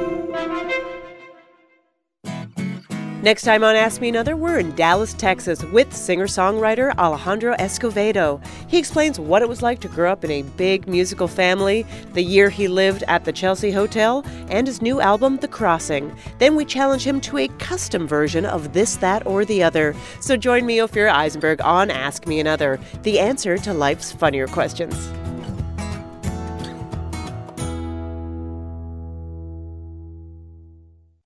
Next 3.21 3.43
time 3.43 3.63
on 3.63 3.75
Ask 3.75 4.01
Me 4.01 4.09
Another, 4.09 4.35
we're 4.35 4.57
in 4.57 4.75
Dallas, 4.75 5.13
Texas 5.13 5.63
with 5.65 5.95
singer 5.95 6.25
songwriter 6.25 6.97
Alejandro 6.97 7.55
Escovedo. 7.57 8.43
He 8.67 8.79
explains 8.79 9.19
what 9.19 9.43
it 9.43 9.47
was 9.47 9.61
like 9.61 9.79
to 9.81 9.87
grow 9.87 10.11
up 10.11 10.23
in 10.23 10.31
a 10.31 10.41
big 10.41 10.87
musical 10.87 11.27
family, 11.27 11.85
the 12.13 12.23
year 12.23 12.49
he 12.49 12.67
lived 12.67 13.03
at 13.03 13.23
the 13.23 13.31
Chelsea 13.31 13.69
Hotel, 13.69 14.25
and 14.49 14.65
his 14.65 14.81
new 14.81 14.99
album, 14.99 15.37
The 15.37 15.47
Crossing. 15.47 16.11
Then 16.39 16.55
we 16.55 16.65
challenge 16.65 17.05
him 17.05 17.21
to 17.21 17.37
a 17.37 17.47
custom 17.59 18.07
version 18.07 18.43
of 18.43 18.73
This, 18.73 18.95
That, 18.95 19.27
or 19.27 19.45
the 19.45 19.61
Other. 19.61 19.95
So 20.19 20.35
join 20.35 20.65
me, 20.65 20.77
Ophira 20.77 21.11
Eisenberg, 21.11 21.61
on 21.61 21.91
Ask 21.91 22.25
Me 22.25 22.39
Another, 22.39 22.79
the 23.03 23.19
answer 23.19 23.55
to 23.59 23.71
life's 23.71 24.11
funnier 24.11 24.47
questions. 24.47 25.11